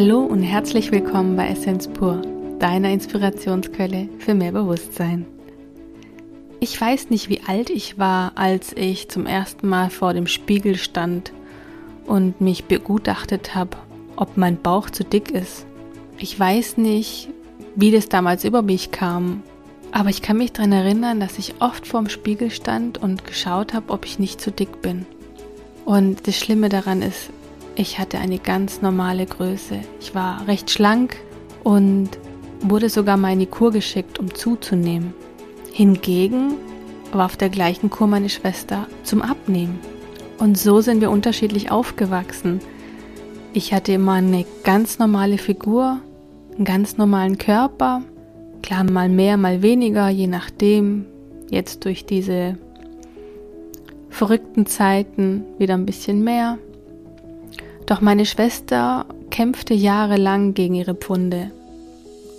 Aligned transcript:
Hallo 0.00 0.20
und 0.20 0.44
herzlich 0.44 0.92
willkommen 0.92 1.34
bei 1.34 1.48
Essenz 1.48 1.88
Pur, 1.88 2.22
deiner 2.60 2.88
Inspirationsquelle 2.90 4.08
für 4.20 4.32
mehr 4.32 4.52
Bewusstsein. 4.52 5.26
Ich 6.60 6.80
weiß 6.80 7.10
nicht, 7.10 7.28
wie 7.28 7.40
alt 7.44 7.68
ich 7.68 7.98
war, 7.98 8.30
als 8.36 8.72
ich 8.76 9.08
zum 9.08 9.26
ersten 9.26 9.68
Mal 9.68 9.90
vor 9.90 10.14
dem 10.14 10.28
Spiegel 10.28 10.76
stand 10.76 11.32
und 12.06 12.40
mich 12.40 12.66
begutachtet 12.66 13.56
habe, 13.56 13.76
ob 14.14 14.36
mein 14.36 14.62
Bauch 14.62 14.88
zu 14.88 15.02
dick 15.02 15.32
ist. 15.32 15.66
Ich 16.16 16.38
weiß 16.38 16.76
nicht, 16.76 17.28
wie 17.74 17.90
das 17.90 18.08
damals 18.08 18.44
über 18.44 18.62
mich 18.62 18.92
kam, 18.92 19.42
aber 19.90 20.10
ich 20.10 20.22
kann 20.22 20.36
mich 20.36 20.52
daran 20.52 20.70
erinnern, 20.70 21.18
dass 21.18 21.40
ich 21.40 21.56
oft 21.58 21.88
vorm 21.88 22.08
Spiegel 22.08 22.52
stand 22.52 22.98
und 22.98 23.26
geschaut 23.26 23.74
habe, 23.74 23.92
ob 23.92 24.04
ich 24.04 24.20
nicht 24.20 24.40
zu 24.40 24.52
dick 24.52 24.80
bin. 24.80 25.06
Und 25.84 26.28
das 26.28 26.36
Schlimme 26.36 26.68
daran 26.68 27.02
ist, 27.02 27.30
ich 27.78 28.00
hatte 28.00 28.18
eine 28.18 28.38
ganz 28.38 28.82
normale 28.82 29.24
Größe. 29.24 29.78
Ich 30.00 30.12
war 30.12 30.46
recht 30.48 30.68
schlank 30.68 31.16
und 31.62 32.10
wurde 32.60 32.90
sogar 32.90 33.16
mal 33.16 33.32
in 33.32 33.38
die 33.38 33.46
Kur 33.46 33.70
geschickt, 33.70 34.18
um 34.18 34.34
zuzunehmen. 34.34 35.14
Hingegen 35.72 36.54
war 37.12 37.26
auf 37.26 37.36
der 37.36 37.50
gleichen 37.50 37.88
Kur 37.88 38.08
meine 38.08 38.30
Schwester 38.30 38.88
zum 39.04 39.22
Abnehmen. 39.22 39.78
Und 40.38 40.58
so 40.58 40.80
sind 40.80 41.00
wir 41.00 41.10
unterschiedlich 41.10 41.70
aufgewachsen. 41.70 42.60
Ich 43.52 43.72
hatte 43.72 43.92
immer 43.92 44.14
eine 44.14 44.44
ganz 44.64 44.98
normale 44.98 45.38
Figur, 45.38 46.00
einen 46.56 46.64
ganz 46.64 46.96
normalen 46.96 47.38
Körper. 47.38 48.02
Klar, 48.60 48.90
mal 48.90 49.08
mehr, 49.08 49.36
mal 49.36 49.62
weniger, 49.62 50.08
je 50.08 50.26
nachdem. 50.26 51.06
Jetzt 51.48 51.84
durch 51.84 52.04
diese 52.04 52.58
verrückten 54.10 54.66
Zeiten 54.66 55.44
wieder 55.58 55.74
ein 55.74 55.86
bisschen 55.86 56.24
mehr. 56.24 56.58
Doch 57.88 58.02
meine 58.02 58.26
Schwester 58.26 59.06
kämpfte 59.30 59.72
jahrelang 59.72 60.52
gegen 60.52 60.74
ihre 60.74 60.94
Pfunde 60.94 61.50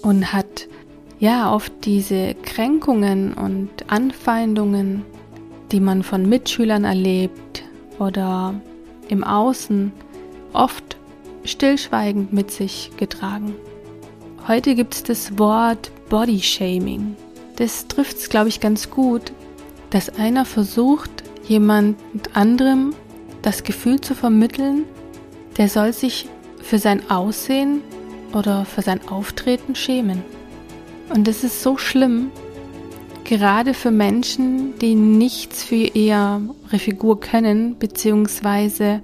und 0.03 0.31
hat 0.31 0.67
ja 1.19 1.51
oft 1.51 1.73
diese 1.85 2.35
Kränkungen 2.35 3.33
und 3.33 3.69
Anfeindungen, 3.87 5.03
die 5.71 5.79
man 5.79 6.03
von 6.03 6.29
Mitschülern 6.29 6.83
erlebt 6.83 7.63
oder 7.97 8.53
im 9.07 9.23
Außen, 9.23 9.91
oft 10.53 10.97
stillschweigend 11.43 12.31
mit 12.31 12.51
sich 12.51 12.91
getragen. 12.97 13.55
Heute 14.47 14.75
gibt 14.75 14.93
es 14.93 15.01
das 15.01 15.39
Wort 15.39 15.89
Body 16.09 16.41
Shaming. 16.41 17.15
Das 17.55 17.87
trifft 17.87 18.17
es, 18.17 18.29
glaube 18.29 18.49
ich, 18.49 18.59
ganz 18.59 18.91
gut, 18.91 19.33
dass 19.89 20.15
einer 20.15 20.45
versucht, 20.45 21.23
jemand 21.47 21.97
anderem 22.33 22.93
das 23.41 23.63
Gefühl 23.63 23.99
zu 23.99 24.13
vermitteln, 24.13 24.85
der 25.59 25.67
soll 25.67 25.93
sich 25.93 26.27
für 26.61 26.79
sein 26.79 27.11
Aussehen 27.11 27.81
oder 28.33 28.65
für 28.65 28.81
sein 28.81 29.01
Auftreten 29.09 29.75
schämen. 29.75 30.23
Und 31.13 31.27
das 31.27 31.43
ist 31.43 31.61
so 31.61 31.77
schlimm, 31.77 32.31
gerade 33.25 33.73
für 33.73 33.91
Menschen, 33.91 34.79
die 34.79 34.95
nichts 34.95 35.63
für 35.63 35.75
ihre 35.75 36.39
Figur 36.77 37.19
können, 37.19 37.77
beziehungsweise 37.77 39.01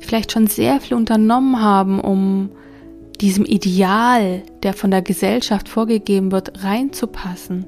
vielleicht 0.00 0.32
schon 0.32 0.46
sehr 0.46 0.80
viel 0.80 0.96
unternommen 0.96 1.60
haben, 1.60 2.00
um 2.00 2.48
diesem 3.20 3.44
Ideal, 3.44 4.42
der 4.62 4.72
von 4.72 4.90
der 4.90 5.02
Gesellschaft 5.02 5.68
vorgegeben 5.68 6.32
wird, 6.32 6.64
reinzupassen. 6.64 7.66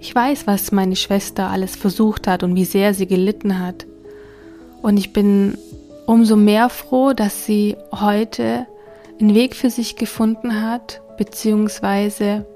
Ich 0.00 0.14
weiß, 0.14 0.46
was 0.46 0.72
meine 0.72 0.96
Schwester 0.96 1.50
alles 1.50 1.76
versucht 1.76 2.26
hat 2.26 2.42
und 2.42 2.54
wie 2.54 2.64
sehr 2.64 2.94
sie 2.94 3.06
gelitten 3.06 3.58
hat. 3.58 3.86
Und 4.80 4.96
ich 4.96 5.12
bin 5.12 5.58
umso 6.08 6.36
mehr 6.36 6.70
froh, 6.70 7.12
dass 7.12 7.44
sie 7.44 7.76
heute 7.92 8.66
einen 9.20 9.34
Weg 9.34 9.54
für 9.54 9.68
sich 9.68 9.94
gefunden 9.94 10.62
hat, 10.62 11.02
beziehungsweise 11.18 12.46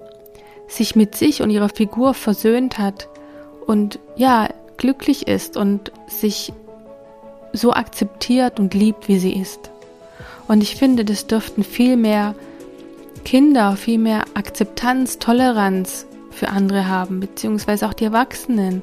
sich 0.68 0.96
mit 0.96 1.14
sich 1.14 1.42
und 1.42 1.50
ihrer 1.50 1.68
Figur 1.68 2.14
versöhnt 2.14 2.78
hat 2.78 3.10
und 3.66 3.98
ja, 4.16 4.48
glücklich 4.78 5.28
ist 5.28 5.58
und 5.58 5.92
sich 6.06 6.54
so 7.52 7.74
akzeptiert 7.74 8.58
und 8.58 8.72
liebt, 8.72 9.08
wie 9.08 9.18
sie 9.18 9.34
ist. 9.34 9.70
Und 10.48 10.62
ich 10.62 10.76
finde, 10.76 11.04
das 11.04 11.26
dürften 11.26 11.62
viel 11.62 11.98
mehr 11.98 12.34
Kinder, 13.22 13.76
viel 13.76 13.98
mehr 13.98 14.24
Akzeptanz, 14.32 15.18
Toleranz 15.18 16.06
für 16.30 16.48
andere 16.48 16.88
haben, 16.88 17.20
beziehungsweise 17.20 17.86
auch 17.86 17.92
die 17.92 18.04
Erwachsenen. 18.04 18.82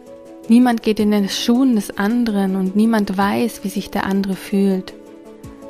Niemand 0.49 0.81
geht 0.81 0.99
in 0.99 1.11
den 1.11 1.29
Schuhen 1.29 1.75
des 1.75 1.97
anderen 1.97 2.55
und 2.55 2.75
niemand 2.75 3.15
weiß, 3.15 3.63
wie 3.63 3.69
sich 3.69 3.91
der 3.91 4.05
andere 4.05 4.35
fühlt. 4.35 4.95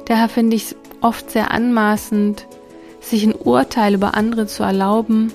Daher 0.05 0.29
finde 0.29 0.55
ich 0.55 0.63
es 0.63 0.75
oft 1.01 1.29
sehr 1.29 1.51
anmaßend, 1.51 2.47
sich 3.01 3.25
ein 3.25 3.35
Urteil 3.35 3.93
über 3.93 4.15
andere 4.15 4.47
zu 4.47 4.63
erlauben, 4.63 5.33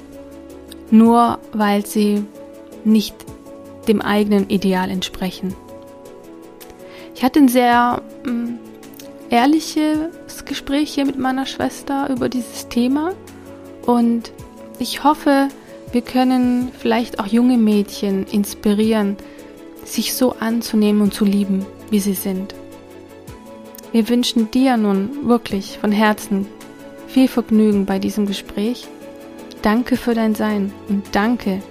nur 0.91 1.38
weil 1.53 1.84
sie 1.84 2.25
nicht 2.84 3.15
dem 3.87 4.00
eigenen 4.00 4.49
Ideal 4.49 4.91
entsprechen. 4.91 5.54
Ich 7.15 7.22
hatte 7.22 7.41
ein 7.41 7.49
sehr 7.49 8.00
ähm, 8.27 8.59
ehrliches 9.28 10.44
Gespräch 10.47 10.94
hier 10.94 11.04
mit 11.04 11.19
meiner 11.19 11.44
Schwester 11.44 12.09
über 12.09 12.31
dieses 12.31 12.69
Thema 12.69 13.12
und 13.84 14.33
ich 14.78 15.04
hoffe, 15.04 15.49
wir 15.93 16.03
können 16.03 16.72
vielleicht 16.77 17.21
auch 17.21 17.27
junge 17.27 17.59
Mädchen 17.59 18.27
inspirieren, 18.27 19.16
sich 19.84 20.15
so 20.15 20.33
anzunehmen 20.41 21.03
und 21.03 21.15
zu 21.15 21.25
lieben, 21.25 21.67
wie 21.91 22.00
sie 22.00 22.15
sind. 22.15 22.55
Wir 23.93 24.09
wünschen 24.09 24.50
dir 24.50 24.77
nun 24.77 25.28
wirklich 25.28 25.78
von 25.78 25.93
Herzen 25.93 26.47
viel 27.06 27.28
Vergnügen 27.28 27.87
bei 27.87 27.99
diesem 27.99 28.27
Gespräch. 28.27 28.89
Danke 29.62 29.97
für 29.97 30.15
dein 30.15 30.34
Sein 30.34 30.72
und 30.89 31.15
danke, 31.15 31.62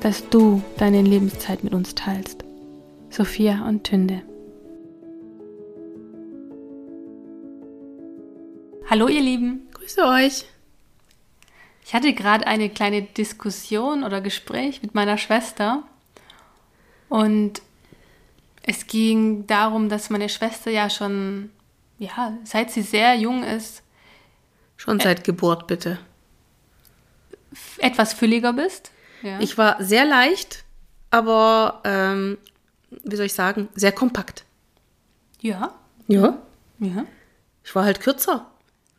dass 0.00 0.28
du 0.28 0.62
deine 0.78 1.02
Lebenszeit 1.02 1.62
mit 1.62 1.74
uns 1.74 1.94
teilst. 1.94 2.44
Sophia 3.08 3.66
und 3.66 3.84
Tünde. 3.84 4.22
Hallo 8.90 9.08
ihr 9.08 9.22
Lieben, 9.22 9.68
grüße 9.74 10.02
euch. 10.04 10.44
Ich 11.84 11.94
hatte 11.94 12.12
gerade 12.12 12.46
eine 12.46 12.68
kleine 12.68 13.02
Diskussion 13.02 14.02
oder 14.02 14.20
Gespräch 14.20 14.82
mit 14.82 14.94
meiner 14.94 15.18
Schwester 15.18 15.84
und 17.08 17.62
es 18.62 18.86
ging 18.86 19.46
darum, 19.46 19.88
dass 19.88 20.10
meine 20.10 20.28
Schwester 20.28 20.70
ja 20.70 20.90
schon, 20.90 21.50
ja, 21.98 22.36
seit 22.44 22.72
sie 22.72 22.82
sehr 22.82 23.14
jung 23.14 23.44
ist. 23.44 23.82
Schon 24.76 25.00
seit 25.00 25.24
Geburt, 25.24 25.66
bitte. 25.66 25.98
Etwas 27.78 28.12
fülliger 28.12 28.52
bist. 28.52 28.90
Ja. 29.22 29.40
Ich 29.40 29.56
war 29.56 29.82
sehr 29.82 30.04
leicht, 30.04 30.64
aber, 31.10 31.80
ähm, 31.84 32.38
wie 32.90 33.16
soll 33.16 33.26
ich 33.26 33.34
sagen, 33.34 33.68
sehr 33.74 33.92
kompakt. 33.92 34.44
Ja. 35.40 35.74
Ja. 36.08 36.38
Ja. 36.78 37.06
Ich 37.64 37.74
war 37.74 37.84
halt 37.84 38.00
kürzer, 38.00 38.50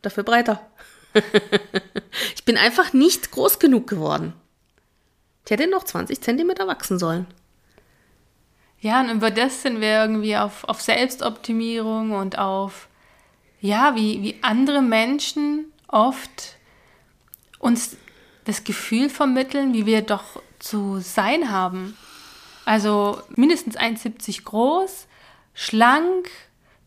dafür 0.01 0.23
breiter. 0.23 0.65
ich 2.35 2.45
bin 2.45 2.57
einfach 2.57 2.93
nicht 2.93 3.31
groß 3.31 3.59
genug 3.59 3.87
geworden. 3.87 4.33
Ich 5.45 5.51
hätte 5.51 5.69
noch 5.69 5.83
20 5.83 6.21
Zentimeter 6.21 6.67
wachsen 6.67 6.99
sollen. 6.99 7.27
Ja, 8.79 9.01
und 9.01 9.09
über 9.09 9.31
das 9.31 9.63
sind 9.63 9.81
wir 9.81 10.01
irgendwie 10.01 10.37
auf, 10.37 10.63
auf 10.65 10.81
Selbstoptimierung 10.81 12.11
und 12.11 12.37
auf, 12.37 12.87
ja, 13.59 13.95
wie, 13.95 14.21
wie 14.21 14.39
andere 14.43 14.81
Menschen 14.81 15.71
oft 15.87 16.57
uns 17.59 17.97
das 18.45 18.63
Gefühl 18.63 19.09
vermitteln, 19.09 19.73
wie 19.73 19.85
wir 19.85 20.01
doch 20.01 20.41
zu 20.59 20.99
sein 20.99 21.51
haben. 21.51 21.97
Also 22.65 23.21
mindestens 23.35 23.77
1,70 23.77 24.43
groß, 24.43 25.07
schlank, 25.53 26.29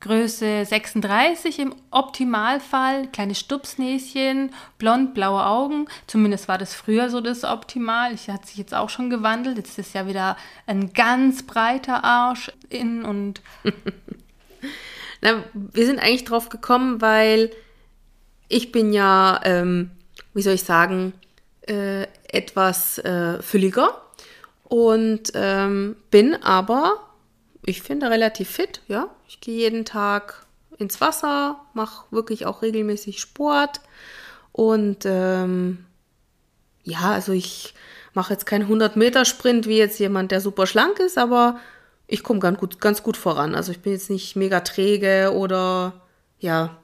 Größe 0.00 0.64
36 0.64 1.58
im 1.58 1.75
Optimalfall, 1.91 3.06
kleines 3.08 3.38
Stupsnäschen, 3.38 4.50
blond, 4.79 5.12
blaue 5.12 5.44
Augen. 5.44 5.87
Zumindest 6.06 6.49
war 6.49 6.56
das 6.56 6.75
früher 6.75 7.11
so 7.11 7.20
das 7.20 7.44
Optimal. 7.44 8.14
Ich 8.14 8.31
hat 8.31 8.47
sich 8.47 8.56
jetzt 8.56 8.75
auch 8.75 8.88
schon 8.88 9.11
gewandelt. 9.11 9.58
Jetzt 9.58 9.79
ist 9.79 9.94
ja 9.94 10.06
wieder 10.06 10.38
ein 10.67 10.94
ganz 10.94 11.43
breiter 11.43 12.02
Arsch 12.02 12.50
in 12.70 13.05
und. 13.05 13.43
Na, 15.20 15.44
wir 15.52 15.85
sind 15.85 15.99
eigentlich 15.99 16.25
drauf 16.25 16.49
gekommen, 16.49 17.02
weil 17.02 17.50
ich 18.49 18.73
bin 18.73 18.94
ja, 18.94 19.38
ähm, 19.44 19.91
wie 20.32 20.41
soll 20.41 20.55
ich 20.55 20.64
sagen, 20.64 21.12
äh, 21.69 22.06
etwas 22.26 22.99
äh, 22.99 23.43
fülliger 23.43 24.00
und 24.64 25.32
ähm, 25.35 25.97
bin 26.11 26.43
aber 26.43 27.10
ich 27.65 27.83
finde 27.83 28.11
relativ 28.11 28.51
fit, 28.51 28.81
ja. 28.89 29.09
Ich 29.29 29.41
gehe 29.41 29.57
jeden 29.57 29.85
Tag 29.85 30.47
ins 30.79 31.01
Wasser, 31.01 31.61
mache 31.75 32.07
wirklich 32.11 32.47
auch 32.47 32.62
regelmäßig 32.62 33.21
Sport 33.21 33.81
und 34.53 35.05
ähm, 35.05 35.85
ja, 36.83 37.11
also 37.11 37.33
ich 37.33 37.75
mache 38.15 38.33
jetzt 38.33 38.47
keinen 38.47 38.69
100-Meter-Sprint 38.69 39.67
wie 39.67 39.79
jetzt 39.79 40.01
jemand, 40.01 40.33
der 40.33 40.41
super 40.41 40.67
schlank 40.67 40.99
ist, 40.99 41.19
aber 41.19 41.61
ich 42.07 42.23
komme 42.23 42.41
ganz 42.41 42.59
gut, 42.59 42.81
ganz 42.81 43.03
gut 43.03 43.17
voran. 43.17 43.55
Also 43.55 43.71
ich 43.73 43.81
bin 43.81 43.93
jetzt 43.93 44.11
nicht 44.11 44.35
mega 44.37 44.61
träge 44.61 45.33
oder 45.35 46.01
ja. 46.39 46.77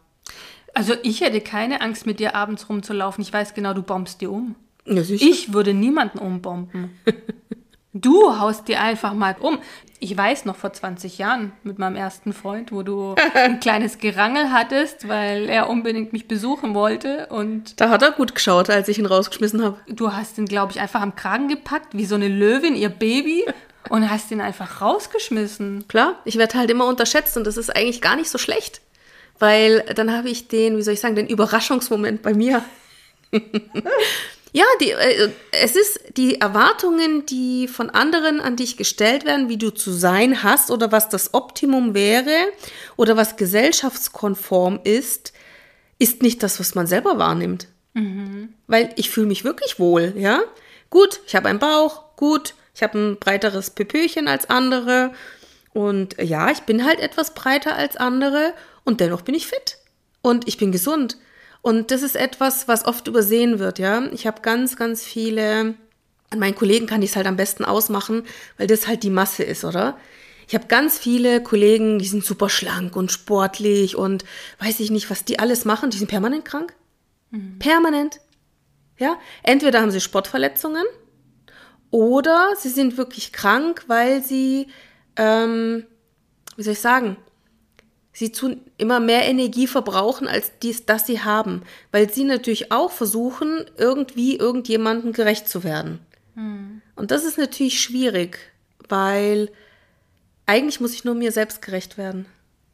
Also 0.75 0.95
ich 1.03 1.21
hätte 1.21 1.41
keine 1.41 1.81
Angst, 1.81 2.07
mit 2.07 2.21
dir 2.21 2.37
abends 2.37 2.69
rumzulaufen. 2.69 3.23
Ich 3.23 3.33
weiß 3.33 3.55
genau, 3.55 3.73
du 3.75 3.83
bombst 3.83 4.21
dir 4.21 4.31
um. 4.31 4.55
Ja. 4.85 5.03
Ich 5.03 5.53
würde 5.53 5.75
niemanden 5.75 6.19
umbomben. 6.19 6.97
Du 8.01 8.39
haust 8.39 8.69
dir 8.69 8.81
einfach 8.81 9.15
mal 9.15 9.37
um. 9.41 9.59
Ich 9.99 10.15
weiß 10.15 10.45
noch 10.45 10.57
vor 10.57 10.73
20 10.73 11.17
Jahren 11.17 11.53
mit 11.63 11.79
meinem 11.79 11.97
ersten 11.97 12.35
Freund, 12.35 12.71
wo 12.71 12.83
du 12.83 13.15
ein 13.35 13.61
kleines 13.61 13.97
Gerangel 13.99 14.53
hattest, 14.53 15.09
weil 15.09 15.49
er 15.49 15.71
unbedingt 15.71 16.13
mich 16.13 16.29
besuchen 16.29 16.75
wollte 16.75 17.29
und 17.29 17.81
Da 17.81 17.89
hat 17.89 18.03
er 18.03 18.13
gut 18.13 18.35
geschaut, 18.35 18.69
als 18.69 18.89
ich 18.89 18.99
ihn 18.99 19.07
rausgeschmissen 19.07 19.65
habe. 19.65 19.79
du 19.89 20.13
hast 20.13 20.37
ihn, 20.37 20.45
glaube 20.45 20.73
ich, 20.73 20.81
einfach 20.81 21.01
am 21.01 21.17
Kragen 21.17 21.49
gepackt, 21.49 21.97
wie 21.97 22.05
so 22.05 22.15
eine 22.15 22.29
Löwin, 22.29 22.77
ihr 22.77 22.91
Baby, 22.91 23.47
und 23.89 24.11
hast 24.11 24.31
ihn 24.31 24.43
einfach 24.43 24.83
rausgeschmissen. 24.83 25.89
Klar, 25.89 26.17
ich 26.27 26.37
werde 26.37 26.59
halt 26.59 26.71
immer 26.71 26.87
unterschätzt 26.87 27.37
und 27.39 27.47
das 27.47 27.57
ist 27.57 27.75
eigentlich 27.75 28.03
gar 28.03 28.17
nicht 28.17 28.29
so 28.29 28.37
schlecht. 28.37 28.83
Weil 29.39 29.81
dann 29.95 30.15
habe 30.15 30.29
ich 30.29 30.49
den, 30.49 30.77
wie 30.77 30.83
soll 30.83 30.95
ich 30.95 31.01
sagen, 31.01 31.17
den 31.17 31.29
Überraschungsmoment 31.29 32.21
bei 32.23 32.35
mir. 32.35 32.63
ja, 34.57 34.65
die, 34.81 34.93
äh, 34.93 35.29
es 35.53 35.77
ist 35.77 36.01
die 36.17 36.41
Erwartungen, 36.41 37.27
die 37.27 37.69
von 37.69 37.91
anderen 37.91 38.41
an 38.41 38.57
dich 38.57 38.79
gestellt 38.79 39.27
werden, 39.27 39.51
wie 39.51 39.59
du 39.59 39.69
zu 39.69 39.93
sein 39.93 40.43
hast 40.43 40.71
oder 40.71 40.91
was 40.91 41.11
das 41.11 41.35
Optimum 41.35 41.93
wäre 41.93 42.35
oder 42.97 43.19
was 43.19 43.37
gesellschaftskonform 43.37 44.81
ist, 44.83 45.35
ist 45.99 46.23
nicht 46.23 46.43
das, 46.43 46.59
was 46.59 46.75
man 46.75 46.87
selber 46.87 47.19
wahrnimmt. 47.19 47.69
Weil 48.67 48.95
ich 48.97 49.11
fühle 49.11 49.27
mich 49.27 49.45
wirklich 49.45 49.79
wohl, 49.79 50.15
ja. 50.17 50.41
Gut, 50.89 51.21
ich 51.27 51.37
habe 51.37 51.51
einen 51.51 51.59
Bauch, 51.59 52.17
gut, 52.17 52.55
ich 52.75 52.83
habe 52.83 52.99
ein 52.99 53.19
breiteres 53.19 53.69
Pöpöchen 53.69 54.27
als 54.27 54.49
andere. 54.49 55.13
Und 55.75 56.19
äh, 56.19 56.25
ja, 56.25 56.51
ich 56.51 56.61
bin 56.61 56.87
halt 56.87 57.01
etwas 57.01 57.35
breiter 57.35 57.77
als 57.77 57.99
andere 57.99 58.55
und 58.85 59.01
dennoch 59.01 59.21
bin 59.21 59.35
ich 59.35 59.49
fit. 59.49 59.77
Und 60.23 60.49
ich 60.49 60.57
bin 60.57 60.73
gesund. 60.73 61.19
Und 61.67 61.91
das 61.91 62.03
ist 62.03 62.15
etwas, 62.15 62.69
was 62.69 62.85
oft 62.85 63.09
übersehen 63.09 63.59
wird, 63.59 63.81
ja. 63.81 64.07
Ich 64.13 64.25
habe 64.29 64.41
ganz, 64.41 64.77
ganz 64.77 65.03
viele, 65.03 65.75
an 66.31 66.39
meinen 66.39 66.55
Kollegen 66.55 66.87
kann 66.87 67.03
ich 67.03 67.11
es 67.11 67.17
halt 67.17 67.27
am 67.27 67.35
besten 67.35 67.65
ausmachen, 67.65 68.23
weil 68.57 68.69
das 68.69 68.87
halt 68.87 69.03
die 69.03 69.11
Masse 69.11 69.43
ist, 69.43 69.65
oder? 69.65 69.99
Ich 70.47 70.55
habe 70.55 70.69
ganz 70.69 70.97
viele 70.97 71.43
Kollegen, 71.43 71.99
die 71.99 72.07
sind 72.07 72.25
super 72.25 72.49
schlank 72.49 72.95
und 72.95 73.11
sportlich 73.11 73.97
und 73.97 74.25
weiß 74.61 74.79
ich 74.79 74.93
nicht, 74.93 75.11
was 75.11 75.25
die 75.25 75.41
alles 75.41 75.65
machen. 75.65 75.91
Die 75.91 75.99
sind 75.99 76.07
permanent 76.07 76.45
krank. 76.45 76.73
Permanent. 77.59 78.21
Ja, 78.97 79.19
entweder 79.43 79.81
haben 79.81 79.91
sie 79.91 80.01
Sportverletzungen 80.01 80.85
oder 81.91 82.51
sie 82.57 82.69
sind 82.69 82.97
wirklich 82.97 83.33
krank, 83.33 83.83
weil 83.89 84.23
sie, 84.23 84.69
ähm, 85.17 85.85
wie 86.55 86.63
soll 86.63 86.75
ich 86.75 86.81
sagen, 86.81 87.17
sie 88.17 88.33
tun 88.33 88.63
immer 88.79 88.99
mehr 88.99 89.27
Energie 89.27 89.67
verbrauchen, 89.67 90.27
als 90.27 90.51
dies, 90.63 90.87
das 90.87 91.07
sie 91.07 91.21
haben, 91.21 91.63
weil 91.93 92.11
sie 92.11 92.25
natürlich 92.25 92.73
auch 92.73 92.91
versuchen, 92.91 93.67
irgendwie 93.77 94.37
irgendjemandem 94.37 95.13
gerecht 95.13 95.51
zu 95.51 95.65
werden. 95.65 95.99
Und 96.97 97.11
das 97.11 97.25
ist 97.25 97.37
natürlich 97.37 97.79
schwierig, 97.79 98.39
weil 98.89 99.51
eigentlich 100.47 100.81
muss 100.81 100.95
ich 100.95 101.05
nur 101.05 101.15
mir 101.15 101.31
selbst 101.31 101.61
gerecht 101.61 101.99
werden 101.99 102.25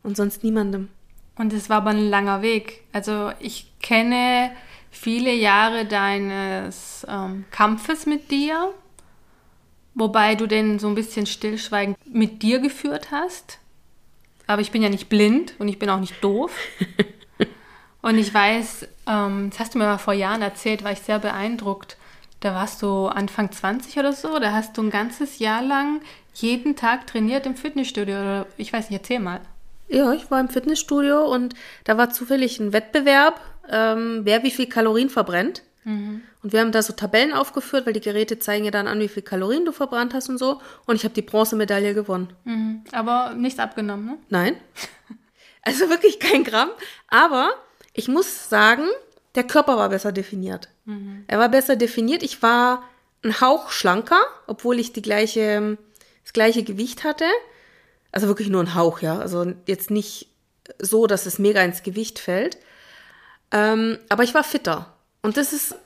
und 0.05 0.17
sonst 0.17 0.45
niemandem. 0.45 0.89
Und 1.35 1.53
es 1.53 1.69
war 1.69 1.79
aber 1.79 1.91
ein 1.91 2.09
langer 2.09 2.41
Weg. 2.43 2.85
Also 2.93 3.33
ich 3.41 3.73
kenne 3.81 4.53
viele 4.93 5.35
Jahre 5.35 5.87
deines 5.87 7.05
ähm, 7.09 7.47
Kampfes 7.51 8.07
mit 8.07 8.31
dir, 8.31 8.73
wobei 9.95 10.37
du 10.37 10.47
den 10.47 10.79
so 10.79 10.87
ein 10.87 10.95
bisschen 10.95 11.27
stillschweigend 11.27 11.97
mit 12.07 12.45
dir 12.45 12.61
geführt 12.61 13.11
hast. 13.11 13.59
Aber 14.47 14.63
ich 14.63 14.71
bin 14.71 14.83
ja 14.83 14.89
nicht 14.89 15.09
blind 15.09 15.55
und 15.59 15.69
ich 15.69 15.79
bin 15.79 15.91
auch 15.91 16.01
nicht 16.01 16.23
doof. 16.23 16.53
und 18.03 18.19
ich 18.19 18.33
weiß, 18.33 18.89
ähm, 19.07 19.51
das 19.51 19.61
hast 19.61 19.75
du 19.75 19.79
mir 19.79 19.85
mal 19.85 19.99
vor 19.99 20.15
Jahren 20.15 20.43
erzählt, 20.43 20.85
war 20.85 20.93
ich 20.93 21.01
sehr 21.01 21.19
beeindruckt. 21.19 21.97
Da 22.41 22.55
warst 22.55 22.83
du 22.83 23.07
Anfang 23.07 23.53
20 23.53 23.99
oder 23.99 24.13
so, 24.13 24.39
da 24.39 24.53
hast 24.53 24.77
du 24.77 24.83
ein 24.83 24.91
ganzes 24.91 25.39
Jahr 25.39 25.63
lang 25.63 26.01
jeden 26.35 26.77
Tag 26.77 27.07
trainiert 27.07 27.47
im 27.47 27.55
Fitnessstudio. 27.55 28.17
Oder 28.17 28.47
ich 28.57 28.73
weiß 28.73 28.91
nicht, 28.91 29.01
erzähl 29.01 29.21
mal. 29.21 29.41
Ja, 29.89 30.13
ich 30.13 30.31
war 30.31 30.41
im 30.41 30.49
Fitnessstudio 30.49 31.25
und 31.33 31.55
da 31.85 31.99
war 31.99 32.11
zufällig 32.11 32.59
ein 32.59 32.73
Wettbewerb, 32.73 33.41
ähm, 33.71 34.23
wer 34.25 34.43
wie 34.43 34.51
viel 34.51 34.67
Kalorien 34.67 35.11
verbrennt. 35.11 35.63
Und 35.85 36.53
wir 36.53 36.61
haben 36.61 36.73
da 36.73 36.83
so 36.83 36.93
Tabellen 36.93 37.33
aufgeführt, 37.33 37.87
weil 37.87 37.93
die 37.93 38.01
Geräte 38.01 38.39
zeigen 38.39 38.65
ja 38.65 38.71
dann 38.71 38.87
an, 38.87 39.01
wie 39.01 39.09
viel 39.09 39.23
Kalorien 39.23 39.65
du 39.65 39.73
verbrannt 39.73 40.15
hast 40.15 40.29
und 40.29 40.39
so. 40.39 40.61
Und 40.87 40.97
ich 40.97 41.05
habe 41.05 41.15
die 41.15 41.23
Bronzemedaille 41.23 41.95
gewonnen. 41.95 42.33
Mhm. 42.45 42.85
Aber 42.93 43.35
nichts 43.35 43.59
abgenommen, 43.59 44.07
ne? 44.07 44.19
Nein. 44.29 44.57
Also 45.65 45.89
wirklich 45.89 46.19
kein 46.19 46.43
Gramm. 46.43 46.71
Aber 47.07 47.53
ich 47.93 48.09
muss 48.09 48.49
sagen, 48.49 48.83
der 49.37 49.45
Körper 49.45 49.77
war 49.77 49.91
besser 49.91 50.11
definiert. 50.11 50.69
Er 51.29 51.39
war 51.39 51.49
besser 51.49 51.77
definiert. 51.77 52.25
Ich 52.25 52.43
war 52.43 52.83
ein 53.23 53.41
Hauch 53.41 53.71
schlanker, 53.71 54.21
obwohl 54.49 54.81
ich 54.81 54.93
die 54.93 55.03
gleiche, 55.03 55.79
das 56.25 56.33
gleiche 56.33 56.65
Gewicht 56.65 57.05
hatte. 57.05 57.27
Also 58.11 58.27
wirklich 58.27 58.49
nur 58.49 58.61
ein 58.61 58.75
Hauch, 58.75 59.03
ja. 59.03 59.19
Also 59.19 59.53
jetzt 59.67 59.93
nicht 59.93 60.29
so, 60.79 61.07
dass 61.07 61.27
es 61.27 61.39
mega 61.39 61.63
ins 61.63 61.85
Gewicht 61.85 62.19
fällt. 62.19 62.59
Ähm, 63.53 63.99
aber 64.09 64.25
ich 64.25 64.35
war 64.35 64.45
fitter. 64.45 64.92
Und 65.23 65.37
das 65.37 65.53
ist, 65.53 65.77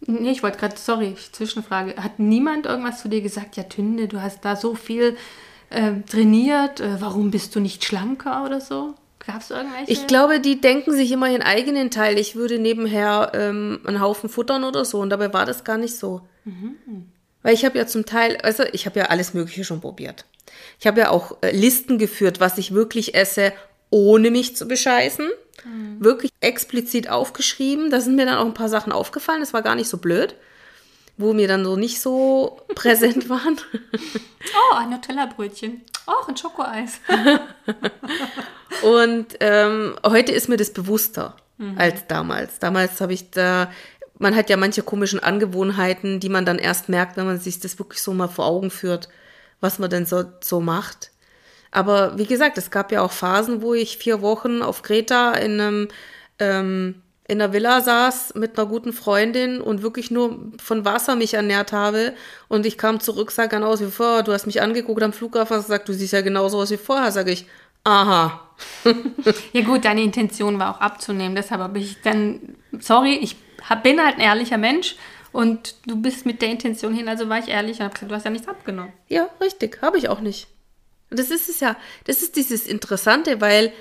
Nee, 0.00 0.30
ich 0.30 0.42
wollte 0.42 0.58
gerade, 0.58 0.76
sorry, 0.76 1.16
Zwischenfrage. 1.32 1.96
Hat 1.96 2.18
niemand 2.18 2.66
irgendwas 2.66 3.00
zu 3.00 3.08
dir 3.08 3.20
gesagt, 3.20 3.56
ja, 3.56 3.64
Tünde, 3.64 4.08
du 4.08 4.20
hast 4.20 4.44
da 4.44 4.54
so 4.54 4.74
viel 4.74 5.16
äh, 5.70 5.92
trainiert, 6.08 6.80
äh, 6.80 7.00
warum 7.00 7.30
bist 7.30 7.54
du 7.54 7.60
nicht 7.60 7.84
schlanker 7.84 8.44
oder 8.44 8.60
so? 8.60 8.94
Gab 9.26 9.40
es 9.40 9.50
irgendwelche? 9.50 9.90
ich 9.90 10.06
glaube, 10.06 10.38
die 10.38 10.60
denken 10.60 10.92
sich 10.92 11.10
immer 11.10 11.28
ihren 11.28 11.42
eigenen 11.42 11.90
Teil. 11.90 12.18
Ich 12.18 12.36
würde 12.36 12.58
nebenher 12.58 13.32
ähm, 13.34 13.80
einen 13.84 14.00
Haufen 14.00 14.28
futtern 14.28 14.62
oder 14.62 14.84
so. 14.84 15.00
Und 15.00 15.10
dabei 15.10 15.32
war 15.32 15.46
das 15.46 15.64
gar 15.64 15.78
nicht 15.78 15.96
so. 15.96 16.20
Weil 17.42 17.54
ich 17.54 17.64
habe 17.64 17.78
ja 17.78 17.86
zum 17.86 18.06
Teil, 18.06 18.36
also 18.42 18.62
ich 18.72 18.86
habe 18.86 19.00
ja 19.00 19.06
alles 19.06 19.34
Mögliche 19.34 19.64
schon 19.64 19.80
probiert. 19.80 20.26
Ich 20.78 20.86
habe 20.86 21.00
ja 21.00 21.10
auch 21.10 21.38
äh, 21.42 21.50
Listen 21.50 21.98
geführt, 21.98 22.38
was 22.38 22.58
ich 22.58 22.74
wirklich 22.74 23.14
esse, 23.16 23.52
ohne 23.90 24.30
mich 24.30 24.54
zu 24.56 24.68
bescheißen. 24.68 25.28
Wirklich 25.98 26.32
explizit 26.40 27.08
aufgeschrieben. 27.08 27.90
Da 27.90 28.00
sind 28.00 28.16
mir 28.16 28.26
dann 28.26 28.38
auch 28.38 28.44
ein 28.44 28.54
paar 28.54 28.68
Sachen 28.68 28.92
aufgefallen. 28.92 29.40
Das 29.40 29.52
war 29.52 29.62
gar 29.62 29.74
nicht 29.74 29.88
so 29.88 29.98
blöd. 29.98 30.34
Wo 31.18 31.32
mir 31.32 31.48
dann 31.48 31.64
so 31.64 31.76
nicht 31.76 32.00
so 32.00 32.60
präsent 32.74 33.28
waren. 33.28 33.58
Oh, 33.94 34.76
ein 34.76 34.90
Nutella-Brötchen. 34.90 35.82
Oh, 36.06 36.28
ein 36.28 36.36
Schokoeis. 36.36 37.00
Und 38.82 39.36
ähm, 39.40 39.96
heute 40.04 40.32
ist 40.32 40.48
mir 40.48 40.56
das 40.56 40.72
bewusster 40.72 41.36
als 41.76 42.06
damals. 42.06 42.58
Damals 42.58 43.00
habe 43.00 43.14
ich 43.14 43.30
da, 43.30 43.70
man 44.18 44.36
hat 44.36 44.50
ja 44.50 44.56
manche 44.56 44.82
komischen 44.82 45.20
Angewohnheiten, 45.20 46.20
die 46.20 46.28
man 46.28 46.44
dann 46.44 46.58
erst 46.58 46.88
merkt, 46.88 47.16
wenn 47.16 47.26
man 47.26 47.40
sich 47.40 47.60
das 47.60 47.78
wirklich 47.78 48.02
so 48.02 48.12
mal 48.12 48.28
vor 48.28 48.46
Augen 48.46 48.70
führt, 48.70 49.08
was 49.60 49.78
man 49.78 49.88
denn 49.90 50.04
so, 50.06 50.24
so 50.42 50.60
macht. 50.60 51.12
Aber 51.76 52.16
wie 52.16 52.24
gesagt, 52.24 52.56
es 52.56 52.70
gab 52.70 52.90
ja 52.90 53.02
auch 53.02 53.12
Phasen, 53.12 53.60
wo 53.60 53.74
ich 53.74 53.98
vier 53.98 54.22
Wochen 54.22 54.62
auf 54.62 54.80
Kreta 54.80 55.32
in 55.32 55.60
einem 55.60 55.88
ähm, 56.38 57.02
in 57.28 57.38
der 57.38 57.52
Villa 57.52 57.82
saß 57.82 58.34
mit 58.36 58.58
einer 58.58 58.66
guten 58.66 58.94
Freundin 58.94 59.60
und 59.60 59.82
wirklich 59.82 60.10
nur 60.10 60.38
von 60.62 60.86
Wasser 60.86 61.16
mich 61.16 61.34
ernährt 61.34 61.72
habe. 61.72 62.14
Und 62.48 62.64
ich 62.64 62.78
kam 62.78 63.00
zurück, 63.00 63.30
sah 63.30 63.44
genau 63.44 63.66
aus 63.66 63.82
wie 63.82 63.90
vorher. 63.90 64.22
Du 64.22 64.32
hast 64.32 64.46
mich 64.46 64.62
angeguckt 64.62 65.02
am 65.02 65.12
Flughafen 65.12 65.56
und 65.56 65.64
gesagt, 65.64 65.86
du 65.88 65.92
siehst 65.92 66.14
ja 66.14 66.22
genauso 66.22 66.58
aus 66.58 66.70
wie 66.70 66.78
vorher. 66.78 67.12
Sag 67.12 67.28
ich, 67.28 67.44
aha. 67.84 68.40
Ja 69.52 69.60
gut, 69.60 69.84
deine 69.84 70.02
Intention 70.02 70.58
war 70.58 70.76
auch 70.76 70.80
abzunehmen. 70.80 71.36
Deshalb 71.36 71.60
habe 71.60 71.78
ich 71.78 72.00
dann, 72.00 72.56
sorry, 72.78 73.18
ich 73.20 73.36
bin 73.82 74.02
halt 74.02 74.14
ein 74.14 74.22
ehrlicher 74.22 74.56
Mensch 74.56 74.96
und 75.30 75.74
du 75.84 76.00
bist 76.00 76.24
mit 76.24 76.40
der 76.40 76.48
Intention 76.48 76.94
hin, 76.94 77.06
also 77.06 77.28
war 77.28 77.38
ich 77.38 77.48
ehrlich 77.48 77.80
und 77.80 77.84
habe 77.84 77.92
gesagt, 77.92 78.10
du 78.10 78.14
hast 78.14 78.24
ja 78.24 78.30
nichts 78.30 78.48
abgenommen. 78.48 78.94
Ja, 79.08 79.28
richtig, 79.42 79.82
habe 79.82 79.98
ich 79.98 80.08
auch 80.08 80.20
nicht. 80.20 80.48
Und 81.10 81.18
das 81.18 81.30
ist 81.30 81.48
es 81.48 81.60
ja, 81.60 81.76
das 82.04 82.22
ist 82.22 82.36
dieses 82.36 82.66
Interessante, 82.66 83.40
weil 83.40 83.72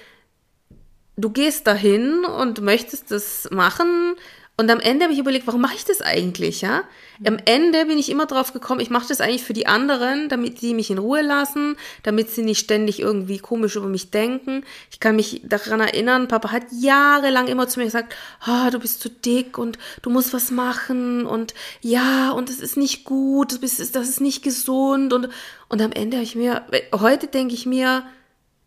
du 1.17 1.29
gehst 1.29 1.67
dahin 1.67 2.25
und 2.25 2.61
möchtest 2.61 3.11
das 3.11 3.47
machen 3.51 4.15
und 4.57 4.71
am 4.71 4.79
Ende 4.79 5.03
habe 5.03 5.13
ich 5.13 5.19
überlegt, 5.19 5.47
warum 5.47 5.59
mache 5.59 5.75
ich 5.75 5.83
das 5.83 5.99
eigentlich, 5.99 6.61
ja? 6.61 6.83
Am 7.25 7.37
Ende 7.43 7.85
bin 7.87 7.97
ich 7.97 8.09
immer 8.09 8.25
drauf 8.25 8.53
gekommen, 8.53 8.79
ich 8.79 8.89
mache 8.89 9.07
das 9.07 9.19
eigentlich 9.19 9.43
für 9.43 9.53
die 9.53 9.67
anderen, 9.67 10.29
damit 10.29 10.59
sie 10.59 10.73
mich 10.73 10.89
in 10.89 10.97
Ruhe 10.97 11.21
lassen, 11.21 11.75
damit 12.03 12.29
sie 12.29 12.41
nicht 12.41 12.59
ständig 12.59 13.01
irgendwie 13.01 13.37
komisch 13.37 13.75
über 13.75 13.87
mich 13.87 14.11
denken. 14.11 14.63
Ich 14.91 15.01
kann 15.01 15.17
mich 15.17 15.41
daran 15.43 15.81
erinnern, 15.81 16.29
Papa 16.29 16.53
hat 16.53 16.63
jahrelang 16.71 17.47
immer 17.47 17.67
zu 17.67 17.79
mir 17.79 17.85
gesagt, 17.85 18.15
ah, 18.39 18.69
du 18.69 18.79
bist 18.79 19.01
zu 19.01 19.09
dick 19.09 19.57
und 19.57 19.77
du 20.01 20.09
musst 20.09 20.33
was 20.33 20.51
machen 20.51 21.25
und 21.25 21.53
ja, 21.81 22.31
und 22.31 22.47
das 22.47 22.59
ist 22.61 22.77
nicht 22.77 23.03
gut, 23.03 23.61
das 23.61 23.79
ist, 23.79 23.95
das 23.95 24.07
ist 24.07 24.21
nicht 24.21 24.41
gesund 24.41 25.11
und, 25.11 25.27
und 25.67 25.81
am 25.81 25.91
Ende 25.91 26.15
habe 26.15 26.23
ich 26.23 26.35
mir, 26.35 26.65
heute 26.93 27.27
denke 27.27 27.53
ich 27.53 27.65
mir, 27.65 28.03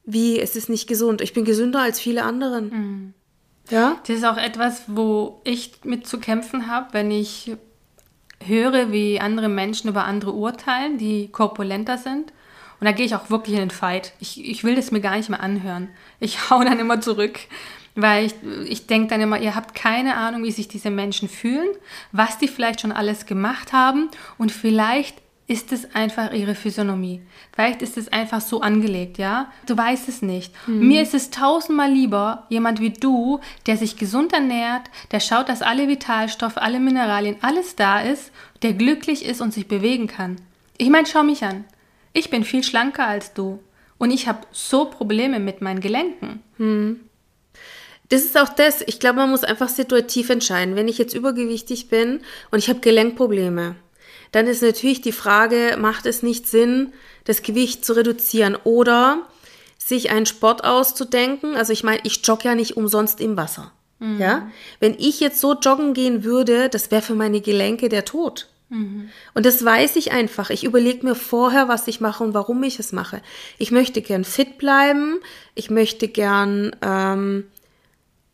wie, 0.04 0.38
es 0.38 0.54
ist 0.54 0.68
nicht 0.68 0.86
gesund. 0.86 1.20
Ich 1.20 1.34
bin 1.34 1.44
gesünder 1.44 1.80
als 1.80 2.00
viele 2.00 2.24
anderen. 2.24 3.14
Ja? 3.70 3.98
Das 4.06 4.16
ist 4.16 4.24
auch 4.24 4.36
etwas, 4.36 4.84
wo 4.86 5.40
ich 5.44 5.72
mit 5.84 6.06
zu 6.06 6.18
kämpfen 6.18 6.68
habe, 6.68 6.88
wenn 6.92 7.10
ich 7.10 7.52
höre, 8.44 8.92
wie 8.92 9.20
andere 9.20 9.48
Menschen 9.48 9.88
über 9.88 10.04
andere 10.04 10.32
urteilen, 10.32 10.98
die 10.98 11.28
korpulenter 11.28 11.98
sind. 11.98 12.32
Und 12.80 12.84
da 12.84 12.92
gehe 12.92 13.04
ich 13.06 13.14
auch 13.14 13.30
wirklich 13.30 13.54
in 13.54 13.62
den 13.62 13.70
Fight. 13.70 14.12
Ich, 14.20 14.44
ich 14.48 14.62
will 14.62 14.76
das 14.76 14.92
mir 14.92 15.00
gar 15.00 15.16
nicht 15.16 15.28
mehr 15.28 15.40
anhören. 15.40 15.88
Ich 16.20 16.50
hau 16.50 16.62
dann 16.62 16.78
immer 16.78 17.00
zurück, 17.00 17.40
Weil 18.00 18.26
ich, 18.26 18.34
ich 18.68 18.86
denke 18.86 19.08
dann 19.08 19.20
immer, 19.20 19.40
ihr 19.40 19.56
habt 19.56 19.74
keine 19.74 20.16
Ahnung, 20.16 20.44
wie 20.44 20.52
sich 20.52 20.68
diese 20.68 20.90
Menschen 20.90 21.28
fühlen, 21.28 21.68
was 22.12 22.38
die 22.38 22.46
vielleicht 22.46 22.80
schon 22.80 22.92
alles 22.92 23.26
gemacht 23.26 23.72
haben 23.72 24.08
und 24.38 24.52
vielleicht 24.52 25.16
ist 25.48 25.72
es 25.72 25.94
einfach 25.94 26.32
ihre 26.32 26.54
Physiognomie. 26.54 27.22
Vielleicht 27.52 27.80
ist 27.80 27.96
es 27.96 28.12
einfach 28.12 28.42
so 28.42 28.60
angelegt, 28.60 29.16
ja? 29.16 29.50
Du 29.66 29.76
weißt 29.76 30.06
es 30.06 30.20
nicht. 30.20 30.52
Mhm. 30.68 30.86
Mir 30.86 31.02
ist 31.02 31.14
es 31.14 31.30
tausendmal 31.30 31.90
lieber, 31.90 32.44
jemand 32.50 32.80
wie 32.80 32.90
du, 32.90 33.40
der 33.66 33.78
sich 33.78 33.96
gesund 33.96 34.34
ernährt, 34.34 34.90
der 35.10 35.20
schaut, 35.20 35.48
dass 35.48 35.62
alle 35.62 35.88
Vitalstoffe, 35.88 36.58
alle 36.58 36.78
Mineralien, 36.78 37.36
alles 37.40 37.76
da 37.76 38.00
ist, 38.00 38.30
der 38.62 38.74
glücklich 38.74 39.24
ist 39.24 39.40
und 39.40 39.54
sich 39.54 39.66
bewegen 39.66 40.06
kann. 40.06 40.36
Ich 40.76 40.90
meine, 40.90 41.06
schau 41.06 41.22
mich 41.22 41.42
an. 41.42 41.64
Ich 42.12 42.28
bin 42.28 42.44
viel 42.44 42.62
schlanker 42.62 43.06
als 43.06 43.32
du. 43.32 43.58
Und 43.96 44.10
ich 44.10 44.28
habe 44.28 44.46
so 44.52 44.84
Probleme 44.84 45.40
mit 45.40 45.62
meinen 45.62 45.80
Gelenken. 45.80 46.42
Mhm. 46.58 47.00
Das 48.10 48.22
ist 48.22 48.38
auch 48.38 48.50
das. 48.50 48.82
Ich 48.86 49.00
glaube, 49.00 49.16
man 49.16 49.30
muss 49.30 49.44
einfach 49.44 49.68
situativ 49.68 50.28
entscheiden. 50.28 50.76
Wenn 50.76 50.88
ich 50.88 50.98
jetzt 50.98 51.14
übergewichtig 51.14 51.88
bin 51.88 52.20
und 52.50 52.58
ich 52.58 52.68
habe 52.68 52.80
Gelenkprobleme, 52.80 53.76
dann 54.32 54.46
ist 54.46 54.62
natürlich 54.62 55.00
die 55.00 55.12
Frage, 55.12 55.76
macht 55.78 56.06
es 56.06 56.22
nicht 56.22 56.46
Sinn, 56.46 56.92
das 57.24 57.42
Gewicht 57.42 57.84
zu 57.84 57.94
reduzieren 57.94 58.56
oder 58.64 59.26
sich 59.78 60.10
einen 60.10 60.26
Sport 60.26 60.64
auszudenken? 60.64 61.56
Also 61.56 61.72
ich 61.72 61.84
meine, 61.84 62.00
ich 62.04 62.26
jogge 62.26 62.44
ja 62.44 62.54
nicht 62.54 62.76
umsonst 62.76 63.20
im 63.20 63.36
Wasser. 63.36 63.72
Mhm. 63.98 64.20
Ja? 64.20 64.50
Wenn 64.80 64.94
ich 64.98 65.20
jetzt 65.20 65.40
so 65.40 65.54
joggen 65.54 65.94
gehen 65.94 66.24
würde, 66.24 66.68
das 66.68 66.90
wäre 66.90 67.02
für 67.02 67.14
meine 67.14 67.40
Gelenke 67.40 67.88
der 67.88 68.04
Tod. 68.04 68.48
Mhm. 68.70 69.08
Und 69.34 69.46
das 69.46 69.64
weiß 69.64 69.96
ich 69.96 70.12
einfach. 70.12 70.50
Ich 70.50 70.64
überlege 70.64 71.06
mir 71.06 71.14
vorher, 71.14 71.68
was 71.68 71.88
ich 71.88 72.00
mache 72.00 72.22
und 72.22 72.34
warum 72.34 72.62
ich 72.62 72.78
es 72.78 72.92
mache. 72.92 73.22
Ich 73.56 73.70
möchte 73.70 74.02
gern 74.02 74.24
fit 74.24 74.58
bleiben. 74.58 75.20
Ich 75.54 75.70
möchte 75.70 76.08
gern 76.08 76.76
ähm, 76.82 77.44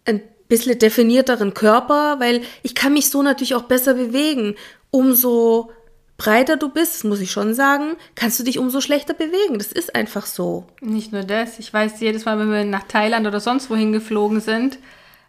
ein 0.04 0.22
bisschen 0.48 0.78
definierteren 0.78 1.54
Körper, 1.54 2.18
weil 2.18 2.42
ich 2.62 2.74
kann 2.74 2.92
mich 2.92 3.10
so 3.10 3.22
natürlich 3.22 3.54
auch 3.54 3.62
besser 3.62 3.94
bewegen. 3.94 4.56
Umso 4.90 5.70
breiter 6.16 6.56
du 6.56 6.68
bist, 6.68 7.04
muss 7.04 7.21
ich 7.21 7.30
schon 7.30 7.54
sagen, 7.54 7.97
kannst 8.14 8.38
du 8.38 8.44
dich 8.44 8.59
umso 8.59 8.80
schlechter 8.80 9.14
bewegen. 9.14 9.59
Das 9.59 9.73
ist 9.73 9.94
einfach 9.94 10.26
so. 10.26 10.66
Nicht 10.80 11.12
nur 11.12 11.23
das. 11.23 11.59
Ich 11.59 11.73
weiß, 11.73 12.00
jedes 12.00 12.25
Mal, 12.25 12.38
wenn 12.38 12.50
wir 12.50 12.64
nach 12.64 12.85
Thailand 12.85 13.26
oder 13.26 13.40
sonst 13.40 13.71
wohin 13.71 13.92
geflogen 13.92 14.40
sind. 14.40 14.78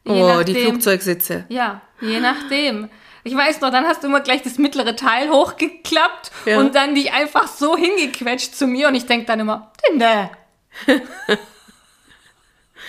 Oh, 0.05 0.13
nachdem, 0.13 0.55
die 0.55 0.61
Flugzeugsitze. 0.61 1.45
Ja, 1.49 1.81
je 2.01 2.19
nachdem. 2.19 2.89
Ich 3.23 3.35
weiß 3.35 3.61
noch, 3.61 3.71
dann 3.71 3.85
hast 3.85 4.03
du 4.03 4.07
immer 4.07 4.21
gleich 4.21 4.43
das 4.43 4.59
mittlere 4.59 4.95
Teil 4.95 5.31
hochgeklappt 5.31 6.31
ja. 6.45 6.59
und 6.59 6.75
dann 6.75 6.93
dich 6.93 7.11
einfach 7.11 7.47
so 7.47 7.75
hingequetscht 7.75 8.55
zu 8.55 8.67
mir 8.67 8.87
und 8.87 8.93
ich 8.93 9.07
denke 9.07 9.25
dann 9.25 9.39
immer, 9.39 9.71
Tinde. 9.83 10.29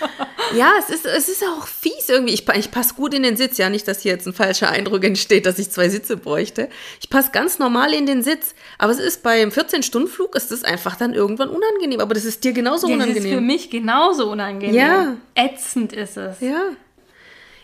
ja, 0.54 0.72
es 0.78 0.90
ist, 0.90 1.06
es 1.06 1.28
ist 1.28 1.44
auch 1.44 1.66
fies 1.66 2.08
irgendwie. 2.08 2.34
Ich, 2.34 2.48
ich 2.48 2.70
passe 2.70 2.94
gut 2.94 3.14
in 3.14 3.22
den 3.22 3.36
Sitz. 3.36 3.58
Ja, 3.58 3.70
nicht, 3.70 3.86
dass 3.88 4.00
hier 4.00 4.12
jetzt 4.12 4.26
ein 4.26 4.32
falscher 4.32 4.70
Eindruck 4.70 5.04
entsteht, 5.04 5.46
dass 5.46 5.58
ich 5.58 5.70
zwei 5.70 5.88
Sitze 5.88 6.16
bräuchte. 6.16 6.68
Ich 7.00 7.10
passe 7.10 7.30
ganz 7.32 7.58
normal 7.58 7.92
in 7.92 8.06
den 8.06 8.22
Sitz. 8.22 8.54
Aber 8.78 8.92
es 8.92 8.98
ist 8.98 9.22
beim 9.22 9.50
14-Stunden-Flug 9.50 10.34
ist 10.34 10.52
es 10.52 10.64
einfach 10.64 10.96
dann 10.96 11.14
irgendwann 11.14 11.48
unangenehm. 11.48 12.00
Aber 12.00 12.14
das 12.14 12.24
ist 12.24 12.44
dir 12.44 12.52
genauso 12.52 12.86
unangenehm. 12.86 13.14
Das 13.14 13.24
ist 13.24 13.30
für 13.30 13.40
mich 13.40 13.70
genauso 13.70 14.30
unangenehm. 14.30 14.74
Ja. 14.74 15.16
Ätzend 15.34 15.92
ist 15.92 16.16
es. 16.16 16.40
Ja. 16.40 16.62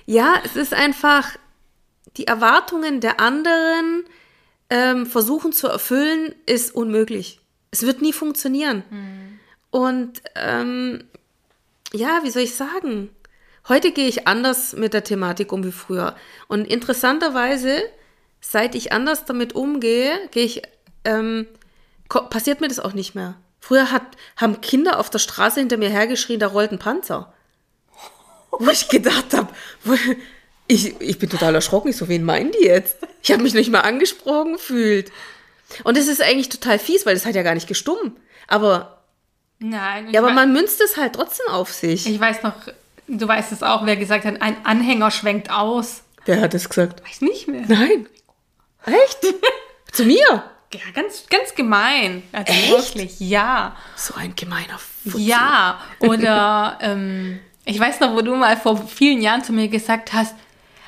Ja, 0.07 0.35
es 0.45 0.57
ist 0.57 0.75
einfach 0.75 1.37
die 2.17 2.27
Erwartungen 2.27 3.01
der 3.01 3.21
anderen 3.21 4.05
ähm, 4.71 5.07
versuchen 5.07 5.53
zu 5.53 5.69
erfüllen, 5.69 6.35
ist 6.47 6.75
unmöglich. 6.75 7.41
Es 7.71 7.85
wird 7.85 8.03
nie 8.03 8.13
funktionieren. 8.13 8.83
Mhm. 8.91 9.41
Und 9.71 10.23
ähm, 10.35 11.05
ja, 11.93 12.21
wie 12.23 12.31
soll 12.31 12.43
ich 12.43 12.55
sagen? 12.55 13.11
Heute 13.69 13.93
gehe 13.93 14.09
ich 14.09 14.27
anders 14.27 14.73
mit 14.73 14.93
der 14.93 15.05
Thematik 15.05 15.53
um 15.53 15.65
wie 15.65 15.73
früher. 15.73 16.17
Und 16.49 16.67
interessanterweise, 16.67 17.83
seit 18.41 18.75
ich 18.75 18.93
anders 18.93 19.25
damit 19.25 19.55
umgehe, 19.55 20.13
gehe 20.31 20.45
ich, 20.45 20.63
ähm, 21.05 21.47
passiert 22.09 22.61
mir 22.61 22.69
das 22.69 22.81
auch 22.81 22.93
nicht 22.93 23.15
mehr. 23.15 23.37
Früher 23.61 23.93
hat, 23.93 24.03
haben 24.37 24.61
Kinder 24.61 24.99
auf 24.99 25.11
der 25.11 25.21
Straße 25.21 25.61
hinter 25.61 25.77
mir 25.77 25.91
hergeschrien, 25.91 26.41
da 26.41 26.49
rollt 26.49 26.73
ein 26.73 26.81
Panzer. 26.81 27.33
Wo 28.51 28.69
ich 28.71 28.89
gedacht 28.89 29.33
habe, 29.33 29.49
ich, 30.67 31.01
ich 31.01 31.19
bin 31.19 31.31
total 31.31 31.55
erschrocken. 31.55 31.89
Ich 31.89 31.97
so, 31.97 32.09
wen 32.09 32.25
meinen 32.25 32.51
die 32.53 32.67
jetzt? 32.67 32.97
Ich 33.23 33.31
habe 33.31 33.43
mich 33.43 33.55
nicht 33.55 33.71
mal 33.71 33.81
angesprochen 33.81 34.55
gefühlt. 34.55 35.13
Und 35.85 35.97
es 35.97 36.09
ist 36.09 36.21
eigentlich 36.21 36.49
total 36.49 36.79
fies, 36.79 37.07
weil 37.07 37.15
das 37.15 37.25
hat 37.25 37.35
ja 37.35 37.43
gar 37.43 37.55
nicht 37.55 37.69
gestummt. 37.69 38.19
Aber 38.49 39.02
Nein. 39.63 40.11
Ja, 40.11 40.21
aber 40.21 40.33
man 40.33 40.53
münzt 40.53 40.81
es 40.81 40.97
halt 40.97 41.15
trotzdem 41.15 41.47
auf 41.49 41.73
sich. 41.73 42.07
Ich 42.07 42.19
weiß 42.19 42.43
noch, 42.43 42.55
du 43.07 43.29
weißt 43.29 43.53
es 43.53 43.63
auch, 43.63 43.87
wer 43.87 43.97
gesagt 43.97 44.25
hat, 44.25 44.43
ein 44.43 44.65
Anhänger 44.65 45.11
schwenkt 45.11 45.51
aus. 45.51 46.03
Wer 46.25 46.41
hat 46.41 46.55
es 46.55 46.69
gesagt? 46.69 47.03
Weiß 47.07 47.21
nicht 47.21 47.49
mehr. 47.49 47.65
Nein. 47.69 48.09
Echt? 48.87 49.35
Zu 49.93 50.05
mir? 50.05 50.45
Ja, 50.75 50.81
ganz, 50.95 51.27
ganz 51.29 51.55
gemein. 51.55 52.23
Also 52.33 52.53
Echt? 52.53 52.71
wirklich, 52.71 53.21
ja. 53.21 53.77
So 53.95 54.15
ein 54.15 54.35
gemeiner 54.35 54.79
Futzel. 54.79 55.21
Ja, 55.21 55.81
oder 56.01 56.79
ähm, 56.81 57.41
ich 57.65 57.79
weiß 57.79 58.01
noch, 58.01 58.15
wo 58.15 58.23
du 58.23 58.35
mal 58.35 58.57
vor 58.57 58.89
vielen 58.89 59.21
Jahren 59.21 59.45
zu 59.45 59.53
mir 59.53 59.69
gesagt 59.69 60.13
hast, 60.13 60.35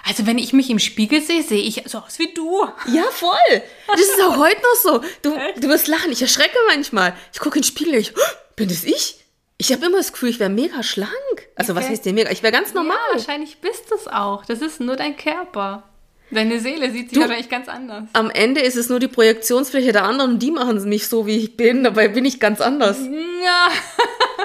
also 0.07 0.27
wenn 0.27 0.39
ich 0.39 0.53
mich 0.53 0.69
im 0.69 0.79
Spiegel 0.79 1.23
sehe, 1.23 1.43
sehe 1.43 1.63
ich 1.63 1.83
so 1.87 1.99
aus 1.99 2.19
wie 2.19 2.33
du. 2.35 2.67
Ja, 2.93 3.05
voll. 3.11 3.63
Das 3.87 4.01
ist 4.01 4.21
auch 4.21 4.37
heute 4.37 4.61
noch 4.61 4.81
so. 4.83 5.01
Du, 5.23 5.35
du 5.59 5.69
wirst 5.69 5.89
lachen. 5.89 6.13
Ich 6.13 6.21
erschrecke 6.21 6.57
manchmal. 6.69 7.15
Ich 7.33 7.41
gucke 7.41 7.57
in 7.57 7.63
den 7.63 7.67
Spiegel. 7.67 7.95
Ich, 7.95 8.13
bin 8.57 8.69
das 8.69 8.85
ich? 8.85 9.25
Ich 9.57 9.73
habe 9.73 9.87
immer 9.87 9.99
das 9.99 10.13
Gefühl, 10.13 10.31
ich 10.31 10.41
wäre 10.41 10.51
mega 10.51 10.83
schlank. 10.83 11.13
Also 11.55 11.73
okay. 11.73 11.83
was 11.83 11.89
heißt 11.89 12.05
denn 12.05 12.15
mega? 12.15 12.31
Ich 12.31 12.43
wäre 12.43 12.53
ganz 12.53 12.75
normal. 12.75 12.97
Ja, 13.13 13.19
wahrscheinlich 13.19 13.59
bist 13.59 13.91
du 13.91 13.95
es 13.95 14.09
auch. 14.09 14.45
Das 14.45 14.61
ist 14.61 14.81
nur 14.81 14.97
dein 14.97 15.17
Körper. 15.17 15.85
Deine 16.31 16.59
Seele 16.59 16.91
sieht 16.91 17.11
sich 17.11 17.19
du, 17.19 17.21
wahrscheinlich 17.21 17.49
ganz 17.49 17.69
anders. 17.69 18.05
Am 18.13 18.31
Ende 18.31 18.61
ist 18.61 18.77
es 18.77 18.89
nur 18.89 18.99
die 18.99 19.09
Projektionsfläche 19.09 19.93
der 19.93 20.05
anderen 20.05 20.33
und 20.33 20.39
die 20.41 20.51
machen 20.51 20.83
mich 20.89 21.07
so, 21.07 21.27
wie 21.27 21.37
ich 21.37 21.57
bin. 21.57 21.85
Dabei 21.85 22.09
bin 22.09 22.25
ich 22.25 22.41
ganz 22.41 22.61
anders. 22.61 22.99
Ja. 23.45 23.69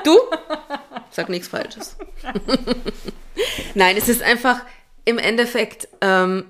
Du? 0.04 0.18
Sag 1.10 1.28
nichts 1.28 1.50
Falsches. 1.50 1.98
Nein, 3.74 3.98
es 3.98 4.08
ist 4.08 4.22
einfach 4.22 4.62
im 5.04 5.18
Endeffekt, 5.18 5.90
ähm, 6.00 6.46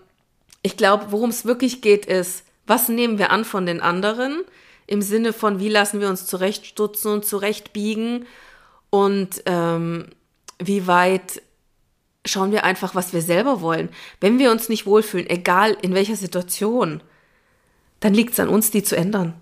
ich 0.61 0.77
glaube, 0.77 1.07
worum 1.09 1.29
es 1.29 1.45
wirklich 1.45 1.81
geht, 1.81 2.05
ist, 2.05 2.43
was 2.67 2.89
nehmen 2.89 3.17
wir 3.17 3.31
an 3.31 3.45
von 3.45 3.65
den 3.65 3.81
anderen? 3.81 4.43
Im 4.89 5.03
Sinne 5.03 5.33
von, 5.33 5.59
wie 5.59 5.69
lassen 5.69 6.01
wir 6.01 6.09
uns 6.09 6.25
zurechtstutzen 6.25 7.11
und 7.11 7.25
zurechtbiegen 7.25 8.25
und 8.89 9.43
ähm, 9.45 10.07
wie 10.57 10.87
weit 10.87 11.43
schauen 12.25 12.51
wir 12.51 12.63
einfach, 12.63 12.95
was 12.95 13.13
wir 13.13 13.21
selber 13.21 13.61
wollen. 13.61 13.89
Wenn 14.19 14.39
wir 14.39 14.49
uns 14.49 14.67
nicht 14.67 14.87
wohlfühlen, 14.87 15.29
egal 15.29 15.77
in 15.83 15.93
welcher 15.93 16.15
Situation, 16.15 17.01
dann 17.99 18.15
liegt 18.15 18.33
es 18.33 18.39
an 18.39 18.49
uns, 18.49 18.71
die 18.71 18.81
zu 18.81 18.97
ändern. 18.97 19.35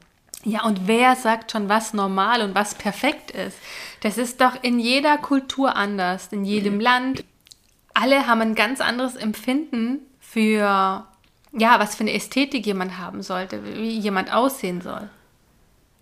Ja, 0.43 0.65
und 0.65 0.85
wer 0.85 1.15
sagt 1.15 1.53
schon, 1.53 1.69
was 1.69 1.93
normal 1.93 2.41
und 2.41 2.53
was 2.53 2.75
perfekt 2.75 3.31
ist? 3.31 3.57
Das 4.01 4.17
ist 4.17 4.41
doch 4.41 4.61
in 4.61 4.79
jeder 4.79 5.17
Kultur 5.17 5.77
anders, 5.77 6.27
in 6.31 6.43
jedem 6.43 6.75
mhm. 6.75 6.81
Land. 6.81 7.23
Alle 7.93 8.27
haben 8.27 8.41
ein 8.41 8.55
ganz 8.55 8.81
anderes 8.81 9.15
Empfinden 9.15 10.01
für, 10.19 11.05
ja, 11.53 11.79
was 11.79 11.95
für 11.95 12.01
eine 12.01 12.13
Ästhetik 12.13 12.65
jemand 12.65 12.97
haben 12.97 13.23
sollte, 13.23 13.63
wie 13.63 13.97
jemand 13.97 14.33
aussehen 14.33 14.81
soll. 14.81 15.09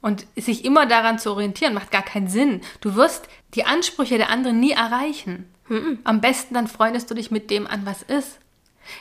Und 0.05 0.27
sich 0.35 0.65
immer 0.65 0.85
daran 0.85 1.17
zu 1.17 1.31
orientieren, 1.31 1.73
macht 1.73 1.89
gar 1.89 2.03
keinen 2.03 2.27
Sinn. 2.27 2.61
Du 2.79 2.93
wirst 2.93 3.27
die 3.55 3.65
Ansprüche 3.65 4.17
der 4.17 4.29
anderen 4.29 4.59
nie 4.59 4.69
erreichen. 4.69 5.51
Mhm. 5.67 5.97
Am 6.03 6.21
besten 6.21 6.53
dann 6.53 6.67
freundest 6.67 7.09
du 7.09 7.15
dich 7.15 7.31
mit 7.31 7.49
dem 7.49 7.65
an, 7.65 7.87
was 7.87 8.03
ist. 8.03 8.37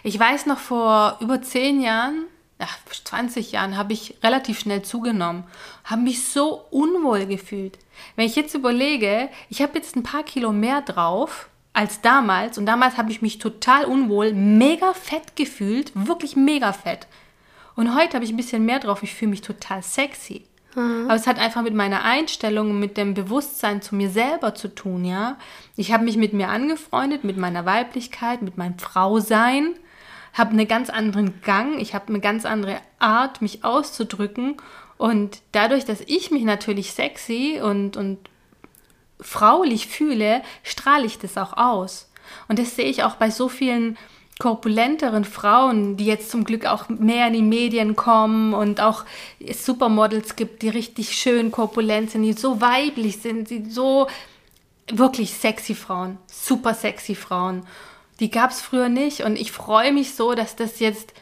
Ich 0.02 0.18
weiß 0.18 0.46
noch, 0.46 0.58
vor 0.58 1.18
über 1.20 1.42
zehn 1.42 1.82
Jahren, 1.82 2.24
ach, 2.58 2.78
20 2.86 3.52
Jahren, 3.52 3.76
habe 3.76 3.92
ich 3.92 4.16
relativ 4.22 4.60
schnell 4.60 4.80
zugenommen, 4.80 5.44
habe 5.84 6.00
mich 6.00 6.24
so 6.24 6.64
unwohl 6.70 7.26
gefühlt. 7.26 7.78
Wenn 8.16 8.24
ich 8.24 8.34
jetzt 8.34 8.54
überlege, 8.54 9.28
ich 9.50 9.60
habe 9.60 9.76
jetzt 9.76 9.96
ein 9.96 10.04
paar 10.04 10.22
Kilo 10.22 10.52
mehr 10.52 10.80
drauf 10.80 11.50
als 11.74 12.00
damals 12.00 12.56
und 12.56 12.64
damals 12.64 12.96
habe 12.96 13.10
ich 13.10 13.20
mich 13.20 13.36
total 13.36 13.84
unwohl, 13.84 14.32
mega 14.32 14.94
fett 14.94 15.36
gefühlt, 15.36 15.92
wirklich 15.94 16.34
mega 16.34 16.72
fett. 16.72 17.08
Und 17.76 17.94
heute 17.94 18.14
habe 18.14 18.24
ich 18.24 18.30
ein 18.30 18.38
bisschen 18.38 18.64
mehr 18.64 18.78
drauf, 18.78 19.02
ich 19.02 19.12
fühle 19.12 19.32
mich 19.32 19.42
total 19.42 19.82
sexy. 19.82 20.46
Mhm. 20.74 21.04
Aber 21.04 21.14
es 21.14 21.26
hat 21.26 21.38
einfach 21.38 21.62
mit 21.62 21.74
meiner 21.74 22.02
Einstellung, 22.02 22.78
mit 22.78 22.96
dem 22.96 23.14
Bewusstsein 23.14 23.82
zu 23.82 23.94
mir 23.94 24.10
selber 24.10 24.54
zu 24.54 24.74
tun, 24.74 25.04
ja. 25.04 25.36
Ich 25.76 25.92
habe 25.92 26.04
mich 26.04 26.16
mit 26.16 26.32
mir 26.32 26.48
angefreundet, 26.48 27.24
mit 27.24 27.36
meiner 27.36 27.66
Weiblichkeit, 27.66 28.42
mit 28.42 28.56
meinem 28.56 28.78
Frausein, 28.78 29.74
habe 30.32 30.50
einen 30.50 30.68
ganz 30.68 30.90
anderen 30.90 31.40
Gang, 31.42 31.80
ich 31.80 31.94
habe 31.94 32.08
eine 32.08 32.20
ganz 32.20 32.44
andere 32.44 32.78
Art, 32.98 33.40
mich 33.40 33.64
auszudrücken. 33.64 34.56
Und 34.96 35.42
dadurch, 35.52 35.84
dass 35.84 36.00
ich 36.02 36.30
mich 36.30 36.44
natürlich 36.44 36.92
sexy 36.92 37.60
und, 37.62 37.96
und 37.96 38.18
fraulich 39.20 39.86
fühle, 39.86 40.42
strahle 40.62 41.06
ich 41.06 41.18
das 41.18 41.36
auch 41.36 41.56
aus. 41.56 42.10
Und 42.48 42.58
das 42.58 42.76
sehe 42.76 42.86
ich 42.86 43.04
auch 43.04 43.16
bei 43.16 43.30
so 43.30 43.48
vielen 43.48 43.96
korpulenteren 44.38 45.24
Frauen, 45.24 45.96
die 45.96 46.06
jetzt 46.06 46.30
zum 46.30 46.44
Glück 46.44 46.66
auch 46.66 46.88
mehr 46.88 47.28
in 47.28 47.34
die 47.34 47.42
Medien 47.42 47.94
kommen 47.94 48.52
und 48.52 48.80
auch 48.80 49.04
Supermodels 49.52 50.36
gibt, 50.36 50.62
die 50.62 50.68
richtig 50.68 51.16
schön 51.16 51.50
korpulent 51.50 52.10
sind, 52.10 52.22
die 52.22 52.32
so 52.32 52.60
weiblich 52.60 53.18
sind, 53.18 53.50
die 53.50 53.70
so 53.70 54.08
wirklich 54.88 55.34
sexy 55.34 55.74
Frauen, 55.74 56.18
super 56.26 56.74
sexy 56.74 57.14
Frauen. 57.14 57.64
Die 58.20 58.30
gab 58.30 58.50
es 58.50 58.60
früher 58.60 58.88
nicht 58.88 59.22
und 59.22 59.36
ich 59.36 59.52
freue 59.52 59.92
mich 59.92 60.14
so, 60.14 60.34
dass 60.34 60.56
das 60.56 60.80
jetzt 60.80 61.14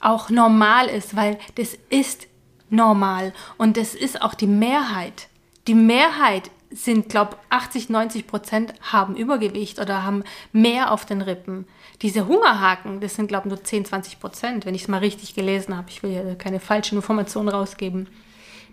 auch 0.00 0.30
normal 0.30 0.86
ist, 0.86 1.16
weil 1.16 1.38
das 1.56 1.76
ist 1.90 2.26
normal 2.70 3.32
und 3.56 3.76
das 3.76 3.94
ist 3.94 4.22
auch 4.22 4.34
die 4.34 4.46
Mehrheit. 4.46 5.28
Die 5.66 5.74
Mehrheit 5.74 6.50
sind, 6.70 7.08
glaube 7.08 7.36
80, 7.50 7.88
90 7.88 8.26
Prozent 8.26 8.74
haben 8.80 9.16
Übergewicht 9.16 9.78
oder 9.78 10.04
haben 10.04 10.24
mehr 10.52 10.92
auf 10.92 11.06
den 11.06 11.22
Rippen. 11.22 11.66
Diese 12.02 12.26
Hungerhaken, 12.26 13.00
das 13.00 13.14
sind, 13.14 13.28
glaube 13.28 13.48
nur 13.48 13.62
10, 13.62 13.86
20 13.86 14.20
Prozent, 14.20 14.66
wenn 14.66 14.74
ich 14.74 14.82
es 14.82 14.88
mal 14.88 14.98
richtig 14.98 15.34
gelesen 15.34 15.76
habe. 15.76 15.88
Ich 15.90 16.02
will 16.02 16.12
ja 16.12 16.34
keine 16.34 16.60
falschen 16.60 16.96
Informationen 16.96 17.48
rausgeben. 17.48 18.08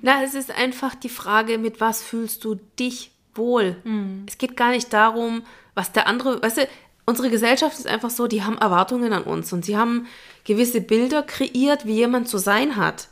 Na, 0.01 0.23
es 0.23 0.33
ist 0.33 0.51
einfach 0.51 0.93
die 0.95 1.09
Frage, 1.09 1.57
mit 1.57 1.79
was 1.79 2.03
fühlst 2.03 2.43
du 2.43 2.55
dich 2.77 3.11
wohl? 3.33 3.77
Mhm. 3.83 4.25
Es 4.27 4.37
geht 4.37 4.57
gar 4.57 4.71
nicht 4.71 4.91
darum, 4.93 5.43
was 5.73 5.91
der 5.91 6.07
andere, 6.07 6.41
weißt 6.41 6.57
du, 6.57 6.67
unsere 7.05 7.29
Gesellschaft 7.29 7.77
ist 7.77 7.87
einfach 7.87 8.09
so, 8.09 8.27
die 8.27 8.43
haben 8.43 8.57
Erwartungen 8.57 9.13
an 9.13 9.23
uns 9.23 9.53
und 9.53 9.63
sie 9.63 9.77
haben 9.77 10.07
gewisse 10.43 10.81
Bilder 10.81 11.23
kreiert, 11.23 11.85
wie 11.85 11.93
jemand 11.93 12.27
zu 12.27 12.37
sein 12.37 12.75
hat. 12.75 13.09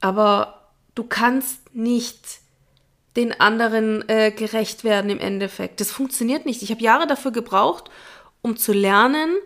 Aber 0.00 0.70
du 0.94 1.04
kannst 1.04 1.74
nicht 1.74 2.39
den 3.16 3.40
anderen 3.40 4.08
äh, 4.08 4.30
gerecht 4.30 4.84
werden 4.84 5.10
im 5.10 5.18
Endeffekt. 5.18 5.80
Das 5.80 5.90
funktioniert 5.90 6.46
nicht. 6.46 6.62
Ich 6.62 6.70
habe 6.70 6.82
Jahre 6.82 7.06
dafür 7.06 7.32
gebraucht, 7.32 7.90
um 8.42 8.56
zu 8.56 8.72
lernen, 8.72 9.36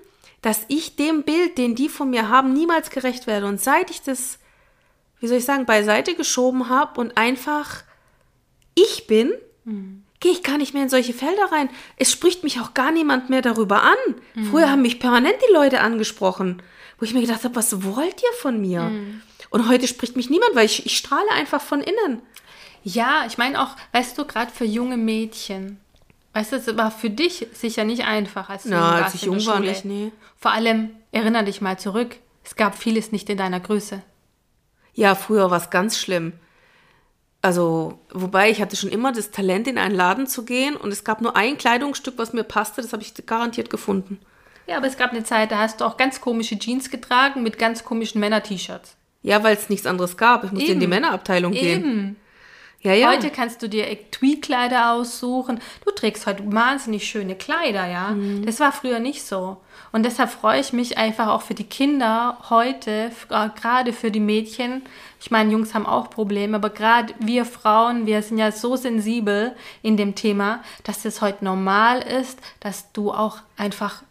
dass 0.42 0.60
ich 0.68 0.96
dem 0.96 1.22
Bild, 1.22 1.56
den 1.56 1.74
die 1.74 1.88
von 1.88 2.10
mir 2.10 2.28
haben, 2.28 2.52
niemals 2.52 2.90
gerecht 2.90 3.26
werde. 3.26 3.46
Und 3.46 3.60
seit 3.60 3.90
ich 3.90 4.02
das, 4.02 4.38
wie 5.20 5.26
soll 5.26 5.38
ich 5.38 5.44
sagen, 5.44 5.64
beiseite 5.64 6.14
geschoben 6.14 6.68
habe 6.68 7.00
und 7.00 7.16
einfach 7.16 7.82
ich 8.74 9.06
bin, 9.06 9.32
mhm. 9.64 10.04
gehe 10.20 10.32
ich 10.32 10.42
gar 10.42 10.58
nicht 10.58 10.74
mehr 10.74 10.82
in 10.82 10.90
solche 10.90 11.14
Felder 11.14 11.50
rein. 11.50 11.70
Es 11.96 12.12
spricht 12.12 12.44
mich 12.44 12.60
auch 12.60 12.74
gar 12.74 12.90
niemand 12.90 13.30
mehr 13.30 13.40
darüber 13.40 13.82
an. 13.82 13.96
Mhm. 14.34 14.44
Früher 14.50 14.70
haben 14.70 14.82
mich 14.82 15.00
permanent 15.00 15.36
die 15.48 15.54
Leute 15.54 15.80
angesprochen, 15.80 16.62
wo 16.98 17.06
ich 17.06 17.14
mir 17.14 17.22
gedacht 17.22 17.44
habe, 17.44 17.56
was 17.56 17.82
wollt 17.82 18.22
ihr 18.22 18.32
von 18.38 18.60
mir? 18.60 18.82
Mhm. 18.82 19.22
Und 19.48 19.68
heute 19.68 19.88
spricht 19.88 20.16
mich 20.16 20.28
niemand, 20.28 20.54
weil 20.54 20.66
ich, 20.66 20.84
ich 20.84 20.98
strahle 20.98 21.30
einfach 21.30 21.62
von 21.62 21.80
innen. 21.80 22.20
Ja, 22.84 23.24
ich 23.26 23.38
meine 23.38 23.60
auch, 23.60 23.70
weißt 23.92 24.16
du, 24.16 24.24
gerade 24.24 24.52
für 24.52 24.64
junge 24.64 24.96
Mädchen. 24.96 25.80
Weißt 26.34 26.52
du, 26.52 26.56
es 26.56 26.76
war 26.76 26.90
für 26.90 27.10
dich 27.10 27.46
sicher 27.54 27.84
nicht 27.84 28.04
einfach, 28.04 28.50
als 28.50 28.64
du 28.64 28.70
Na, 28.70 29.02
als 29.02 29.14
ich 29.14 29.22
jung 29.22 29.44
war, 29.46 29.60
nicht, 29.60 29.84
nee. 29.84 30.12
Vor 30.36 30.52
allem, 30.52 30.90
erinnere 31.10 31.44
dich 31.44 31.60
mal 31.60 31.78
zurück, 31.78 32.16
es 32.44 32.56
gab 32.56 32.76
vieles 32.76 33.12
nicht 33.12 33.30
in 33.30 33.38
deiner 33.38 33.60
Größe. 33.60 34.02
Ja, 34.92 35.14
früher 35.14 35.50
war 35.50 35.58
es 35.58 35.70
ganz 35.70 35.98
schlimm. 35.98 36.34
Also, 37.40 37.98
wobei 38.10 38.50
ich 38.50 38.60
hatte 38.60 38.76
schon 38.76 38.90
immer 38.90 39.12
das 39.12 39.30
Talent, 39.30 39.68
in 39.68 39.78
einen 39.78 39.94
Laden 39.94 40.26
zu 40.26 40.44
gehen 40.44 40.76
und 40.76 40.92
es 40.92 41.04
gab 41.04 41.20
nur 41.20 41.36
ein 41.36 41.56
Kleidungsstück, 41.58 42.14
was 42.16 42.32
mir 42.32 42.44
passte, 42.44 42.82
das 42.82 42.92
habe 42.92 43.02
ich 43.02 43.14
garantiert 43.26 43.70
gefunden. 43.70 44.18
Ja, 44.66 44.78
aber 44.78 44.86
es 44.86 44.96
gab 44.96 45.10
eine 45.10 45.24
Zeit, 45.24 45.52
da 45.52 45.58
hast 45.58 45.80
du 45.80 45.84
auch 45.84 45.96
ganz 45.96 46.20
komische 46.20 46.58
Jeans 46.58 46.90
getragen 46.90 47.42
mit 47.42 47.58
ganz 47.58 47.84
komischen 47.84 48.20
Männer-T-Shirts. 48.20 48.96
Ja, 49.22 49.42
weil 49.42 49.56
es 49.56 49.68
nichts 49.68 49.86
anderes 49.86 50.16
gab. 50.16 50.44
Ich 50.44 50.52
musste 50.52 50.66
Eben. 50.66 50.74
in 50.74 50.80
die 50.80 50.86
Männerabteilung 50.86 51.52
gehen. 51.52 51.84
Eben. 51.84 52.16
Ja, 52.84 52.92
ja. 52.92 53.08
Heute 53.08 53.30
kannst 53.30 53.62
du 53.62 53.68
dir 53.68 53.86
Tweed-Kleider 54.10 54.92
aussuchen. 54.92 55.58
Du 55.86 55.90
trägst 55.90 56.26
heute 56.26 56.42
wahnsinnig 56.52 57.08
schöne 57.08 57.34
Kleider, 57.34 57.86
ja. 57.86 58.10
Mhm. 58.10 58.44
Das 58.44 58.60
war 58.60 58.72
früher 58.72 58.98
nicht 58.98 59.22
so. 59.24 59.56
Und 59.90 60.04
deshalb 60.04 60.28
freue 60.28 60.60
ich 60.60 60.74
mich 60.74 60.98
einfach 60.98 61.28
auch 61.28 61.40
für 61.40 61.54
die 61.54 61.64
Kinder 61.64 62.36
heute, 62.50 63.10
äh, 63.30 63.48
gerade 63.58 63.94
für 63.94 64.10
die 64.10 64.20
Mädchen. 64.20 64.82
Ich 65.18 65.30
meine, 65.30 65.50
Jungs 65.50 65.72
haben 65.72 65.86
auch 65.86 66.10
Probleme, 66.10 66.56
aber 66.58 66.68
gerade 66.68 67.14
wir 67.20 67.46
Frauen, 67.46 68.04
wir 68.04 68.20
sind 68.20 68.36
ja 68.36 68.52
so 68.52 68.76
sensibel 68.76 69.56
in 69.80 69.96
dem 69.96 70.14
Thema, 70.14 70.62
dass 70.82 71.02
das 71.02 71.22
heute 71.22 71.42
normal 71.42 72.00
ist, 72.00 72.38
dass 72.60 72.92
du 72.92 73.12
auch 73.12 73.38
einfach 73.56 74.02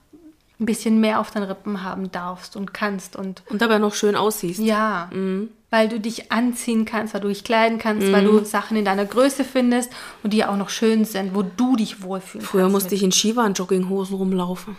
ein 0.60 0.66
bisschen 0.66 1.00
mehr 1.00 1.20
auf 1.20 1.30
den 1.30 1.44
Rippen 1.44 1.84
haben 1.84 2.12
darfst 2.12 2.56
und 2.56 2.74
kannst 2.74 3.16
und 3.16 3.44
und 3.50 3.62
dabei 3.62 3.78
noch 3.78 3.94
schön 3.94 4.16
aussiehst. 4.16 4.60
Ja. 4.60 5.10
Mhm 5.14 5.50
weil 5.74 5.90
du 5.90 6.00
dich 6.00 6.32
anziehen 6.32 6.86
kannst, 6.86 7.16
weil 7.16 7.22
du 7.22 7.30
dich 7.30 7.44
kleiden 7.44 7.80
kannst, 7.80 8.06
mhm. 8.06 8.12
weil 8.12 8.24
du 8.26 8.46
Sachen 8.46 8.78
in 8.78 8.86
deiner 8.86 9.06
Größe 9.06 9.44
findest 9.44 9.92
und 10.22 10.32
die 10.32 10.46
auch 10.46 10.56
noch 10.56 10.70
schön 10.70 11.04
sind, 11.04 11.34
wo 11.34 11.42
du 11.42 11.76
dich 11.76 12.04
wohlfühlst. 12.04 12.46
Früher 12.46 12.70
musste 12.70 12.92
mit. 12.92 13.00
ich 13.00 13.04
in 13.04 13.12
Skiwand-Jogginghosen 13.12 14.16
rumlaufen. 14.16 14.78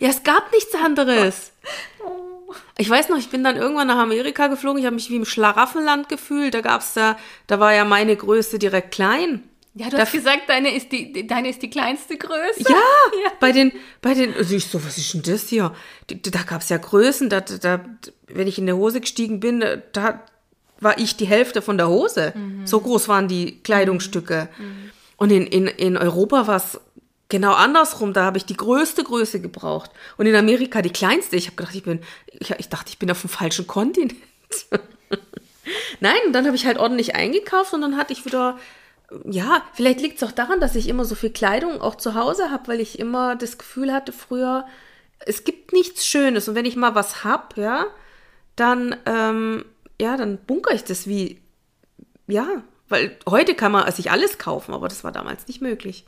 Ja, 0.00 0.08
es 0.08 0.24
gab 0.24 0.50
nichts 0.52 0.74
anderes. 0.74 1.52
Ich 2.78 2.88
weiß 2.88 3.08
noch, 3.08 3.18
ich 3.18 3.28
bin 3.28 3.42
dann 3.42 3.56
irgendwann 3.56 3.88
nach 3.88 3.98
Amerika 3.98 4.46
geflogen, 4.46 4.78
ich 4.78 4.86
habe 4.86 4.94
mich 4.94 5.10
wie 5.10 5.16
im 5.16 5.24
Schlaraffenland 5.24 6.08
gefühlt. 6.08 6.54
Da 6.54 6.60
gab's 6.60 6.94
da, 6.94 7.16
da 7.48 7.58
war 7.58 7.74
ja 7.74 7.84
meine 7.84 8.14
Größe 8.14 8.58
direkt 8.58 8.92
klein. 8.92 9.42
Ja, 9.78 9.90
du 9.90 9.98
hast 9.98 10.12
gesagt, 10.12 10.48
deine 10.48 10.74
ist 10.74 10.90
die, 10.90 11.26
deine 11.26 11.50
ist 11.50 11.60
die 11.60 11.68
kleinste 11.68 12.16
Größe. 12.16 12.62
Ja, 12.62 12.70
ja, 13.24 13.30
bei 13.40 13.52
den, 13.52 13.72
bei 14.00 14.14
den, 14.14 14.34
also 14.34 14.56
ich 14.56 14.64
so, 14.64 14.82
was 14.82 14.96
ist 14.96 15.12
denn 15.12 15.22
das 15.22 15.48
hier? 15.48 15.74
Da 16.06 16.42
gab 16.44 16.62
es 16.62 16.70
ja 16.70 16.78
Größen, 16.78 17.28
da, 17.28 17.42
da, 17.42 17.84
wenn 18.26 18.48
ich 18.48 18.58
in 18.58 18.64
der 18.64 18.76
Hose 18.76 19.02
gestiegen 19.02 19.38
bin, 19.38 19.62
da 19.92 20.22
war 20.80 20.98
ich 20.98 21.16
die 21.16 21.26
Hälfte 21.26 21.60
von 21.60 21.76
der 21.76 21.88
Hose. 21.88 22.32
Mhm. 22.34 22.66
So 22.66 22.80
groß 22.80 23.08
waren 23.08 23.28
die 23.28 23.60
Kleidungsstücke. 23.62 24.48
Mhm. 24.56 24.90
Und 25.18 25.30
in, 25.30 25.46
in, 25.46 25.66
in 25.66 25.98
Europa 25.98 26.46
war 26.46 26.56
es 26.56 26.80
genau 27.28 27.52
andersrum. 27.52 28.14
Da 28.14 28.24
habe 28.24 28.38
ich 28.38 28.46
die 28.46 28.56
größte 28.56 29.04
Größe 29.04 29.42
gebraucht. 29.42 29.90
Und 30.16 30.24
in 30.24 30.34
Amerika 30.34 30.80
die 30.80 30.90
kleinste. 30.90 31.36
Ich 31.36 31.48
habe 31.48 31.56
gedacht, 31.56 31.74
ich 31.74 31.82
bin, 31.82 32.00
ich, 32.26 32.50
ich 32.50 32.68
dachte, 32.70 32.88
ich 32.88 32.98
bin 32.98 33.10
auf 33.10 33.20
dem 33.20 33.28
falschen 33.28 33.66
Kontinent. 33.66 34.14
Nein, 36.00 36.20
und 36.26 36.32
dann 36.32 36.46
habe 36.46 36.56
ich 36.56 36.64
halt 36.64 36.78
ordentlich 36.78 37.14
eingekauft 37.14 37.74
und 37.74 37.82
dann 37.82 37.96
hatte 37.98 38.14
ich 38.14 38.24
wieder 38.24 38.58
ja, 39.24 39.62
vielleicht 39.72 40.00
liegt 40.00 40.16
es 40.16 40.28
auch 40.28 40.32
daran, 40.32 40.60
dass 40.60 40.74
ich 40.74 40.88
immer 40.88 41.04
so 41.04 41.14
viel 41.14 41.30
Kleidung 41.30 41.80
auch 41.80 41.94
zu 41.94 42.14
Hause 42.14 42.50
habe, 42.50 42.68
weil 42.68 42.80
ich 42.80 42.98
immer 42.98 43.36
das 43.36 43.58
Gefühl 43.58 43.92
hatte 43.92 44.12
früher, 44.12 44.66
es 45.20 45.44
gibt 45.44 45.72
nichts 45.72 46.06
Schönes. 46.06 46.48
Und 46.48 46.54
wenn 46.54 46.64
ich 46.64 46.76
mal 46.76 46.94
was 46.94 47.24
habe, 47.24 47.60
ja, 47.60 47.86
dann, 48.56 48.96
ähm, 49.06 49.64
ja, 50.00 50.16
dann 50.16 50.38
bunker 50.38 50.74
ich 50.74 50.84
das 50.84 51.06
wie, 51.06 51.40
ja, 52.26 52.46
weil 52.88 53.16
heute 53.28 53.54
kann 53.54 53.72
man 53.72 53.90
sich 53.92 54.10
alles 54.10 54.38
kaufen, 54.38 54.74
aber 54.74 54.88
das 54.88 55.04
war 55.04 55.12
damals 55.12 55.46
nicht 55.46 55.60
möglich. 55.60 56.04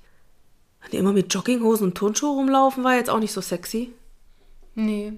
Und 0.84 0.94
immer 0.94 1.12
mit 1.12 1.32
Jogginghosen 1.32 1.88
und 1.88 1.94
Turnschuhe 1.94 2.34
rumlaufen 2.34 2.84
war 2.84 2.94
jetzt 2.94 3.10
auch 3.10 3.18
nicht 3.18 3.32
so 3.32 3.40
sexy. 3.40 3.92
Nee. 4.74 5.14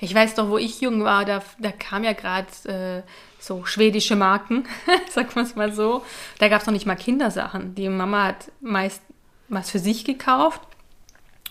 Ich 0.00 0.14
weiß 0.14 0.34
doch, 0.34 0.48
wo 0.48 0.58
ich 0.58 0.80
jung 0.80 1.04
war, 1.04 1.24
da, 1.24 1.42
da 1.58 1.70
kam 1.72 2.04
ja 2.04 2.12
gerade 2.12 2.46
äh, 2.64 3.02
so 3.46 3.64
schwedische 3.64 4.16
Marken, 4.16 4.64
sagen 5.10 5.34
wir 5.34 5.42
es 5.42 5.56
mal 5.56 5.72
so. 5.72 6.04
Da 6.38 6.48
gab 6.48 6.60
es 6.60 6.66
noch 6.66 6.72
nicht 6.72 6.86
mal 6.86 6.96
Kindersachen. 6.96 7.74
Die 7.74 7.88
Mama 7.88 8.24
hat 8.24 8.52
meist 8.60 9.02
was 9.48 9.70
für 9.70 9.78
sich 9.78 10.04
gekauft 10.04 10.60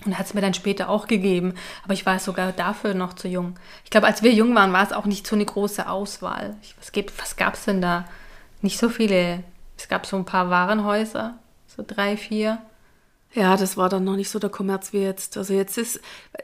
und 0.06 0.18
hat 0.18 0.26
es 0.26 0.34
mir 0.34 0.42
dann 0.42 0.54
später 0.54 0.90
auch 0.90 1.08
gegeben. 1.08 1.54
Aber 1.84 1.94
ich 1.94 2.06
war 2.06 2.20
sogar 2.20 2.52
dafür 2.52 2.94
noch 2.94 3.14
zu 3.14 3.28
jung. 3.28 3.56
Ich 3.84 3.90
glaube, 3.90 4.08
als 4.08 4.24
wir 4.24 4.34
jung 4.34 4.56
waren, 4.56 4.74
war 4.74 4.84
es 4.84 4.92
auch 4.92 5.06
nicht 5.06 5.28
so 5.28 5.36
eine 5.36 5.46
große 5.46 5.88
Auswahl. 5.88 6.58
Ich, 6.62 6.76
was 6.80 6.92
was 7.18 7.36
gab 7.36 7.54
es 7.54 7.66
denn 7.66 7.82
da? 7.82 8.06
Nicht 8.62 8.80
so 8.80 8.90
viele. 8.90 9.44
Es 9.78 9.88
gab 9.88 10.06
so 10.06 10.18
ein 10.18 10.26
paar 10.26 10.50
Warenhäuser, 10.50 11.38
so 11.68 11.84
drei, 11.86 12.18
vier. 12.18 12.62
Ja, 13.34 13.58
das 13.58 13.78
war 13.78 13.90
dann 13.90 14.04
noch 14.04 14.16
nicht 14.16 14.30
so 14.30 14.40
der 14.40 14.50
Kommerz 14.50 14.94
wie 14.94 15.02
jetzt. 15.02 15.38
Also 15.38 15.54
jetzt 15.54 15.78
ist 15.78 16.00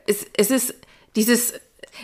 es, 0.08 0.26
es 0.36 0.52
ist 0.52 0.76
dieses 1.16 1.54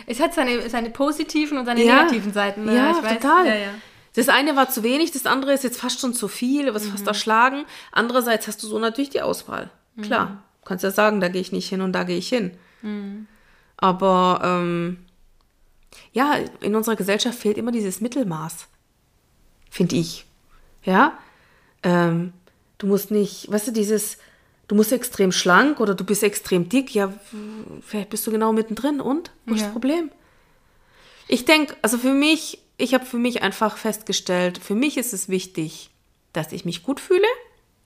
es 0.06 0.20
hat 0.20 0.34
seine, 0.34 0.68
seine 0.68 0.90
positiven 0.90 1.58
und 1.58 1.66
seine 1.66 1.84
ja, 1.84 2.04
negativen 2.04 2.32
Seiten. 2.32 2.64
Ne? 2.64 2.76
Ja, 2.76 2.92
total. 2.92 3.46
Ja, 3.46 3.54
ja. 3.54 3.70
Das 4.14 4.30
eine 4.30 4.56
war 4.56 4.70
zu 4.70 4.82
wenig, 4.82 5.10
das 5.12 5.26
andere 5.26 5.52
ist 5.52 5.62
jetzt 5.62 5.78
fast 5.78 6.00
schon 6.00 6.14
zu 6.14 6.26
viel, 6.26 6.72
was 6.74 6.84
mhm. 6.84 6.92
fast 6.92 7.06
erschlagen. 7.06 7.66
Andererseits 7.92 8.46
hast 8.48 8.62
du 8.62 8.66
so 8.66 8.78
natürlich 8.78 9.10
die 9.10 9.20
Auswahl. 9.20 9.70
Mhm. 9.94 10.02
Klar, 10.02 10.26
mhm. 10.26 10.38
kannst 10.64 10.84
ja 10.84 10.90
sagen, 10.90 11.20
da 11.20 11.28
gehe 11.28 11.40
ich 11.40 11.52
nicht 11.52 11.68
hin 11.68 11.82
und 11.82 11.92
da 11.92 12.04
gehe 12.04 12.16
ich 12.16 12.28
hin. 12.28 12.52
Mhm. 12.80 13.26
Aber 13.76 14.40
ähm, 14.42 15.04
ja, 16.12 16.36
in 16.60 16.74
unserer 16.74 16.96
Gesellschaft 16.96 17.38
fehlt 17.38 17.58
immer 17.58 17.72
dieses 17.72 18.00
Mittelmaß, 18.00 18.68
finde 19.70 19.96
ich. 19.96 20.24
Ja, 20.82 21.18
ähm, 21.82 22.32
du 22.78 22.86
musst 22.86 23.10
nicht, 23.10 23.50
weißt 23.50 23.68
du, 23.68 23.72
dieses, 23.72 24.16
du 24.68 24.74
musst 24.74 24.92
extrem 24.92 25.30
schlank 25.30 25.78
oder 25.78 25.94
du 25.94 26.04
bist 26.04 26.22
extrem 26.22 26.70
dick, 26.70 26.94
ja, 26.94 27.12
vielleicht 27.86 28.10
bist 28.10 28.26
du 28.26 28.30
genau 28.30 28.52
mittendrin 28.52 29.00
und? 29.00 29.30
Wo 29.46 29.54
ist 29.54 29.64
das 29.64 29.72
Problem? 29.72 30.10
Ich 31.28 31.44
denke, 31.44 31.76
also 31.82 31.98
für 31.98 32.12
mich, 32.12 32.60
ich 32.76 32.94
habe 32.94 33.04
für 33.04 33.18
mich 33.18 33.42
einfach 33.42 33.76
festgestellt, 33.76 34.58
für 34.58 34.74
mich 34.74 34.96
ist 34.96 35.12
es 35.12 35.28
wichtig, 35.28 35.90
dass 36.32 36.52
ich 36.52 36.64
mich 36.64 36.82
gut 36.82 37.00
fühle, 37.00 37.26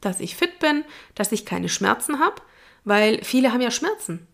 dass 0.01 0.21
ich 0.21 0.37
fit 0.37 0.59
bin, 0.59 0.85
dass 1.15 1.33
ich 1.33 1.47
keine 1.47 1.69
Schmerzen 1.69 2.19
habe, 2.19 2.43
weil 2.85 3.23
viele 3.23 3.53
haben 3.53 3.61
ja 3.61 3.71
Schmerzen. 3.71 4.27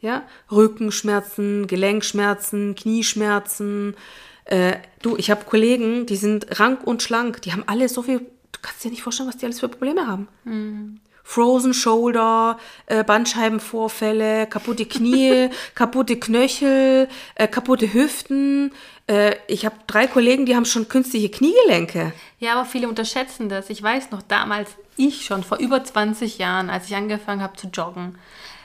Ja, 0.00 0.28
Rückenschmerzen, 0.52 1.66
Gelenkschmerzen, 1.66 2.76
Knieschmerzen. 2.76 3.96
Äh, 4.44 4.76
du, 5.02 5.16
ich 5.16 5.30
habe 5.30 5.44
Kollegen, 5.44 6.06
die 6.06 6.16
sind 6.16 6.60
rank 6.60 6.86
und 6.86 7.02
schlank, 7.02 7.42
die 7.42 7.52
haben 7.52 7.64
alle 7.66 7.88
so 7.88 8.02
viel, 8.02 8.20
du 8.20 8.58
kannst 8.62 8.84
dir 8.84 8.90
nicht 8.90 9.02
vorstellen, 9.02 9.28
was 9.28 9.38
die 9.38 9.46
alles 9.46 9.58
für 9.58 9.68
Probleme 9.68 10.06
haben. 10.06 10.28
Mhm. 10.44 11.00
Frozen 11.28 11.74
Shoulder, 11.74 12.58
äh, 12.86 13.04
Bandscheibenvorfälle, 13.04 14.46
kaputte 14.46 14.86
Knie, 14.86 15.50
kaputte 15.74 16.18
Knöchel, 16.18 17.06
äh, 17.34 17.46
kaputte 17.46 17.92
Hüften. 17.92 18.72
Äh, 19.06 19.34
ich 19.46 19.66
habe 19.66 19.76
drei 19.86 20.06
Kollegen, 20.06 20.46
die 20.46 20.56
haben 20.56 20.64
schon 20.64 20.88
künstliche 20.88 21.28
Kniegelenke. 21.28 22.14
Ja, 22.38 22.54
aber 22.54 22.64
viele 22.64 22.88
unterschätzen 22.88 23.50
das. 23.50 23.68
Ich 23.68 23.82
weiß 23.82 24.10
noch 24.10 24.22
damals, 24.22 24.70
ich 24.96 25.26
schon 25.26 25.44
vor 25.44 25.58
über 25.58 25.84
20 25.84 26.38
Jahren, 26.38 26.70
als 26.70 26.86
ich 26.86 26.96
angefangen 26.96 27.42
habe 27.42 27.58
zu 27.58 27.66
joggen, 27.66 28.18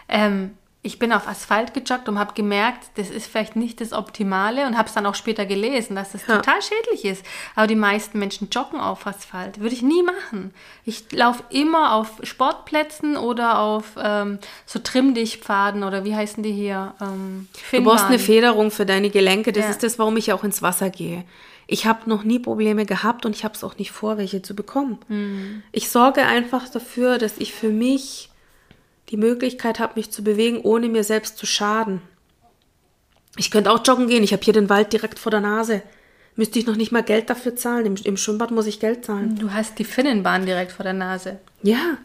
ähm, 0.07 0.57
ich 0.85 0.99
bin 0.99 1.13
auf 1.13 1.29
Asphalt 1.29 1.73
gejoggt 1.73 2.09
und 2.09 2.19
habe 2.19 2.33
gemerkt, 2.33 2.89
das 2.95 3.09
ist 3.09 3.27
vielleicht 3.27 3.55
nicht 3.55 3.79
das 3.79 3.93
Optimale 3.93 4.67
und 4.67 4.77
habe 4.77 4.89
es 4.89 4.93
dann 4.93 5.05
auch 5.05 5.15
später 5.15 5.45
gelesen, 5.45 5.95
dass 5.95 6.11
das 6.11 6.27
ja. 6.27 6.35
total 6.35 6.61
schädlich 6.61 7.05
ist. 7.05 7.25
Aber 7.55 7.67
die 7.67 7.75
meisten 7.75 8.19
Menschen 8.19 8.49
joggen 8.51 8.81
auf 8.81 9.07
Asphalt. 9.07 9.61
Würde 9.61 9.73
ich 9.73 9.81
nie 9.81 10.03
machen. 10.03 10.53
Ich 10.83 11.09
laufe 11.13 11.41
immer 11.49 11.93
auf 11.93 12.19
Sportplätzen 12.23 13.15
oder 13.15 13.59
auf 13.59 13.93
ähm, 13.97 14.39
so 14.65 14.79
Trimmdichtpfaden 14.79 15.83
oder 15.83 16.03
wie 16.03 16.15
heißen 16.15 16.43
die 16.43 16.51
hier? 16.51 16.93
Ähm, 16.99 17.47
du 17.71 17.81
brauchst 17.81 18.05
eine 18.05 18.19
Federung 18.19 18.69
für 18.69 18.85
deine 18.85 19.09
Gelenke. 19.09 19.53
Das 19.53 19.63
ja. 19.63 19.69
ist 19.69 19.83
das, 19.83 19.97
warum 19.99 20.17
ich 20.17 20.33
auch 20.33 20.43
ins 20.43 20.61
Wasser 20.61 20.89
gehe. 20.89 21.23
Ich 21.65 21.85
habe 21.85 22.09
noch 22.09 22.25
nie 22.25 22.39
Probleme 22.39 22.85
gehabt 22.85 23.25
und 23.25 23.37
ich 23.37 23.45
habe 23.45 23.55
es 23.55 23.63
auch 23.63 23.77
nicht 23.77 23.91
vor, 23.91 24.17
welche 24.17 24.41
zu 24.41 24.53
bekommen. 24.53 24.99
Mhm. 25.07 25.63
Ich 25.71 25.89
sorge 25.89 26.23
einfach 26.23 26.67
dafür, 26.67 27.19
dass 27.19 27.37
ich 27.37 27.53
für 27.53 27.69
mich 27.69 28.29
die 29.13 29.17
Möglichkeit 29.17 29.79
habe, 29.79 29.93
mich 29.95 30.09
zu 30.09 30.23
bewegen, 30.23 30.61
ohne 30.61 30.89
mir 30.89 31.03
selbst 31.03 31.37
zu 31.37 31.45
schaden. 31.45 32.01
Ich 33.37 33.51
könnte 33.51 33.71
auch 33.71 33.85
joggen 33.85 34.07
gehen. 34.07 34.23
Ich 34.23 34.33
habe 34.33 34.43
hier 34.43 34.53
den 34.53 34.69
Wald 34.69 34.91
direkt 34.91 35.19
vor 35.19 35.29
der 35.29 35.39
Nase. 35.39 35.83
Müsste 36.35 36.57
ich 36.57 36.65
noch 36.65 36.75
nicht 36.75 36.91
mal 36.91 37.03
Geld 37.03 37.29
dafür 37.29 37.55
zahlen. 37.55 37.85
Im, 37.85 37.95
Im, 37.95 38.17
Schwimmbad 38.17 38.49
muss 38.49 38.65
ich 38.65 38.79
Geld 38.79 39.05
zahlen. 39.05 39.35
Du 39.37 39.53
hast 39.53 39.77
die 39.77 39.83
Finnenbahn 39.83 40.47
direkt 40.47 40.71
vor 40.71 40.83
der 40.83 40.93
Nase. 40.93 41.37
Ja. 41.61 41.97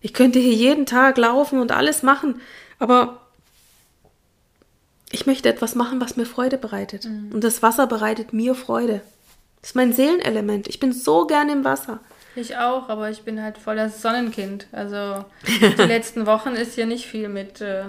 Ich 0.00 0.12
könnte 0.12 0.40
hier 0.40 0.54
jeden 0.54 0.86
Tag 0.86 1.18
laufen 1.18 1.60
und 1.60 1.70
alles 1.70 2.02
machen. 2.02 2.40
Aber 2.80 3.20
ich 5.12 5.26
möchte 5.26 5.48
etwas 5.48 5.76
machen, 5.76 6.00
was 6.00 6.16
mir 6.16 6.26
Freude 6.26 6.58
bereitet. 6.58 7.04
Mhm. 7.04 7.30
Und 7.32 7.44
das 7.44 7.62
Wasser 7.62 7.86
bereitet 7.86 8.32
mir 8.32 8.56
Freude. 8.56 9.02
Das 9.60 9.70
ist 9.70 9.76
mein 9.76 9.92
Seelenelement. 9.92 10.66
Ich 10.66 10.80
bin 10.80 10.92
so 10.92 11.28
gern 11.28 11.48
im 11.48 11.62
Wasser. 11.62 12.00
Ich 12.36 12.56
auch, 12.56 12.88
aber 12.88 13.10
ich 13.10 13.22
bin 13.22 13.40
halt 13.40 13.58
voll 13.58 13.76
das 13.76 14.02
Sonnenkind. 14.02 14.66
Also 14.72 15.24
die 15.46 15.82
letzten 15.82 16.26
Wochen 16.26 16.50
ist 16.50 16.74
hier 16.74 16.86
nicht 16.86 17.06
viel 17.06 17.28
mit 17.28 17.60
äh, 17.60 17.84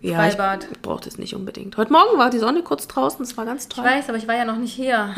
Freibad. 0.00 0.64
Ja, 0.64 0.70
ich 0.70 0.80
brauche 0.80 1.04
das 1.04 1.18
nicht 1.18 1.34
unbedingt. 1.34 1.76
Heute 1.76 1.92
Morgen 1.92 2.16
war 2.16 2.30
die 2.30 2.38
Sonne 2.38 2.62
kurz 2.62 2.86
draußen, 2.86 3.24
es 3.24 3.36
war 3.36 3.44
ganz 3.44 3.68
toll. 3.68 3.84
Ich 3.84 3.90
weiß, 3.90 4.08
aber 4.08 4.18
ich 4.18 4.28
war 4.28 4.36
ja 4.36 4.44
noch 4.44 4.56
nicht 4.56 4.72
hier. 4.72 5.14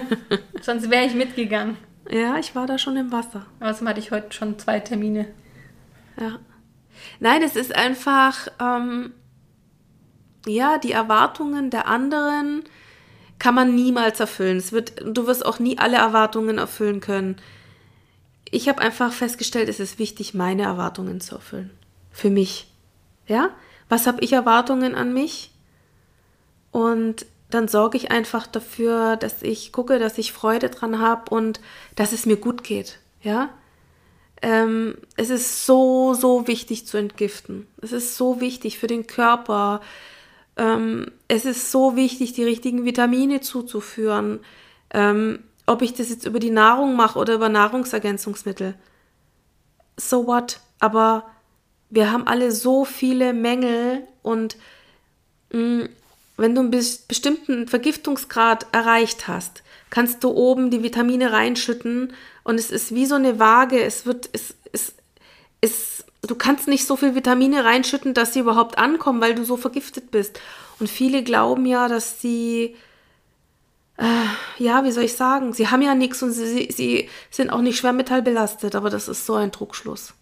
Sonst 0.62 0.90
wäre 0.90 1.04
ich 1.04 1.14
mitgegangen. 1.14 1.76
Ja, 2.10 2.36
ich 2.38 2.54
war 2.54 2.66
da 2.66 2.76
schon 2.76 2.96
im 2.96 3.12
Wasser. 3.12 3.46
Außerdem 3.60 3.88
hatte 3.88 4.00
ich 4.00 4.10
heute 4.10 4.32
schon 4.32 4.58
zwei 4.58 4.80
Termine. 4.80 5.26
Ja. 6.20 6.38
Nein, 7.20 7.42
es 7.42 7.54
ist 7.54 7.74
einfach, 7.74 8.48
ähm, 8.60 9.12
ja, 10.46 10.78
die 10.78 10.92
Erwartungen 10.92 11.70
der 11.70 11.86
anderen 11.86 12.64
kann 13.38 13.54
man 13.54 13.74
niemals 13.74 14.20
erfüllen. 14.20 14.56
Es 14.56 14.72
wird, 14.72 15.00
du 15.04 15.26
wirst 15.26 15.46
auch 15.46 15.58
nie 15.58 15.78
alle 15.78 15.96
Erwartungen 15.96 16.58
erfüllen 16.58 17.00
können 17.00 17.36
ich 18.54 18.68
habe 18.68 18.80
einfach 18.80 19.12
festgestellt, 19.12 19.68
es 19.68 19.80
ist 19.80 19.98
wichtig, 19.98 20.32
meine 20.32 20.62
Erwartungen 20.62 21.20
zu 21.20 21.34
erfüllen. 21.34 21.70
Für 22.12 22.30
mich. 22.30 22.68
Ja? 23.26 23.50
Was 23.88 24.06
habe 24.06 24.22
ich 24.22 24.32
Erwartungen 24.32 24.94
an 24.94 25.12
mich? 25.12 25.50
Und 26.70 27.26
dann 27.50 27.66
sorge 27.66 27.96
ich 27.96 28.12
einfach 28.12 28.46
dafür, 28.46 29.16
dass 29.16 29.42
ich 29.42 29.72
gucke, 29.72 29.98
dass 29.98 30.18
ich 30.18 30.32
Freude 30.32 30.70
dran 30.70 31.00
habe 31.00 31.34
und 31.34 31.60
dass 31.96 32.12
es 32.12 32.26
mir 32.26 32.36
gut 32.36 32.62
geht. 32.62 33.00
Ja? 33.22 33.50
Ähm, 34.40 34.98
es 35.16 35.30
ist 35.30 35.66
so, 35.66 36.14
so 36.14 36.46
wichtig 36.46 36.86
zu 36.86 36.96
entgiften. 36.96 37.66
Es 37.82 37.90
ist 37.90 38.16
so 38.16 38.40
wichtig 38.40 38.78
für 38.78 38.86
den 38.86 39.08
Körper. 39.08 39.80
Ähm, 40.56 41.10
es 41.26 41.44
ist 41.44 41.72
so 41.72 41.96
wichtig, 41.96 42.34
die 42.34 42.44
richtigen 42.44 42.84
Vitamine 42.84 43.40
zuzuführen. 43.40 44.38
Ähm, 44.90 45.40
ob 45.66 45.82
ich 45.82 45.94
das 45.94 46.10
jetzt 46.10 46.26
über 46.26 46.38
die 46.38 46.50
Nahrung 46.50 46.96
mache 46.96 47.18
oder 47.18 47.34
über 47.34 47.48
Nahrungsergänzungsmittel. 47.48 48.74
So 49.96 50.26
what? 50.26 50.60
Aber 50.80 51.24
wir 51.90 52.10
haben 52.12 52.26
alle 52.26 52.52
so 52.52 52.84
viele 52.84 53.32
Mängel 53.32 54.06
und 54.22 54.56
mh, 55.52 55.84
mm, 55.84 55.88
wenn 56.36 56.54
du 56.54 56.62
einen 56.62 56.70
bestimmten 56.70 57.68
Vergiftungsgrad 57.68 58.66
erreicht 58.72 59.28
hast, 59.28 59.62
kannst 59.90 60.24
du 60.24 60.30
oben 60.30 60.70
die 60.70 60.82
Vitamine 60.82 61.32
reinschütten 61.32 62.12
und 62.42 62.58
es 62.58 62.72
ist 62.72 62.92
wie 62.92 63.06
so 63.06 63.14
eine 63.14 63.38
Waage. 63.38 63.80
Es 63.80 64.04
wird, 64.04 64.28
es, 64.32 64.54
es, 64.72 64.94
es, 65.60 66.04
du 66.22 66.34
kannst 66.34 66.66
nicht 66.66 66.86
so 66.86 66.96
viel 66.96 67.14
Vitamine 67.14 67.64
reinschütten, 67.64 68.14
dass 68.14 68.32
sie 68.32 68.40
überhaupt 68.40 68.78
ankommen, 68.78 69.20
weil 69.20 69.36
du 69.36 69.44
so 69.44 69.56
vergiftet 69.56 70.10
bist. 70.10 70.40
Und 70.80 70.90
viele 70.90 71.22
glauben 71.22 71.66
ja, 71.66 71.86
dass 71.86 72.20
sie 72.20 72.74
äh, 73.96 74.62
ja, 74.62 74.84
wie 74.84 74.90
soll 74.90 75.04
ich 75.04 75.16
sagen, 75.16 75.52
sie 75.52 75.68
haben 75.68 75.82
ja 75.82 75.94
nichts 75.94 76.22
und 76.22 76.32
sie, 76.32 76.68
sie 76.70 77.08
sind 77.30 77.50
auch 77.50 77.60
nicht 77.60 77.78
schwermetallbelastet, 77.78 78.74
aber 78.74 78.90
das 78.90 79.08
ist 79.08 79.26
so 79.26 79.34
ein 79.34 79.52
Druckschluss. 79.52 80.14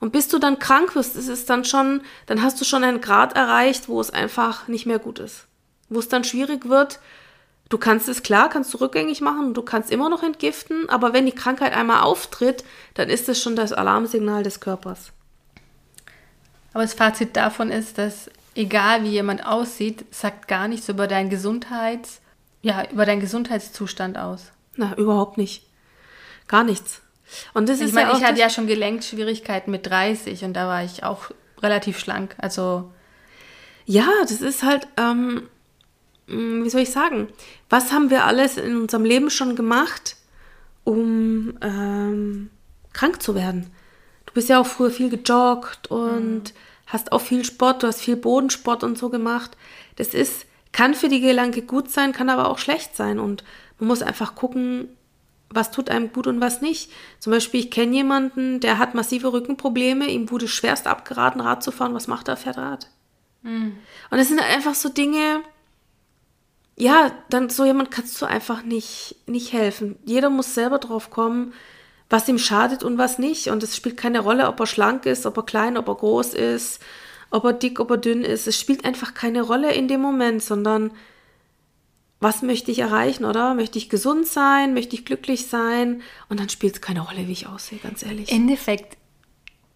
Und 0.00 0.12
bis 0.12 0.28
du 0.28 0.38
dann 0.38 0.58
krank 0.58 0.96
wirst, 0.96 1.16
ist 1.16 1.28
es 1.28 1.44
dann 1.44 1.64
schon, 1.64 2.00
dann 2.26 2.42
hast 2.42 2.60
du 2.60 2.64
schon 2.64 2.82
einen 2.82 3.00
Grad 3.00 3.36
erreicht, 3.36 3.88
wo 3.88 4.00
es 4.00 4.10
einfach 4.10 4.68
nicht 4.68 4.86
mehr 4.86 4.98
gut 4.98 5.18
ist. 5.18 5.46
Wo 5.90 5.98
es 5.98 6.08
dann 6.08 6.24
schwierig 6.24 6.68
wird. 6.68 6.98
Du 7.68 7.78
kannst 7.78 8.08
es 8.08 8.22
klar, 8.22 8.48
kannst 8.48 8.74
du 8.74 8.78
rückgängig 8.78 9.20
machen, 9.20 9.54
du 9.54 9.62
kannst 9.62 9.90
immer 9.90 10.10
noch 10.10 10.22
entgiften, 10.22 10.88
aber 10.90 11.12
wenn 11.12 11.24
die 11.24 11.34
Krankheit 11.34 11.72
einmal 11.72 12.02
auftritt, 12.02 12.64
dann 12.94 13.08
ist 13.08 13.28
es 13.28 13.40
schon 13.40 13.56
das 13.56 13.72
Alarmsignal 13.72 14.42
des 14.42 14.60
Körpers. 14.60 15.12
Aber 16.72 16.82
das 16.82 16.94
Fazit 16.94 17.36
davon 17.36 17.70
ist, 17.70 17.96
dass 17.96 18.30
egal 18.54 19.04
wie 19.04 19.10
jemand 19.10 19.46
aussieht, 19.46 20.04
sagt 20.10 20.48
gar 20.48 20.68
nichts 20.68 20.88
über 20.88 21.06
dein 21.06 21.30
Gesundheits- 21.30 22.21
ja, 22.62 22.84
über 22.90 23.04
deinen 23.04 23.20
Gesundheitszustand 23.20 24.16
aus? 24.16 24.52
Na, 24.76 24.96
überhaupt 24.96 25.36
nicht. 25.36 25.66
Gar 26.48 26.64
nichts. 26.64 27.02
Und 27.54 27.68
das 27.68 27.80
ich 27.80 27.86
ist 27.86 27.94
meine, 27.94 28.10
ja 28.10 28.16
ich 28.16 28.24
hatte 28.24 28.40
ja 28.40 28.50
schon 28.50 28.66
Gelenkschwierigkeiten 28.66 29.70
mit 29.70 29.86
30 29.86 30.44
und 30.44 30.54
da 30.54 30.68
war 30.68 30.84
ich 30.84 31.04
auch 31.04 31.30
relativ 31.60 31.98
schlank. 31.98 32.34
Also 32.38 32.90
ja, 33.84 34.08
das 34.22 34.40
ist 34.40 34.62
halt, 34.62 34.86
ähm, 34.96 35.48
wie 36.26 36.70
soll 36.70 36.82
ich 36.82 36.90
sagen, 36.90 37.28
was 37.68 37.92
haben 37.92 38.10
wir 38.10 38.24
alles 38.24 38.56
in 38.56 38.76
unserem 38.76 39.04
Leben 39.04 39.30
schon 39.30 39.56
gemacht, 39.56 40.16
um 40.84 41.58
ähm, 41.62 42.50
krank 42.92 43.22
zu 43.22 43.34
werden? 43.34 43.70
Du 44.26 44.34
bist 44.34 44.48
ja 44.48 44.60
auch 44.60 44.66
früher 44.66 44.90
viel 44.90 45.10
gejoggt 45.10 45.90
und 45.90 46.44
mhm. 46.44 46.56
hast 46.86 47.12
auch 47.12 47.20
viel 47.20 47.44
Sport, 47.44 47.82
du 47.82 47.86
hast 47.86 48.00
viel 48.00 48.16
Bodensport 48.16 48.84
und 48.84 48.98
so 48.98 49.08
gemacht. 49.08 49.56
Das 49.96 50.14
ist 50.14 50.46
kann 50.72 50.94
für 50.94 51.08
die 51.08 51.20
Gelenke 51.20 51.62
gut 51.62 51.90
sein, 51.90 52.12
kann 52.12 52.30
aber 52.30 52.48
auch 52.48 52.58
schlecht 52.58 52.96
sein. 52.96 53.18
Und 53.18 53.44
man 53.78 53.88
muss 53.88 54.02
einfach 54.02 54.34
gucken, 54.34 54.88
was 55.50 55.70
tut 55.70 55.90
einem 55.90 56.12
gut 56.12 56.26
und 56.26 56.40
was 56.40 56.62
nicht. 56.62 56.90
Zum 57.18 57.30
Beispiel, 57.30 57.60
ich 57.60 57.70
kenne 57.70 57.94
jemanden, 57.94 58.60
der 58.60 58.78
hat 58.78 58.94
massive 58.94 59.32
Rückenprobleme, 59.32 60.06
ihm 60.06 60.30
wurde 60.30 60.48
schwerst 60.48 60.86
abgeraten, 60.86 61.40
Rad 61.40 61.62
zu 61.62 61.70
fahren. 61.70 61.94
Was 61.94 62.08
macht 62.08 62.28
er? 62.28 62.36
Fährt 62.36 62.58
Rad. 62.58 62.88
Mhm. 63.42 63.76
Und 64.10 64.18
es 64.18 64.28
sind 64.28 64.40
einfach 64.40 64.74
so 64.74 64.88
Dinge, 64.88 65.42
ja, 66.76 67.12
dann 67.28 67.50
so 67.50 67.64
jemand 67.64 67.90
kannst 67.90 68.20
du 68.20 68.26
einfach 68.26 68.62
nicht, 68.62 69.16
nicht 69.26 69.52
helfen. 69.52 69.98
Jeder 70.04 70.30
muss 70.30 70.54
selber 70.54 70.78
drauf 70.78 71.10
kommen, 71.10 71.52
was 72.08 72.28
ihm 72.28 72.38
schadet 72.38 72.82
und 72.82 72.98
was 72.98 73.18
nicht. 73.18 73.48
Und 73.48 73.62
es 73.62 73.76
spielt 73.76 73.96
keine 73.96 74.20
Rolle, 74.20 74.48
ob 74.48 74.58
er 74.60 74.66
schlank 74.66 75.06
ist, 75.06 75.26
ob 75.26 75.36
er 75.36 75.44
klein, 75.44 75.76
ob 75.76 75.88
er 75.88 75.94
groß 75.96 76.34
ist, 76.34 76.80
ob 77.32 77.44
er 77.44 77.52
dick, 77.52 77.80
ob 77.80 77.90
er 77.90 77.96
dünn 77.96 78.22
ist. 78.22 78.46
Es 78.46 78.58
spielt 78.58 78.84
einfach 78.84 79.14
keine 79.14 79.42
Rolle 79.42 79.72
in 79.72 79.88
dem 79.88 80.00
Moment, 80.00 80.42
sondern 80.42 80.92
was 82.20 82.42
möchte 82.42 82.70
ich 82.70 82.78
erreichen, 82.78 83.24
oder? 83.24 83.54
Möchte 83.54 83.78
ich 83.78 83.88
gesund 83.88 84.26
sein? 84.26 84.74
Möchte 84.74 84.94
ich 84.94 85.04
glücklich 85.04 85.48
sein? 85.48 86.02
Und 86.28 86.38
dann 86.38 86.48
spielt 86.48 86.74
es 86.74 86.80
keine 86.80 87.00
Rolle, 87.00 87.26
wie 87.26 87.32
ich 87.32 87.48
aussehe, 87.48 87.78
ganz 87.78 88.04
ehrlich. 88.04 88.30
Im 88.30 88.42
Endeffekt 88.42 88.96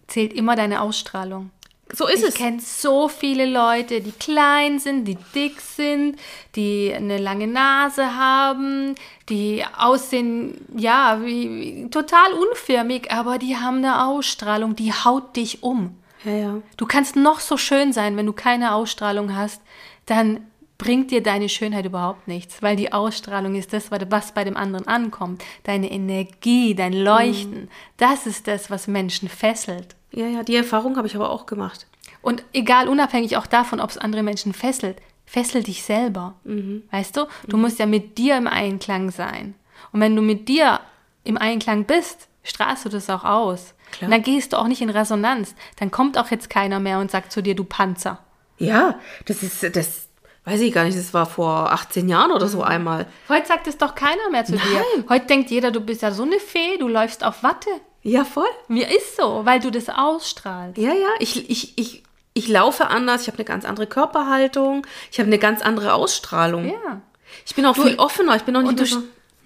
zählt 0.06 0.32
immer 0.32 0.54
deine 0.54 0.80
Ausstrahlung. 0.80 1.50
So 1.92 2.06
ist 2.06 2.18
ich 2.18 2.28
es. 2.28 2.34
Ich 2.34 2.40
kenne 2.40 2.60
so 2.60 3.08
viele 3.08 3.46
Leute, 3.46 4.00
die 4.00 4.12
klein 4.12 4.78
sind, 4.78 5.06
die 5.06 5.16
dick 5.34 5.60
sind, 5.60 6.18
die 6.54 6.92
eine 6.94 7.18
lange 7.18 7.46
Nase 7.46 8.16
haben, 8.16 8.94
die 9.28 9.64
aussehen, 9.76 10.66
ja, 10.76 11.20
wie, 11.24 11.50
wie, 11.50 11.90
total 11.90 12.32
unförmig, 12.32 13.10
aber 13.12 13.38
die 13.38 13.56
haben 13.56 13.78
eine 13.78 14.04
Ausstrahlung, 14.04 14.76
die 14.76 14.92
haut 14.92 15.36
dich 15.36 15.62
um. 15.62 15.96
Ja, 16.26 16.32
ja. 16.32 16.62
Du 16.76 16.86
kannst 16.86 17.16
noch 17.16 17.40
so 17.40 17.56
schön 17.56 17.92
sein, 17.92 18.16
wenn 18.16 18.26
du 18.26 18.32
keine 18.32 18.74
Ausstrahlung 18.74 19.34
hast, 19.34 19.62
dann 20.06 20.40
bringt 20.76 21.10
dir 21.10 21.22
deine 21.22 21.48
Schönheit 21.48 21.86
überhaupt 21.86 22.28
nichts, 22.28 22.62
weil 22.62 22.76
die 22.76 22.92
Ausstrahlung 22.92 23.54
ist 23.54 23.72
das, 23.72 23.90
was 23.90 24.32
bei 24.32 24.44
dem 24.44 24.56
anderen 24.56 24.86
ankommt. 24.86 25.42
Deine 25.62 25.90
Energie, 25.90 26.74
dein 26.74 26.92
Leuchten, 26.92 27.62
mhm. 27.62 27.68
das 27.96 28.26
ist 28.26 28.46
das, 28.46 28.70
was 28.70 28.86
Menschen 28.86 29.28
fesselt. 29.28 29.96
Ja, 30.12 30.26
ja, 30.26 30.42
die 30.42 30.56
Erfahrung 30.56 30.96
habe 30.96 31.06
ich 31.06 31.14
aber 31.14 31.30
auch 31.30 31.46
gemacht. 31.46 31.86
Und 32.20 32.44
egal, 32.52 32.88
unabhängig 32.88 33.36
auch 33.36 33.46
davon, 33.46 33.80
ob 33.80 33.90
es 33.90 33.98
andere 33.98 34.22
Menschen 34.22 34.52
fesselt, 34.52 34.98
fessel 35.24 35.62
dich 35.62 35.82
selber. 35.84 36.34
Mhm. 36.44 36.82
Weißt 36.90 37.16
du? 37.16 37.26
Du 37.46 37.56
mhm. 37.56 37.62
musst 37.62 37.78
ja 37.78 37.86
mit 37.86 38.18
dir 38.18 38.36
im 38.36 38.46
Einklang 38.46 39.10
sein. 39.10 39.54
Und 39.92 40.00
wenn 40.00 40.16
du 40.16 40.22
mit 40.22 40.48
dir 40.48 40.80
im 41.24 41.38
Einklang 41.38 41.84
bist, 41.84 42.28
strahlst 42.42 42.84
du 42.84 42.88
das 42.88 43.08
auch 43.10 43.24
aus. 43.24 43.74
Klar. 43.92 44.08
Und 44.08 44.10
dann 44.12 44.22
gehst 44.22 44.52
du 44.52 44.58
auch 44.58 44.66
nicht 44.68 44.80
in 44.82 44.90
Resonanz. 44.90 45.54
Dann 45.78 45.90
kommt 45.90 46.18
auch 46.18 46.30
jetzt 46.30 46.50
keiner 46.50 46.80
mehr 46.80 46.98
und 46.98 47.10
sagt 47.10 47.32
zu 47.32 47.42
dir, 47.42 47.54
du 47.54 47.64
Panzer. 47.64 48.18
Ja, 48.58 48.98
das 49.26 49.42
ist, 49.42 49.62
das 49.76 50.08
weiß 50.44 50.60
ich 50.60 50.72
gar 50.72 50.84
nicht, 50.84 50.96
das 50.98 51.12
war 51.14 51.26
vor 51.26 51.72
18 51.72 52.08
Jahren 52.08 52.30
oder 52.32 52.46
so 52.48 52.62
einmal. 52.62 53.06
Heute 53.28 53.46
sagt 53.46 53.66
es 53.66 53.76
doch 53.78 53.94
keiner 53.94 54.30
mehr 54.30 54.44
zu 54.44 54.52
dir. 54.52 54.60
Nein. 54.94 55.04
Heute 55.08 55.26
denkt 55.26 55.50
jeder, 55.50 55.70
du 55.70 55.80
bist 55.80 56.02
ja 56.02 56.10
so 56.12 56.22
eine 56.22 56.38
Fee, 56.38 56.78
du 56.78 56.88
läufst 56.88 57.24
auf 57.24 57.42
Watte. 57.42 57.68
Ja, 58.02 58.24
voll. 58.24 58.46
Mir 58.68 58.88
ist 58.88 59.16
so, 59.16 59.42
weil 59.44 59.60
du 59.60 59.70
das 59.70 59.88
ausstrahlst. 59.88 60.78
Ja, 60.78 60.92
ja, 60.94 61.08
ich, 61.18 61.50
ich, 61.50 61.76
ich, 61.76 62.02
ich 62.34 62.48
laufe 62.48 62.86
anders, 62.88 63.22
ich 63.22 63.26
habe 63.28 63.38
eine 63.38 63.44
ganz 63.44 63.64
andere 63.64 63.86
Körperhaltung, 63.86 64.86
ich 65.10 65.18
habe 65.18 65.26
eine 65.26 65.38
ganz 65.38 65.60
andere 65.62 65.92
Ausstrahlung. 65.94 66.66
Ja. 66.66 67.00
Ich 67.44 67.54
bin 67.56 67.66
auch 67.66 67.74
viel 67.76 67.96
offener, 67.96 68.36
ich 68.36 68.42
bin 68.42 68.56
auch 68.56 68.62
nicht 68.62 68.78
du, 68.78 68.82
mehr 68.84 68.86
so, 68.86 68.98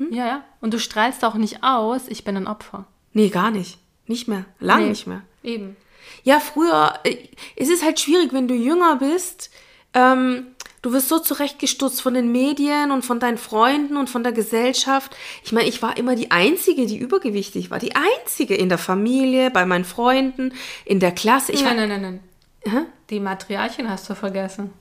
st- 0.05 0.15
ja, 0.15 0.27
ja. 0.27 0.45
Und 0.61 0.75
du 0.75 0.79
strahlst 0.79 1.25
auch 1.25 1.35
nicht 1.35 1.65
aus, 1.65 2.03
ich 2.09 2.23
bin 2.25 2.37
ein 2.37 2.47
Opfer. 2.47 2.85
Nee, 3.15 3.29
gar 3.31 3.51
nicht. 3.51 3.79
Nicht 4.11 4.27
mehr. 4.27 4.45
Lang 4.59 4.83
Nee. 4.83 4.89
nicht 4.89 5.07
mehr. 5.07 5.23
Eben. 5.45 5.77
Ja, 6.25 6.41
früher, 6.41 6.99
äh, 7.05 7.17
es 7.55 7.69
ist 7.69 7.85
halt 7.85 8.01
schwierig, 8.01 8.33
wenn 8.33 8.49
du 8.49 8.55
jünger 8.55 8.97
bist. 8.97 9.51
Ähm, 9.95 10.49
du 10.83 10.93
wirst 10.93 11.09
so 11.09 11.21
zurechtgestutzt 11.21 12.03
von 12.03 12.15
den 12.15 12.33
Medien 12.33 12.91
und 12.91 13.05
von 13.05 13.21
deinen 13.21 13.39
Freunden 13.39 13.97
und 13.97 14.11
von 14.11 14.25
der 14.25 14.33
Gesellschaft. 14.33 15.17
Ich 15.45 15.53
meine, 15.53 15.69
ich 15.69 15.81
war 15.81 15.97
immer 15.97 16.17
die 16.17 16.33
Einzige, 16.33 16.87
die 16.87 16.99
übergewichtig 16.99 17.71
war. 17.71 17.79
Die 17.79 17.95
Einzige 17.95 18.57
in 18.57 18.69
der 18.69 18.79
Familie, 18.79 19.53
bei 19.53 19.65
meinen 19.65 19.85
Freunden, 19.85 20.53
in 20.85 20.99
der 20.99 21.13
Klasse. 21.13 21.53
Ich 21.53 21.65
war, 21.65 21.73
nein, 21.75 21.89
nein, 21.89 22.03
nein, 22.03 22.21
nein. 22.65 22.75
Hä? 22.75 22.87
Die 23.11 23.21
Matriarchin 23.21 23.89
hast 23.89 24.11
du 24.11 24.17
vergessen. 24.17 24.73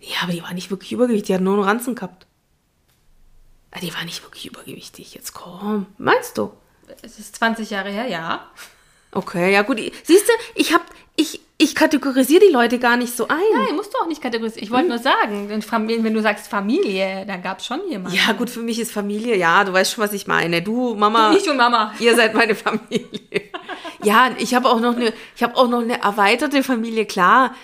Ja, 0.00 0.16
aber 0.24 0.32
die 0.32 0.42
war 0.42 0.52
nicht 0.52 0.70
wirklich 0.72 0.90
übergewichtig. 0.90 1.28
Die 1.28 1.34
hat 1.34 1.40
nur 1.42 1.54
einen 1.54 1.62
Ranzen 1.62 1.94
gehabt. 1.94 2.26
Ah, 3.70 3.78
Die 3.80 3.94
war 3.94 4.04
nicht 4.04 4.22
wirklich 4.24 4.46
übergewichtig. 4.46 5.14
Jetzt 5.14 5.32
komm. 5.32 5.86
Meinst 5.96 6.36
du? 6.36 6.50
Es 7.02 7.18
ist 7.18 7.36
20 7.36 7.70
Jahre 7.70 7.90
her, 7.90 8.06
ja. 8.06 8.46
Okay, 9.12 9.52
ja 9.52 9.62
gut. 9.62 9.78
Siehst 10.02 10.28
du, 10.28 10.32
ich 10.54 10.74
hab, 10.74 10.82
ich, 11.16 11.40
ich 11.56 11.74
kategorisiere 11.74 12.44
die 12.46 12.52
Leute 12.52 12.78
gar 12.78 12.96
nicht 12.96 13.16
so 13.16 13.28
ein. 13.28 13.38
Nein, 13.54 13.76
musst 13.76 13.94
du 13.94 13.98
auch 13.98 14.08
nicht 14.08 14.20
kategorisieren. 14.20 14.64
Ich 14.64 14.70
wollte 14.72 14.88
nur 14.88 14.98
sagen, 14.98 15.48
wenn 15.48 16.14
du 16.14 16.20
sagst 16.20 16.48
Familie, 16.48 17.24
dann 17.26 17.42
gab 17.42 17.60
es 17.60 17.66
schon 17.66 17.80
jemanden. 17.88 18.16
Ja, 18.16 18.32
gut, 18.32 18.50
für 18.50 18.60
mich 18.60 18.80
ist 18.80 18.90
Familie, 18.92 19.36
ja, 19.36 19.62
du 19.62 19.72
weißt 19.72 19.92
schon, 19.92 20.02
was 20.04 20.12
ich 20.12 20.26
meine. 20.26 20.62
Du, 20.62 20.94
Mama, 20.94 21.32
Ich 21.36 21.48
und 21.48 21.56
Mama. 21.56 21.94
ihr 22.00 22.14
seid 22.16 22.34
meine 22.34 22.54
Familie. 22.54 23.08
Ja, 24.02 24.28
ich 24.36 24.54
habe 24.54 24.68
auch 24.68 24.80
noch 24.80 24.96
eine, 24.96 25.14
ich 25.34 25.42
habe 25.42 25.56
auch 25.56 25.66
noch 25.66 25.80
eine 25.80 26.02
erweiterte 26.02 26.62
Familie, 26.62 27.06
klar. 27.06 27.54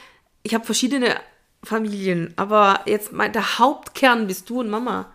Ich 0.43 0.55
habe 0.55 0.65
verschiedene 0.65 1.17
Familien, 1.63 2.33
aber 2.37 2.81
jetzt 2.87 3.13
mein, 3.13 3.35
der 3.35 3.59
Hauptkern 3.59 4.27
bist 4.27 4.49
du 4.49 4.61
und 4.61 4.71
Mama. 4.71 5.13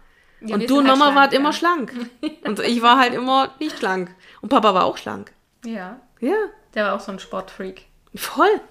Ja, 0.47 0.55
und 0.55 0.69
du 0.69 0.79
und 0.79 0.87
halt 0.87 0.97
Mama 0.97 1.05
schlank, 1.05 1.15
wart 1.15 1.33
ja. 1.33 1.39
immer 1.39 1.53
schlank. 1.53 1.93
Und 2.43 2.59
ich 2.59 2.81
war 2.81 2.99
halt 2.99 3.13
immer 3.13 3.53
nicht 3.59 3.79
schlank. 3.79 4.13
Und 4.41 4.49
Papa 4.49 4.73
war 4.73 4.85
auch 4.85 4.97
schlank. 4.97 5.31
Ja, 5.65 5.99
Ja, 6.19 6.35
der 6.73 6.85
war 6.85 6.93
auch 6.93 6.99
so 6.99 7.11
ein 7.11 7.19
Sportfreak. 7.19 7.85
voll. 8.15 8.61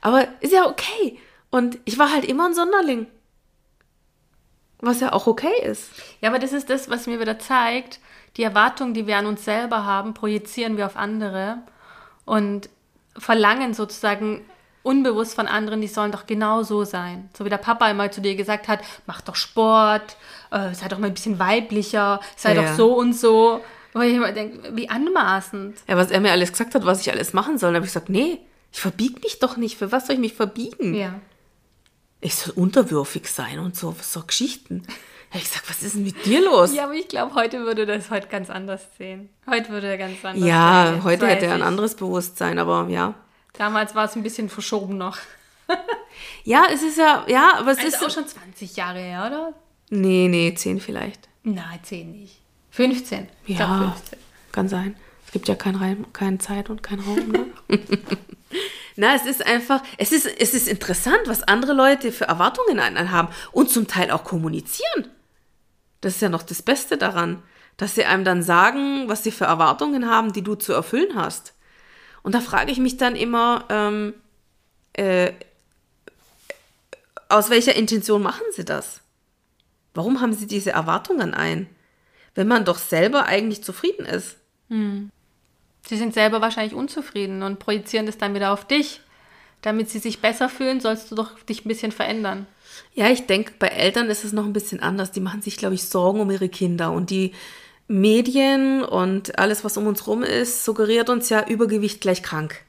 Aber 0.00 0.26
ist 0.40 0.52
ja 0.52 0.66
okay. 0.66 1.18
Und 1.50 1.78
ich 1.84 1.98
war 1.98 2.12
halt 2.12 2.24
immer 2.24 2.46
ein 2.46 2.54
Sonderling. 2.54 3.06
Was 4.80 5.00
ja 5.00 5.12
auch 5.12 5.26
okay 5.26 5.62
ist. 5.62 5.90
Ja, 6.20 6.28
aber 6.30 6.38
das 6.38 6.52
ist 6.52 6.70
das, 6.70 6.90
was 6.90 7.06
mir 7.06 7.18
wieder 7.18 7.38
zeigt, 7.38 7.98
die 8.36 8.42
Erwartungen, 8.42 8.94
die 8.94 9.06
wir 9.06 9.16
an 9.16 9.26
uns 9.26 9.44
selber 9.44 9.84
haben, 9.84 10.14
projizieren 10.14 10.76
wir 10.76 10.86
auf 10.86 10.96
andere 10.96 11.58
und 12.24 12.68
verlangen 13.16 13.72
sozusagen 13.72 14.44
unbewusst 14.86 15.34
von 15.34 15.46
anderen, 15.48 15.80
die 15.80 15.88
sollen 15.88 16.12
doch 16.12 16.26
genau 16.26 16.62
so 16.62 16.84
sein. 16.84 17.28
So 17.36 17.44
wie 17.44 17.50
der 17.50 17.58
Papa 17.58 17.84
einmal 17.86 18.12
zu 18.12 18.20
dir 18.20 18.36
gesagt 18.36 18.68
hat, 18.68 18.80
mach 19.06 19.20
doch 19.20 19.34
Sport, 19.36 20.16
äh, 20.50 20.72
sei 20.74 20.88
doch 20.88 20.98
mal 20.98 21.08
ein 21.08 21.14
bisschen 21.14 21.38
weiblicher, 21.38 22.20
sei 22.36 22.54
Ja, 22.54 22.62
doch 22.62 22.68
ja. 22.70 22.74
so 22.76 22.94
und 22.94 23.12
so. 23.14 23.60
Wo 23.92 24.00
ich 24.00 24.14
immer 24.14 24.32
denke, 24.32 24.76
wie 24.76 24.88
anmaßend. 24.90 25.78
Ja, 25.88 25.96
was 25.96 26.10
er 26.10 26.20
mir 26.20 26.30
alles 26.32 26.50
gesagt 26.52 26.74
hat, 26.74 26.84
was 26.84 27.00
ich 27.00 27.10
alles 27.10 27.32
machen 27.32 27.58
soll, 27.58 27.74
habe 27.74 27.84
ich 27.86 27.92
gesagt, 27.92 28.08
nee, 28.10 28.38
ich 28.72 28.80
verbieg 28.80 29.22
mich 29.24 29.38
doch 29.38 29.56
nicht. 29.56 29.78
Für 29.78 29.90
was 29.92 30.06
soll 30.06 30.14
ich 30.14 30.20
mich 30.20 30.34
verbiegen? 30.34 30.94
Ja. 30.94 31.14
Ich 32.20 32.34
soll 32.34 32.52
unterwürfig 32.56 33.26
sein 33.30 33.58
und 33.58 33.76
so, 33.76 33.94
so 34.00 34.22
Geschichten. 34.22 34.82
Habe 35.30 35.38
ich 35.38 35.44
gesagt, 35.44 35.68
was 35.68 35.82
ist 35.82 35.94
denn 35.96 36.04
mit 36.04 36.24
dir 36.26 36.42
los? 36.44 36.74
Ja, 36.74 36.84
aber 36.84 36.94
ich 36.94 37.08
glaube, 37.08 37.34
heute 37.34 37.60
würde 37.64 37.84
das 37.86 38.10
heute 38.10 38.28
ganz 38.28 38.48
anders 38.50 38.82
sehen. 38.98 39.28
Heute 39.50 39.70
würde 39.70 39.86
er 39.88 39.98
ganz 39.98 40.24
anders 40.24 40.44
Ja, 40.46 40.92
sehen. 40.92 41.04
heute 41.04 41.26
hätte 41.26 41.46
er 41.46 41.54
ein 41.54 41.62
anderes 41.62 41.94
Bewusstsein, 41.94 42.58
aber 42.58 42.86
ja. 42.88 43.14
Damals 43.58 43.94
war 43.94 44.04
es 44.04 44.14
ein 44.16 44.22
bisschen 44.22 44.48
verschoben 44.48 44.96
noch. 44.98 45.18
Ja, 46.44 46.66
es 46.72 46.82
ist 46.82 46.96
ja, 46.96 47.24
ja, 47.28 47.54
aber 47.58 47.72
es 47.72 47.78
Das 47.78 47.86
ist. 47.88 48.04
auch 48.04 48.10
schon 48.10 48.26
20 48.26 48.76
Jahre 48.76 49.00
her, 49.00 49.26
oder? 49.26 49.52
nee, 49.90 50.28
nee, 50.28 50.54
zehn 50.54 50.80
vielleicht. 50.80 51.28
Nein, 51.42 51.78
10 51.82 52.10
nicht. 52.12 52.40
15. 52.70 53.28
Ich 53.46 53.58
Ja, 53.58 53.66
glaub 53.66 53.94
15. 53.96 54.18
kann 54.52 54.68
sein. 54.68 54.96
Es 55.26 55.32
gibt 55.32 55.48
ja 55.48 55.54
kein 55.56 55.74
Reim, 55.74 56.06
keine 56.12 56.38
Zeit 56.38 56.70
und 56.70 56.82
kein 56.82 57.00
Raum. 57.00 57.28
Ne? 57.30 57.46
Na, 58.96 59.14
es 59.14 59.26
ist 59.26 59.44
einfach, 59.44 59.82
es 59.98 60.12
ist, 60.12 60.26
es 60.26 60.54
ist 60.54 60.68
interessant, 60.68 61.18
was 61.26 61.42
andere 61.42 61.72
Leute 61.74 62.12
für 62.12 62.24
Erwartungen 62.26 62.78
an 62.80 62.96
einen 62.96 63.10
haben 63.10 63.28
und 63.52 63.68
zum 63.68 63.86
Teil 63.88 64.10
auch 64.10 64.24
kommunizieren. 64.24 65.08
Das 66.00 66.14
ist 66.14 66.22
ja 66.22 66.28
noch 66.30 66.42
das 66.44 66.62
Beste 66.62 66.96
daran, 66.96 67.42
dass 67.76 67.94
sie 67.96 68.04
einem 68.06 68.24
dann 68.24 68.42
sagen, 68.42 69.08
was 69.08 69.22
sie 69.24 69.32
für 69.32 69.44
Erwartungen 69.44 70.08
haben, 70.08 70.32
die 70.32 70.42
du 70.42 70.54
zu 70.54 70.72
erfüllen 70.72 71.14
hast. 71.16 71.52
Und 72.26 72.34
da 72.34 72.40
frage 72.40 72.72
ich 72.72 72.78
mich 72.78 72.96
dann 72.96 73.14
immer, 73.14 73.66
ähm, 73.68 74.12
äh, 74.94 75.30
aus 77.28 77.50
welcher 77.50 77.76
Intention 77.76 78.20
machen 78.20 78.42
sie 78.50 78.64
das? 78.64 79.00
Warum 79.94 80.20
haben 80.20 80.32
sie 80.32 80.48
diese 80.48 80.72
Erwartungen 80.72 81.34
ein? 81.34 81.68
Wenn 82.34 82.48
man 82.48 82.64
doch 82.64 82.78
selber 82.78 83.26
eigentlich 83.26 83.62
zufrieden 83.62 84.06
ist. 84.06 84.38
Sie 85.86 85.96
sind 85.96 86.14
selber 86.14 86.40
wahrscheinlich 86.40 86.74
unzufrieden 86.74 87.44
und 87.44 87.60
projizieren 87.60 88.06
das 88.06 88.18
dann 88.18 88.34
wieder 88.34 88.52
auf 88.52 88.66
dich. 88.66 89.02
Damit 89.62 89.88
sie 89.88 90.00
sich 90.00 90.20
besser 90.20 90.48
fühlen, 90.48 90.80
sollst 90.80 91.12
du 91.12 91.14
doch 91.14 91.38
dich 91.44 91.64
ein 91.64 91.68
bisschen 91.68 91.92
verändern. 91.92 92.48
Ja, 92.94 93.08
ich 93.08 93.26
denke, 93.26 93.52
bei 93.60 93.68
Eltern 93.68 94.10
ist 94.10 94.24
es 94.24 94.32
noch 94.32 94.46
ein 94.46 94.52
bisschen 94.52 94.80
anders. 94.80 95.12
Die 95.12 95.20
machen 95.20 95.42
sich, 95.42 95.58
glaube 95.58 95.76
ich, 95.76 95.84
Sorgen 95.84 96.18
um 96.18 96.30
ihre 96.32 96.48
Kinder. 96.48 96.90
Und 96.90 97.10
die 97.10 97.34
Medien 97.88 98.82
und 98.82 99.38
alles, 99.38 99.64
was 99.64 99.76
um 99.76 99.86
uns 99.86 100.06
rum 100.06 100.22
ist, 100.22 100.64
suggeriert 100.64 101.08
uns 101.08 101.28
ja 101.28 101.46
Übergewicht 101.46 102.00
gleich 102.00 102.22
krank. 102.22 102.62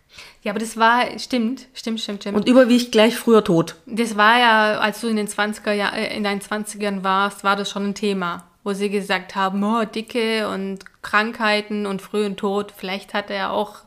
Ja, 0.43 0.51
aber 0.51 0.59
das 0.59 0.77
war, 0.77 1.19
stimmt, 1.19 1.67
stimmt, 1.73 1.99
stimmt, 1.99 2.21
stimmt. 2.21 2.37
Und 2.37 2.47
Übergewicht 2.47 2.91
gleich 2.91 3.15
früher 3.17 3.43
tot. 3.43 3.75
das 3.85 4.15
war 4.17 4.39
ja, 4.39 4.79
als 4.79 5.01
du 5.01 5.07
in 5.07 5.15
den 5.15 5.27
20er 5.27 5.71
Jahr, 5.73 5.95
äh, 5.95 6.15
in 6.15 6.23
deinen 6.23 6.41
20ern 6.41 7.03
warst, 7.03 7.43
war 7.43 7.55
das 7.55 7.69
schon 7.69 7.87
ein 7.87 7.95
Thema, 7.95 8.47
wo 8.63 8.73
sie 8.73 8.89
gesagt 8.89 9.35
haben, 9.35 9.63
oh, 9.63 9.83
Dicke 9.85 10.49
und 10.49 10.85
Krankheiten 11.01 11.85
und 11.85 12.01
frühen 12.01 12.37
Tod. 12.37 12.73
Vielleicht 12.75 13.13
hat 13.13 13.29
er 13.29 13.51
auch 13.51 13.79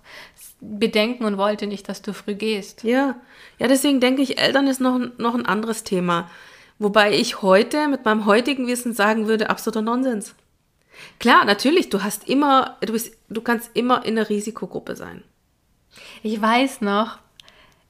Bedenken 0.61 1.25
und 1.25 1.39
wollte 1.39 1.67
nicht, 1.67 1.89
dass 1.89 2.03
du 2.03 2.13
früh 2.13 2.35
gehst. 2.35 2.85
Ja, 2.85 3.17
ja, 3.59 3.69
deswegen 3.69 4.01
denke 4.01 4.23
ich, 4.23 4.39
Eltern 4.39 4.67
ist 4.67 4.81
noch, 4.81 4.99
noch 5.19 5.35
ein 5.35 5.47
anderes 5.47 5.85
Thema. 5.85 6.31
Wobei 6.79 7.13
ich 7.13 7.43
heute 7.43 7.89
mit 7.89 8.05
meinem 8.05 8.27
heutigen 8.27 8.67
Wissen 8.67 8.95
sagen 8.95 9.27
würde, 9.27 9.51
absoluter 9.51 9.83
Nonsens. 9.83 10.35
Klar, 11.19 11.45
natürlich, 11.45 11.91
du 11.91 12.03
hast 12.03 12.29
immer, 12.29 12.77
du 12.81 12.93
bist, 12.93 13.17
du 13.29 13.41
kannst 13.41 13.71
immer 13.75 14.05
in 14.05 14.17
der 14.17 14.29
Risikogruppe 14.29 14.97
sein. 14.97 15.23
Ich 16.23 16.41
weiß 16.41 16.81
noch, 16.81 17.19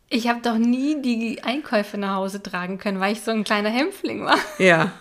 ich 0.09 0.29
habe 0.29 0.41
doch 0.43 0.59
nie 0.59 1.01
die 1.01 1.43
Einkäufe 1.45 1.97
nach 1.97 2.17
Hause 2.17 2.43
tragen 2.43 2.79
können, 2.79 3.01
weil 3.01 3.13
ich 3.13 3.23
so 3.23 3.31
ein 3.31 3.45
kleiner 3.45 3.71
Hämpfling 3.71 4.25
war. 4.25 4.39
Ja. 4.59 4.93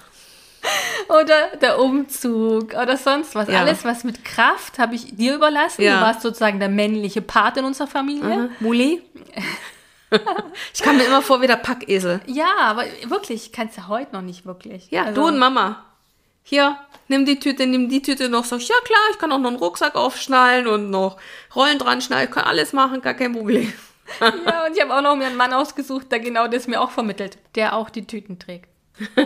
Oder 1.09 1.55
der 1.61 1.79
Umzug 1.79 2.73
oder 2.73 2.97
sonst 2.97 3.33
was. 3.33 3.47
Ja. 3.47 3.61
Alles, 3.61 3.85
was 3.85 4.03
mit 4.03 4.25
Kraft, 4.25 4.77
habe 4.77 4.93
ich 4.93 5.15
dir 5.15 5.35
überlassen. 5.35 5.81
Ja. 5.81 5.95
Du 5.99 6.05
warst 6.05 6.21
sozusagen 6.21 6.59
der 6.59 6.69
männliche 6.69 7.21
Part 7.21 7.57
in 7.57 7.65
unserer 7.65 7.87
Familie. 7.87 8.37
Mhm. 8.37 8.49
Muli? 8.59 9.01
ich 10.73 10.81
kam 10.81 10.97
mir 10.97 11.05
immer 11.05 11.21
vor 11.21 11.41
wie 11.41 11.47
der 11.47 11.55
Packesel. 11.55 12.19
Ja, 12.27 12.57
aber 12.59 12.83
wirklich, 13.05 13.51
kannst 13.51 13.77
du 13.77 13.87
heute 13.87 14.13
noch 14.13 14.21
nicht 14.21 14.45
wirklich. 14.45 14.91
Ja, 14.91 15.05
Also, 15.05 15.21
du 15.21 15.27
und 15.27 15.39
Mama. 15.39 15.85
Hier, 16.49 16.77
nimm 17.07 17.25
die 17.25 17.39
Tüte, 17.39 17.67
nimm 17.67 17.89
die 17.89 18.01
Tüte 18.01 18.27
noch. 18.27 18.43
Sag 18.43 18.59
ich, 18.59 18.69
ja 18.69 18.75
klar, 18.83 18.99
ich 19.11 19.19
kann 19.19 19.31
auch 19.31 19.37
noch 19.37 19.49
einen 19.49 19.59
Rucksack 19.59 19.93
aufschnallen 19.93 20.65
und 20.65 20.89
noch 20.89 21.17
Rollen 21.55 21.77
dran 21.77 22.01
schneiden. 22.01 22.29
Ich 22.29 22.33
kann 22.33 22.45
alles 22.45 22.73
machen, 22.73 23.01
gar 23.01 23.13
kein 23.13 23.33
Problem. 23.33 23.71
Ja, 24.19 24.65
und 24.65 24.75
ich 24.75 24.81
habe 24.81 24.95
auch 24.95 25.03
noch 25.03 25.15
mir 25.15 25.27
einen 25.27 25.37
Mann 25.37 25.53
ausgesucht, 25.53 26.11
der 26.11 26.19
genau 26.19 26.47
das 26.47 26.65
mir 26.65 26.81
auch 26.81 26.89
vermittelt, 26.89 27.37
der 27.53 27.75
auch 27.75 27.91
die 27.91 28.07
Tüten 28.07 28.39
trägt. 28.39 28.67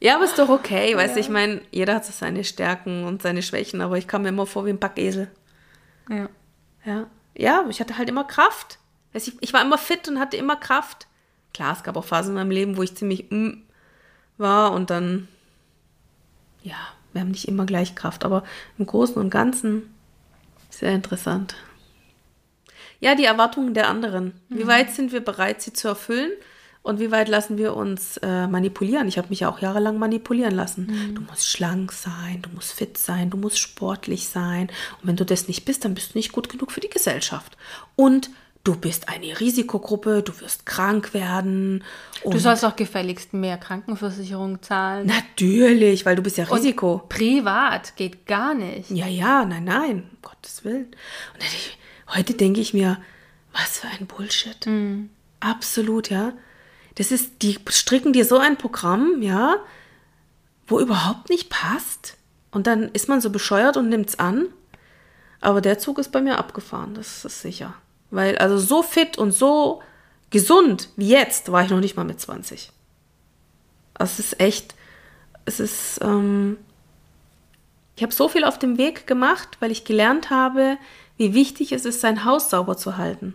Ja, 0.00 0.14
aber 0.14 0.24
ist 0.24 0.38
doch 0.38 0.48
okay, 0.48 0.96
weißt 0.96 1.16
du, 1.16 1.20
ich 1.20 1.28
meine, 1.28 1.60
jeder 1.72 1.96
hat 1.96 2.04
so 2.04 2.12
seine 2.12 2.44
Stärken 2.44 3.04
und 3.04 3.20
seine 3.20 3.42
Schwächen, 3.42 3.80
aber 3.80 3.98
ich 3.98 4.06
kam 4.06 4.22
mir 4.22 4.28
immer 4.28 4.46
vor 4.46 4.64
wie 4.64 4.70
ein 4.70 4.78
Packesel. 4.78 5.28
Ja. 6.08 6.28
Ja. 6.84 7.06
Ja, 7.36 7.64
ich 7.68 7.80
hatte 7.80 7.98
halt 7.98 8.08
immer 8.08 8.22
Kraft. 8.22 8.78
Also 9.12 9.32
ich, 9.32 9.42
ich 9.42 9.52
war 9.52 9.62
immer 9.62 9.78
fit 9.78 10.08
und 10.08 10.20
hatte 10.20 10.36
immer 10.36 10.54
Kraft. 10.54 11.08
Klar, 11.52 11.72
es 11.72 11.82
gab 11.82 11.96
auch 11.96 12.04
Phasen 12.04 12.30
in 12.30 12.36
meinem 12.36 12.52
Leben, 12.52 12.76
wo 12.76 12.82
ich 12.82 12.94
ziemlich 12.94 13.30
mm 13.30 13.62
war 14.38 14.72
und 14.72 14.90
dann, 14.90 15.26
ja, 16.68 16.76
wir 17.12 17.22
haben 17.22 17.30
nicht 17.30 17.48
immer 17.48 17.66
gleich 17.66 17.94
Kraft, 17.94 18.24
aber 18.24 18.44
im 18.78 18.86
Großen 18.86 19.16
und 19.16 19.30
Ganzen 19.30 19.94
sehr 20.70 20.92
interessant. 20.92 21.56
Ja, 23.00 23.14
die 23.14 23.24
Erwartungen 23.24 23.74
der 23.74 23.88
anderen. 23.88 24.32
Wie 24.48 24.66
weit 24.66 24.90
sind 24.90 25.12
wir 25.12 25.20
bereit, 25.20 25.62
sie 25.62 25.72
zu 25.72 25.88
erfüllen? 25.88 26.32
und 26.88 27.00
wie 27.00 27.10
weit 27.10 27.28
lassen 27.28 27.58
wir 27.58 27.76
uns 27.76 28.16
äh, 28.18 28.46
manipulieren? 28.46 29.08
Ich 29.08 29.18
habe 29.18 29.28
mich 29.28 29.40
ja 29.40 29.50
auch 29.50 29.58
jahrelang 29.58 29.98
manipulieren 29.98 30.54
lassen. 30.54 30.86
Mhm. 30.86 31.14
Du 31.16 31.20
musst 31.20 31.46
schlank 31.46 31.92
sein, 31.92 32.40
du 32.40 32.48
musst 32.54 32.72
fit 32.72 32.96
sein, 32.96 33.28
du 33.28 33.36
musst 33.36 33.58
sportlich 33.58 34.28
sein. 34.28 34.68
Und 35.02 35.08
wenn 35.08 35.16
du 35.16 35.26
das 35.26 35.48
nicht 35.48 35.66
bist, 35.66 35.84
dann 35.84 35.94
bist 35.94 36.14
du 36.14 36.18
nicht 36.18 36.32
gut 36.32 36.48
genug 36.48 36.72
für 36.72 36.80
die 36.80 36.88
Gesellschaft. 36.88 37.58
Und 37.94 38.30
du 38.68 38.76
bist 38.76 39.08
eine 39.08 39.40
Risikogruppe, 39.40 40.22
du 40.22 40.38
wirst 40.40 40.66
krank 40.66 41.14
werden. 41.14 41.82
Du 42.22 42.28
Und 42.30 42.38
sollst 42.38 42.64
auch 42.66 42.76
gefälligst 42.76 43.32
mehr 43.32 43.56
Krankenversicherung 43.56 44.60
zahlen. 44.62 45.06
natürlich, 45.06 46.04
weil 46.04 46.16
du 46.16 46.22
bist 46.22 46.36
ja 46.36 46.44
Risiko. 46.44 47.02
Privat 47.08 47.96
geht 47.96 48.26
gar 48.26 48.52
nicht. 48.52 48.90
Ja, 48.90 49.06
ja, 49.06 49.46
nein, 49.46 49.64
nein, 49.64 50.02
um 50.10 50.18
Gottes 50.20 50.64
Willen. 50.64 50.86
Und 51.34 51.42
ich- 51.42 51.78
heute 52.14 52.34
denke 52.34 52.60
ich 52.60 52.74
mir, 52.74 52.98
was 53.54 53.78
für 53.78 53.88
ein 53.88 54.06
Bullshit. 54.06 54.68
Absolut, 55.40 56.10
ja. 56.10 56.34
Das 56.96 57.10
ist, 57.10 57.40
die 57.42 57.58
stricken 57.70 58.12
dir 58.12 58.26
so 58.26 58.36
ein 58.38 58.58
Programm, 58.58 59.22
ja, 59.22 59.56
wo 60.66 60.78
überhaupt 60.78 61.30
nicht 61.30 61.48
passt. 61.48 62.18
Und 62.50 62.66
dann 62.66 62.90
ist 62.92 63.08
man 63.08 63.20
so 63.22 63.30
bescheuert 63.30 63.78
und 63.78 63.88
nimmt's 63.88 64.18
an. 64.18 64.46
Aber 65.40 65.60
der 65.62 65.78
Zug 65.78 65.98
ist 65.98 66.12
bei 66.12 66.20
mir 66.20 66.36
abgefahren, 66.38 66.94
das 66.94 67.24
ist 67.24 67.40
sicher. 67.40 67.72
Weil, 68.10 68.38
also 68.38 68.58
so 68.58 68.82
fit 68.82 69.18
und 69.18 69.32
so 69.32 69.82
gesund 70.30 70.90
wie 70.96 71.08
jetzt 71.08 71.52
war 71.52 71.64
ich 71.64 71.70
noch 71.70 71.80
nicht 71.80 71.96
mal 71.96 72.04
mit 72.04 72.20
20. 72.20 72.70
Also 73.94 74.12
es 74.12 74.18
ist 74.20 74.40
echt, 74.40 74.74
es 75.44 75.60
ist, 75.60 76.00
ähm, 76.02 76.56
ich 77.96 78.02
habe 78.02 78.12
so 78.12 78.28
viel 78.28 78.44
auf 78.44 78.58
dem 78.58 78.78
Weg 78.78 79.06
gemacht, 79.06 79.56
weil 79.60 79.72
ich 79.72 79.84
gelernt 79.84 80.30
habe, 80.30 80.78
wie 81.16 81.34
wichtig 81.34 81.72
es 81.72 81.84
ist, 81.84 82.00
sein 82.00 82.24
Haus 82.24 82.50
sauber 82.50 82.76
zu 82.76 82.96
halten. 82.96 83.34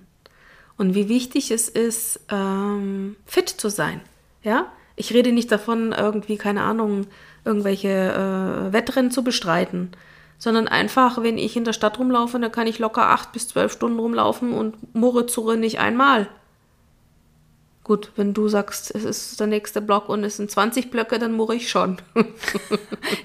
Und 0.77 0.95
wie 0.95 1.09
wichtig 1.09 1.51
es 1.51 1.69
ist, 1.69 2.21
ähm, 2.29 3.15
fit 3.25 3.49
zu 3.49 3.69
sein. 3.69 4.01
Ja? 4.41 4.71
Ich 4.95 5.13
rede 5.13 5.31
nicht 5.31 5.51
davon, 5.51 5.91
irgendwie, 5.91 6.37
keine 6.37 6.63
Ahnung, 6.63 7.07
irgendwelche 7.45 7.89
äh, 7.89 8.73
Wettrennen 8.73 9.11
zu 9.11 9.23
bestreiten. 9.23 9.91
Sondern 10.37 10.67
einfach, 10.67 11.21
wenn 11.21 11.37
ich 11.37 11.55
in 11.55 11.63
der 11.63 11.73
Stadt 11.73 11.99
rumlaufe, 11.99 12.39
dann 12.39 12.51
kann 12.51 12.67
ich 12.67 12.79
locker 12.79 13.07
acht 13.07 13.31
bis 13.31 13.47
zwölf 13.47 13.71
Stunden 13.71 13.99
rumlaufen 13.99 14.53
und 14.53 14.95
murre 14.95 15.25
zurre 15.25 15.57
nicht 15.57 15.79
einmal. 15.79 16.27
Gut, 17.83 18.11
wenn 18.15 18.33
du 18.33 18.47
sagst, 18.47 18.95
es 18.95 19.03
ist 19.03 19.39
der 19.41 19.47
nächste 19.47 19.81
Block 19.81 20.07
und 20.07 20.23
es 20.23 20.37
sind 20.37 20.49
20 20.49 20.89
Blöcke, 20.89 21.19
dann 21.19 21.33
murre 21.33 21.55
ich 21.55 21.69
schon. 21.69 21.97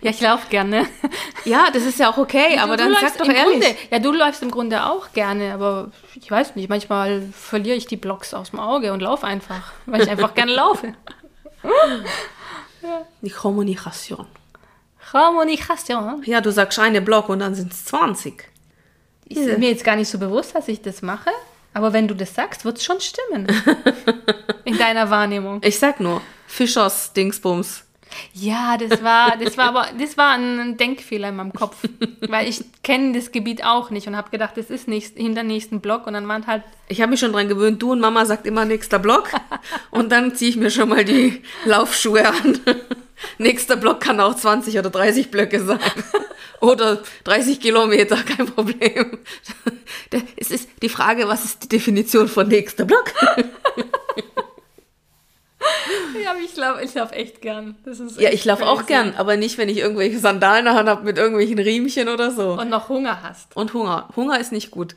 Ja, 0.01 0.11
ich 0.11 0.21
laufe 0.21 0.49
gerne. 0.49 0.87
Ja, 1.44 1.71
das 1.73 1.85
ist 1.85 1.99
ja 1.99 2.11
auch 2.11 2.18
okay, 2.18 2.59
aber 2.59 2.77
du, 2.77 2.85
dann 2.85 2.92
du 2.92 3.01
sag 3.01 3.18
doch 3.18 3.27
ehrlich. 3.27 3.61
Grunde, 3.61 3.77
ja, 3.90 3.99
du 3.99 4.12
läufst 4.12 4.42
im 4.42 4.51
Grunde 4.51 4.85
auch 4.87 5.12
gerne, 5.12 5.53
aber 5.53 5.90
ich 6.14 6.31
weiß 6.31 6.55
nicht, 6.57 6.68
manchmal 6.68 7.23
verliere 7.33 7.77
ich 7.77 7.87
die 7.87 7.97
Blocks 7.97 8.33
aus 8.35 8.51
dem 8.51 8.61
Auge 8.61 8.92
und 8.92 9.01
laufe 9.01 9.27
einfach, 9.27 9.73
weil 9.87 10.03
ich 10.03 10.11
einfach 10.11 10.35
gerne 10.35 10.53
laufe. 10.55 10.94
Die 13.23 13.31
Kommunikation. 13.31 14.27
Kommunikation. 15.11 16.23
Ja, 16.25 16.40
du 16.40 16.53
sagst 16.53 16.79
eine 16.79 17.01
Block 17.01 17.29
und 17.29 17.40
dann 17.40 17.55
sind 17.55 17.73
es 17.73 17.85
20. 17.87 18.44
Ist 19.29 19.59
mir 19.59 19.71
jetzt 19.71 19.85
gar 19.85 19.97
nicht 19.97 20.09
so 20.09 20.18
bewusst, 20.18 20.55
dass 20.55 20.68
ich 20.68 20.81
das 20.81 21.03
mache, 21.03 21.31
aber 21.75 21.92
wenn 21.92 22.09
du 22.09 22.14
das 22.14 22.35
sagst, 22.35 22.64
wird 22.64 22.79
es 22.79 22.85
schon 22.85 23.01
stimmen. 23.01 23.47
In 24.64 24.79
deiner 24.79 25.11
Wahrnehmung. 25.11 25.61
Ich 25.62 25.79
sag 25.79 26.01
nur, 26.01 26.23
Fischers 26.47 27.12
Dingsbums. 27.12 27.85
Ja, 28.33 28.79
das 28.79 29.03
war, 29.03 29.37
das 29.37 29.59
war 29.59 29.66
aber, 29.66 29.87
das 29.99 30.16
war 30.16 30.33
ein 30.33 30.79
Denkfehler 30.79 31.29
in 31.29 31.37
meinem 31.37 31.53
Kopf, 31.53 31.77
weil 32.21 32.49
ich 32.49 32.64
kenne 32.83 33.12
das 33.12 33.33
Gebiet 33.33 33.64
auch 33.64 33.90
nicht 33.90 34.07
und 34.07 34.16
habe 34.16 34.31
gedacht, 34.31 34.57
das 34.57 34.71
ist 34.71 34.88
nicht 34.88 35.16
hinter 35.16 35.42
nächsten 35.42 35.81
Block 35.81 36.07
und 36.07 36.14
dann 36.14 36.27
waren 36.27 36.47
halt, 36.47 36.62
Ich 36.88 37.03
habe 37.03 37.11
mich 37.11 37.21
schon 37.21 37.33
dran 37.33 37.49
gewöhnt, 37.49 37.83
du 37.83 37.92
und 37.92 38.01
Mama 38.01 38.25
sagt 38.25 38.47
immer 38.47 38.64
nächster 38.64 38.99
Block 38.99 39.29
und 39.90 40.11
dann 40.11 40.35
ziehe 40.35 40.51
ich 40.51 40.57
mir 40.57 40.71
schon 40.71 40.88
mal 40.88 41.05
die 41.05 41.42
Laufschuhe 41.66 42.27
an. 42.27 42.61
nächster 43.38 43.76
Block 43.76 44.00
kann 44.00 44.20
auch 44.20 44.35
20 44.35 44.78
oder 44.78 44.90
30 44.90 45.31
Blöcke 45.31 45.62
sein. 45.62 45.78
Oder 46.61 47.02
30 47.22 47.61
Kilometer, 47.61 48.16
kein 48.16 48.46
Problem. 48.46 49.18
Es 50.37 50.50
ist 50.50 50.68
die 50.83 50.88
Frage, 50.88 51.28
was 51.28 51.44
ist 51.44 51.62
die 51.64 51.68
Definition 51.68 52.26
von 52.28 52.48
nächster 52.48 52.85
Block? 52.85 53.12
ja, 56.22 56.31
aber 56.31 56.40
ich 56.40 56.57
laufe 56.57 56.83
ich 56.83 56.94
lauf 56.94 57.12
echt 57.12 57.42
gern. 57.42 57.76
Ist 57.85 58.18
Ja, 58.18 58.28
echt 58.28 58.35
ich 58.35 58.44
laufe 58.44 58.66
auch 58.66 58.87
gern, 58.87 59.14
aber 59.16 59.37
nicht, 59.37 59.59
wenn 59.59 59.68
ich 59.68 59.78
irgendwelche 59.78 60.18
Sandalen 60.18 60.66
an 60.66 60.88
habe 60.88 61.04
mit 61.04 61.18
irgendwelchen 61.18 61.59
Riemchen 61.59 62.09
oder 62.09 62.31
so. 62.31 62.52
Und 62.52 62.70
noch 62.70 62.88
Hunger 62.88 63.22
hast. 63.22 63.54
Und 63.57 63.74
Hunger. 63.74 64.09
Hunger 64.16 64.40
ist 64.40 64.50
nicht 64.52 64.70
gut. 64.70 64.96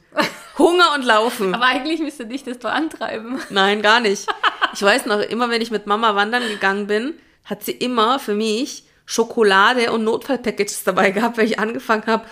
Hunger 0.57 0.93
und 0.95 1.03
Laufen. 1.03 1.53
Aber 1.53 1.65
eigentlich 1.65 1.99
müsste 1.99 2.25
dich 2.25 2.43
das 2.43 2.59
doch 2.59 2.71
antreiben. 2.71 3.39
Nein, 3.49 3.81
gar 3.81 3.99
nicht. 3.99 4.27
Ich 4.73 4.81
weiß 4.81 5.05
noch, 5.05 5.19
immer 5.19 5.49
wenn 5.49 5.61
ich 5.61 5.71
mit 5.71 5.87
Mama 5.87 6.15
wandern 6.15 6.43
gegangen 6.47 6.87
bin, 6.87 7.15
hat 7.45 7.63
sie 7.63 7.71
immer 7.71 8.19
für 8.19 8.35
mich 8.35 8.83
Schokolade 9.05 9.91
und 9.91 10.03
Notfallpackages 10.03 10.83
dabei 10.83 11.11
gehabt, 11.11 11.37
weil 11.37 11.45
ich 11.45 11.59
angefangen 11.59 12.05
habe, 12.05 12.25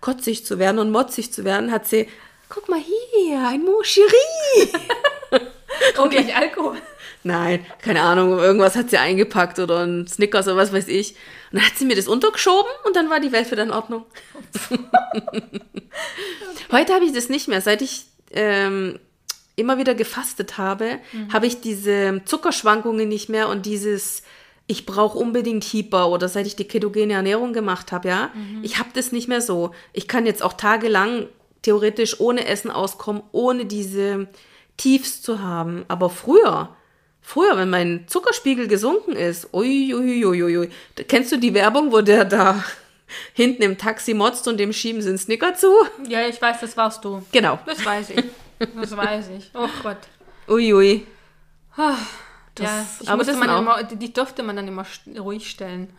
kotzig 0.00 0.44
zu 0.44 0.58
werden 0.58 0.78
und 0.78 0.90
motzig 0.90 1.32
zu 1.32 1.44
werden, 1.44 1.72
hat 1.72 1.86
sie, 1.86 2.08
guck 2.48 2.68
mal 2.68 2.80
hier, 2.80 3.48
ein 3.48 3.62
Moschiri. 3.62 4.06
Und 5.98 6.10
gleich 6.10 6.34
Alkohol. 6.34 6.80
Nein, 7.22 7.66
keine 7.82 8.02
Ahnung, 8.02 8.38
irgendwas 8.38 8.76
hat 8.76 8.90
sie 8.90 8.98
eingepackt 8.98 9.58
oder 9.58 9.84
ein 9.84 10.06
Snickers 10.06 10.46
oder 10.46 10.56
was 10.56 10.72
weiß 10.72 10.86
ich. 10.88 11.16
Und 11.50 11.58
dann 11.58 11.66
hat 11.66 11.76
sie 11.76 11.84
mir 11.84 11.96
das 11.96 12.06
untergeschoben 12.06 12.70
und 12.84 12.94
dann 12.94 13.10
war 13.10 13.18
die 13.18 13.32
Welt 13.32 13.50
wieder 13.50 13.64
in 13.64 13.72
Ordnung. 13.72 14.06
Heute 16.70 16.94
habe 16.94 17.04
ich 17.04 17.12
das 17.12 17.28
nicht 17.28 17.48
mehr. 17.48 17.60
Seit 17.60 17.82
ich 17.82 18.04
ähm, 18.30 19.00
immer 19.56 19.76
wieder 19.78 19.94
gefastet 19.96 20.56
habe, 20.56 21.00
habe 21.32 21.46
ich 21.46 21.60
diese 21.60 22.22
Zuckerschwankungen 22.24 23.08
nicht 23.08 23.28
mehr 23.28 23.48
und 23.48 23.66
dieses, 23.66 24.22
ich 24.66 24.84
brauche 24.86 25.16
unbedingt 25.18 25.64
Hyper 25.64 26.08
oder 26.10 26.28
seit 26.28 26.46
ich 26.46 26.56
die 26.56 26.64
ketogene 26.66 27.12
Ernährung 27.12 27.52
gemacht 27.52 27.92
habe, 27.92 28.08
ja. 28.08 28.30
Ich 28.62 28.78
habe 28.78 28.88
das 28.94 29.12
nicht 29.12 29.28
mehr 29.28 29.40
so. 29.40 29.70
Ich 29.92 30.08
kann 30.08 30.26
jetzt 30.26 30.42
auch 30.42 30.54
tagelang 30.54 31.26
theoretisch 31.62 32.18
ohne 32.20 32.46
Essen 32.46 32.70
auskommen, 32.70 33.22
ohne 33.32 33.66
diese 33.66 34.28
Tiefs 34.76 35.22
zu 35.22 35.40
haben. 35.40 35.84
Aber 35.88 36.10
früher, 36.10 36.74
früher, 37.20 37.56
wenn 37.56 37.70
mein 37.70 38.08
Zuckerspiegel 38.08 38.66
gesunken 38.68 39.12
ist, 39.12 39.52
uiuiuiui, 39.54 40.68
da- 40.96 41.04
kennst 41.04 41.30
du 41.32 41.36
die 41.38 41.54
Werbung, 41.54 41.92
wo 41.92 42.00
der 42.00 42.24
da 42.24 42.62
hinten 43.34 43.62
im 43.62 43.78
Taxi 43.78 44.14
motzt 44.14 44.48
und 44.48 44.58
dem 44.58 44.72
schieben 44.72 45.00
sie 45.00 45.10
einen 45.10 45.18
Snicker 45.18 45.54
zu? 45.54 45.68
Ja, 46.08 46.26
ich 46.26 46.40
weiß, 46.42 46.60
das 46.60 46.76
warst 46.76 47.04
du. 47.04 47.22
Genau. 47.32 47.58
Das 47.66 47.84
weiß 47.84 48.10
ich. 48.10 48.24
Das 48.74 48.96
weiß 48.96 49.28
ich. 49.38 49.50
Oh 49.54 49.68
Gott. 49.82 49.98
Uiui. 50.48 51.06
ja, 51.76 51.96
Das- 52.64 53.06
aber 53.06 53.22
das 53.24 53.36
man 53.36 53.48
sind 53.48 53.58
immer, 53.58 53.82
die 53.84 54.12
durfte 54.12 54.42
man 54.42 54.56
dann 54.56 54.68
immer 54.68 54.84
ruhig 55.18 55.48
stellen. 55.50 55.92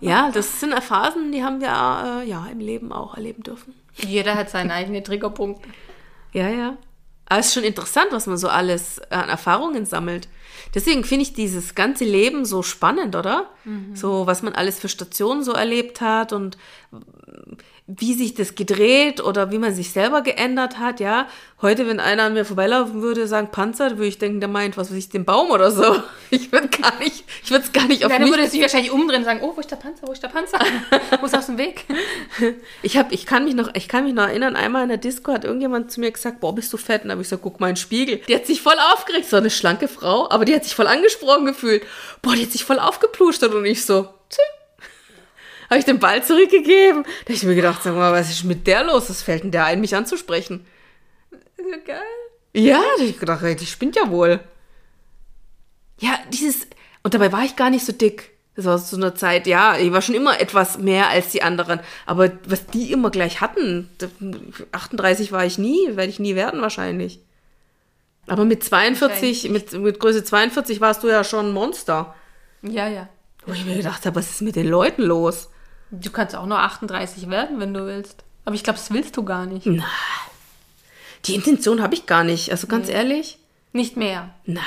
Ja, 0.00 0.30
das 0.32 0.60
sind 0.60 0.72
Phasen, 0.82 1.30
die 1.30 1.44
haben 1.44 1.60
wir 1.60 1.68
äh, 1.68 2.28
ja 2.28 2.46
im 2.50 2.58
Leben 2.58 2.90
auch 2.90 3.14
erleben 3.16 3.42
dürfen. 3.42 3.74
Jeder 3.94 4.34
hat 4.34 4.50
seine 4.50 4.72
eigene 4.72 5.02
Triggerpunkte. 5.02 5.68
Ja, 6.32 6.48
ja. 6.48 6.76
Aber 7.26 7.38
es 7.38 7.48
ist 7.48 7.54
schon 7.54 7.64
interessant, 7.64 8.06
was 8.10 8.26
man 8.26 8.36
so 8.38 8.48
alles 8.48 9.00
an 9.12 9.28
Erfahrungen 9.28 9.84
sammelt. 9.84 10.26
Deswegen 10.74 11.04
finde 11.04 11.22
ich 11.22 11.32
dieses 11.32 11.74
ganze 11.74 12.04
Leben 12.04 12.44
so 12.44 12.62
spannend, 12.62 13.16
oder? 13.16 13.50
So, 13.94 14.26
was 14.26 14.42
man 14.42 14.54
alles 14.54 14.78
für 14.78 14.88
Stationen 14.88 15.42
so 15.42 15.52
erlebt 15.52 16.00
hat 16.00 16.32
und 16.32 16.58
wie 17.86 18.14
sich 18.14 18.32
das 18.32 18.54
gedreht 18.54 19.22
oder 19.22 19.50
wie 19.50 19.58
man 19.58 19.74
sich 19.74 19.90
selber 19.90 20.22
geändert 20.22 20.78
hat, 20.78 21.00
ja. 21.00 21.28
Heute, 21.60 21.86
wenn 21.86 22.00
einer 22.00 22.24
an 22.24 22.32
mir 22.32 22.46
vorbeilaufen 22.46 23.02
würde, 23.02 23.26
sagen 23.26 23.48
Panzer, 23.50 23.92
würde 23.92 24.06
ich 24.06 24.16
denken, 24.16 24.40
der 24.40 24.48
meint, 24.48 24.78
was 24.78 24.90
weiß 24.90 24.96
ich, 24.96 25.10
den 25.10 25.26
Baum 25.26 25.50
oder 25.50 25.70
so. 25.70 25.84
Ich 26.30 26.50
würde 26.50 26.68
gar 26.68 26.98
nicht, 26.98 27.24
ich 27.44 27.50
würde 27.52 27.64
es 27.64 27.72
gar 27.72 27.86
nicht 27.86 28.04
auf 28.04 28.10
Dann 28.10 28.22
mich 28.22 28.30
würde 28.30 28.48
sich 28.48 28.60
wahrscheinlich 28.60 28.90
umdrehen 28.90 29.20
und 29.20 29.24
sagen, 29.24 29.40
oh, 29.42 29.52
wo 29.54 29.60
ist 29.60 29.70
der 29.70 29.76
Panzer, 29.76 30.08
wo 30.08 30.12
ist 30.12 30.22
der 30.22 30.28
Panzer? 30.28 30.58
Muss 31.20 31.32
aus 31.32 31.46
dem 31.46 31.58
Weg. 31.58 31.84
Ich 32.82 32.96
hab, 32.96 33.12
ich 33.12 33.24
kann 33.24 33.44
mich 33.44 33.54
noch, 33.54 33.70
ich 33.74 33.86
kann 33.86 34.02
mich 34.02 34.14
noch 34.14 34.24
erinnern, 34.24 34.56
einmal 34.56 34.82
in 34.82 34.88
der 34.88 34.98
Disco 34.98 35.32
hat 35.32 35.44
irgendjemand 35.44 35.92
zu 35.92 36.00
mir 36.00 36.10
gesagt, 36.10 36.40
boah, 36.40 36.52
bist 36.52 36.72
du 36.72 36.76
fett? 36.76 37.02
Und 37.02 37.08
dann 37.08 37.12
habe 37.12 37.22
ich 37.22 37.28
gesagt, 37.28 37.42
guck 37.42 37.60
mal 37.60 37.68
in 37.68 37.74
den 37.74 37.80
Spiegel. 37.80 38.16
Die 38.26 38.34
hat 38.34 38.46
sich 38.46 38.62
voll 38.62 38.74
aufgeregt, 38.94 39.28
so 39.28 39.36
eine 39.36 39.50
schlanke 39.50 39.86
Frau, 39.86 40.28
aber 40.28 40.43
die 40.44 40.54
hat 40.54 40.64
sich 40.64 40.74
voll 40.74 40.86
angesprochen 40.86 41.44
gefühlt. 41.46 41.82
Boah, 42.22 42.34
die 42.34 42.42
hat 42.44 42.52
sich 42.52 42.64
voll 42.64 42.78
aufgeplustert 42.78 43.54
und 43.54 43.64
ich 43.64 43.84
so, 43.84 44.08
tschü. 44.30 44.40
Habe 45.70 45.78
ich 45.78 45.84
den 45.84 45.98
Ball 45.98 46.22
zurückgegeben. 46.22 47.02
Da 47.04 47.10
habe 47.24 47.32
ich 47.32 47.42
mir 47.42 47.54
gedacht, 47.54 47.82
sag 47.82 47.94
mal, 47.94 48.12
was 48.12 48.30
ist 48.30 48.44
mit 48.44 48.66
der 48.66 48.84
los? 48.84 49.08
Was 49.08 49.22
fällt 49.22 49.44
denn 49.44 49.50
der 49.50 49.64
ein, 49.64 49.80
mich 49.80 49.96
anzusprechen? 49.96 50.66
Ja, 51.58 51.76
geil. 51.84 52.02
Ja, 52.52 52.80
da 52.96 53.02
hab 53.02 53.08
ich 53.08 53.18
gedacht, 53.18 53.60
die 53.60 53.66
spinnt 53.66 53.96
ja 53.96 54.08
wohl. 54.10 54.40
Ja, 56.00 56.18
dieses, 56.32 56.66
und 57.02 57.14
dabei 57.14 57.32
war 57.32 57.44
ich 57.44 57.56
gar 57.56 57.70
nicht 57.70 57.84
so 57.84 57.92
dick. 57.92 58.30
Das 58.56 58.66
war 58.66 58.78
so 58.78 58.96
eine 58.96 59.14
Zeit, 59.14 59.46
ja, 59.48 59.76
ich 59.78 59.90
war 59.90 60.00
schon 60.00 60.14
immer 60.14 60.40
etwas 60.40 60.78
mehr 60.78 61.08
als 61.08 61.30
die 61.30 61.42
anderen. 61.42 61.80
Aber 62.06 62.30
was 62.46 62.66
die 62.66 62.92
immer 62.92 63.10
gleich 63.10 63.40
hatten, 63.40 63.88
da- 63.98 64.08
38 64.70 65.32
war 65.32 65.44
ich 65.44 65.58
nie, 65.58 65.96
werde 65.96 66.10
ich 66.10 66.20
nie 66.20 66.36
werden 66.36 66.60
wahrscheinlich. 66.60 67.18
Aber 68.26 68.44
mit 68.44 68.64
42, 68.64 69.50
mit, 69.50 69.72
mit 69.72 70.00
Größe 70.00 70.24
42 70.24 70.80
warst 70.80 71.02
du 71.02 71.08
ja 71.08 71.24
schon 71.24 71.48
ein 71.48 71.52
Monster. 71.52 72.14
Ja, 72.62 72.88
ja. 72.88 73.08
Wo 73.46 73.52
ich 73.52 73.64
mir 73.66 73.76
gedacht 73.76 74.06
habe, 74.06 74.16
was 74.16 74.30
ist 74.30 74.42
mit 74.42 74.56
den 74.56 74.68
Leuten 74.68 75.02
los? 75.02 75.50
Du 75.90 76.10
kannst 76.10 76.34
auch 76.34 76.46
nur 76.46 76.58
38 76.58 77.28
werden, 77.28 77.60
wenn 77.60 77.74
du 77.74 77.86
willst. 77.86 78.24
Aber 78.44 78.54
ich 78.54 78.64
glaube, 78.64 78.78
das 78.78 78.90
willst 78.90 79.16
du 79.16 79.24
gar 79.24 79.46
nicht. 79.46 79.68
Die 81.26 81.34
Intention 81.34 81.82
habe 81.82 81.94
ich 81.94 82.06
gar 82.06 82.24
nicht, 82.24 82.50
also 82.50 82.66
ganz 82.66 82.88
ehrlich. 82.88 83.38
Nicht 83.72 83.96
mehr. 83.96 84.30
Na. 84.44 84.62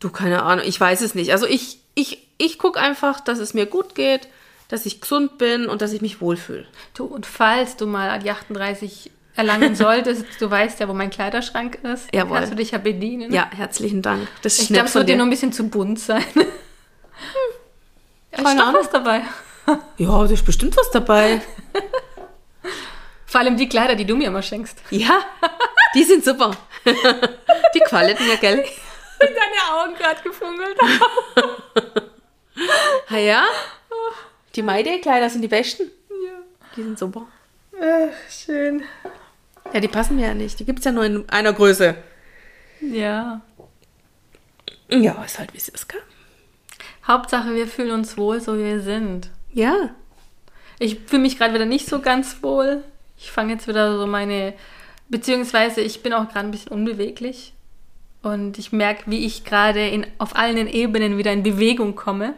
Du, 0.00 0.10
keine 0.10 0.42
Ahnung, 0.42 0.64
ich 0.66 0.80
weiß 0.80 1.00
es 1.00 1.14
nicht. 1.14 1.32
Also 1.32 1.46
ich, 1.46 1.80
ich, 1.94 2.28
ich 2.38 2.58
gucke 2.58 2.80
einfach, 2.80 3.20
dass 3.20 3.38
es 3.38 3.52
mir 3.54 3.66
gut 3.66 3.94
geht, 3.94 4.28
dass 4.68 4.86
ich 4.86 5.00
gesund 5.00 5.38
bin 5.38 5.66
und 5.66 5.82
dass 5.82 5.92
ich 5.92 6.00
mich 6.00 6.20
wohlfühle. 6.20 6.66
Du, 6.94 7.04
und 7.04 7.26
falls 7.26 7.76
du 7.76 7.86
mal 7.86 8.18
die 8.20 8.30
38 8.30 9.10
erlangen 9.38 9.74
solltest, 9.76 10.24
du 10.40 10.50
weißt 10.50 10.80
ja, 10.80 10.88
wo 10.88 10.92
mein 10.92 11.10
Kleiderschrank 11.10 11.76
ist. 11.84 12.12
Jawohl. 12.14 12.38
Kannst 12.38 12.52
du 12.52 12.56
dich 12.56 12.72
ja 12.72 12.78
bedienen. 12.78 13.32
Ja, 13.32 13.48
herzlichen 13.56 14.02
Dank. 14.02 14.28
Das 14.42 14.54
ist 14.54 14.62
Ich 14.62 14.68
glaube, 14.68 14.88
es 14.88 14.94
wird 14.94 15.08
dir 15.08 15.16
nur 15.16 15.26
ein 15.26 15.30
bisschen 15.30 15.52
zu 15.52 15.68
bunt 15.68 15.98
sein. 16.00 16.24
Ja, 18.30 18.44
ist 18.52 18.58
doch 18.58 18.74
was 18.74 18.90
dabei. 18.90 19.22
Ja, 19.98 20.24
da 20.24 20.32
ist 20.32 20.44
bestimmt 20.46 20.76
was 20.76 20.90
dabei. 20.90 21.40
Vor 23.26 23.40
allem 23.40 23.56
die 23.56 23.68
Kleider, 23.68 23.94
die 23.96 24.04
du 24.06 24.16
mir 24.16 24.28
immer 24.28 24.42
schenkst. 24.42 24.78
Ja, 24.90 25.20
die 25.94 26.04
sind 26.04 26.24
super. 26.24 26.52
Die 27.74 27.80
gefallen 27.80 28.16
mir, 28.26 28.36
gell? 28.38 28.64
Deine 29.18 29.82
Augen 29.82 29.94
gerade 29.94 30.22
gefunkelt. 30.22 30.78
Ah 33.10 33.16
ja? 33.18 33.44
Die 34.54 34.62
Maide-Kleider 34.62 35.28
sind 35.28 35.42
die 35.42 35.48
besten. 35.48 35.90
ja. 36.08 36.32
Die 36.76 36.82
sind 36.82 36.98
super. 36.98 37.26
Ach, 37.78 38.30
schön. 38.30 38.84
Ja, 39.72 39.80
die 39.80 39.88
passen 39.88 40.16
mir 40.16 40.28
ja 40.28 40.34
nicht. 40.34 40.58
Die 40.60 40.64
gibt 40.64 40.80
es 40.80 40.84
ja 40.84 40.92
nur 40.92 41.04
in 41.04 41.28
einer 41.28 41.52
Größe. 41.52 41.94
Ja. 42.80 43.40
Ja, 44.90 45.22
ist 45.24 45.38
halt 45.38 45.52
wie 45.52 45.58
es 45.58 45.68
ist, 45.68 45.88
gell? 45.88 46.00
Hauptsache, 47.06 47.54
wir 47.54 47.66
fühlen 47.66 47.92
uns 47.92 48.16
wohl, 48.16 48.40
so 48.40 48.56
wie 48.58 48.64
wir 48.64 48.80
sind. 48.80 49.30
Ja. 49.52 49.90
Ich 50.78 51.00
fühle 51.06 51.22
mich 51.22 51.38
gerade 51.38 51.54
wieder 51.54 51.66
nicht 51.66 51.88
so 51.88 52.00
ganz 52.00 52.42
wohl. 52.42 52.84
Ich 53.18 53.30
fange 53.30 53.52
jetzt 53.52 53.66
wieder 53.66 53.98
so 53.98 54.06
meine, 54.06 54.54
beziehungsweise 55.08 55.80
ich 55.80 56.02
bin 56.02 56.12
auch 56.12 56.28
gerade 56.28 56.46
ein 56.46 56.50
bisschen 56.50 56.72
unbeweglich. 56.72 57.52
Und 58.22 58.58
ich 58.58 58.72
merke, 58.72 59.04
wie 59.10 59.24
ich 59.24 59.44
gerade 59.44 59.86
in, 59.88 60.06
auf 60.18 60.36
allen 60.36 60.66
Ebenen 60.66 61.18
wieder 61.18 61.32
in 61.32 61.42
Bewegung 61.42 61.94
komme. 61.94 62.34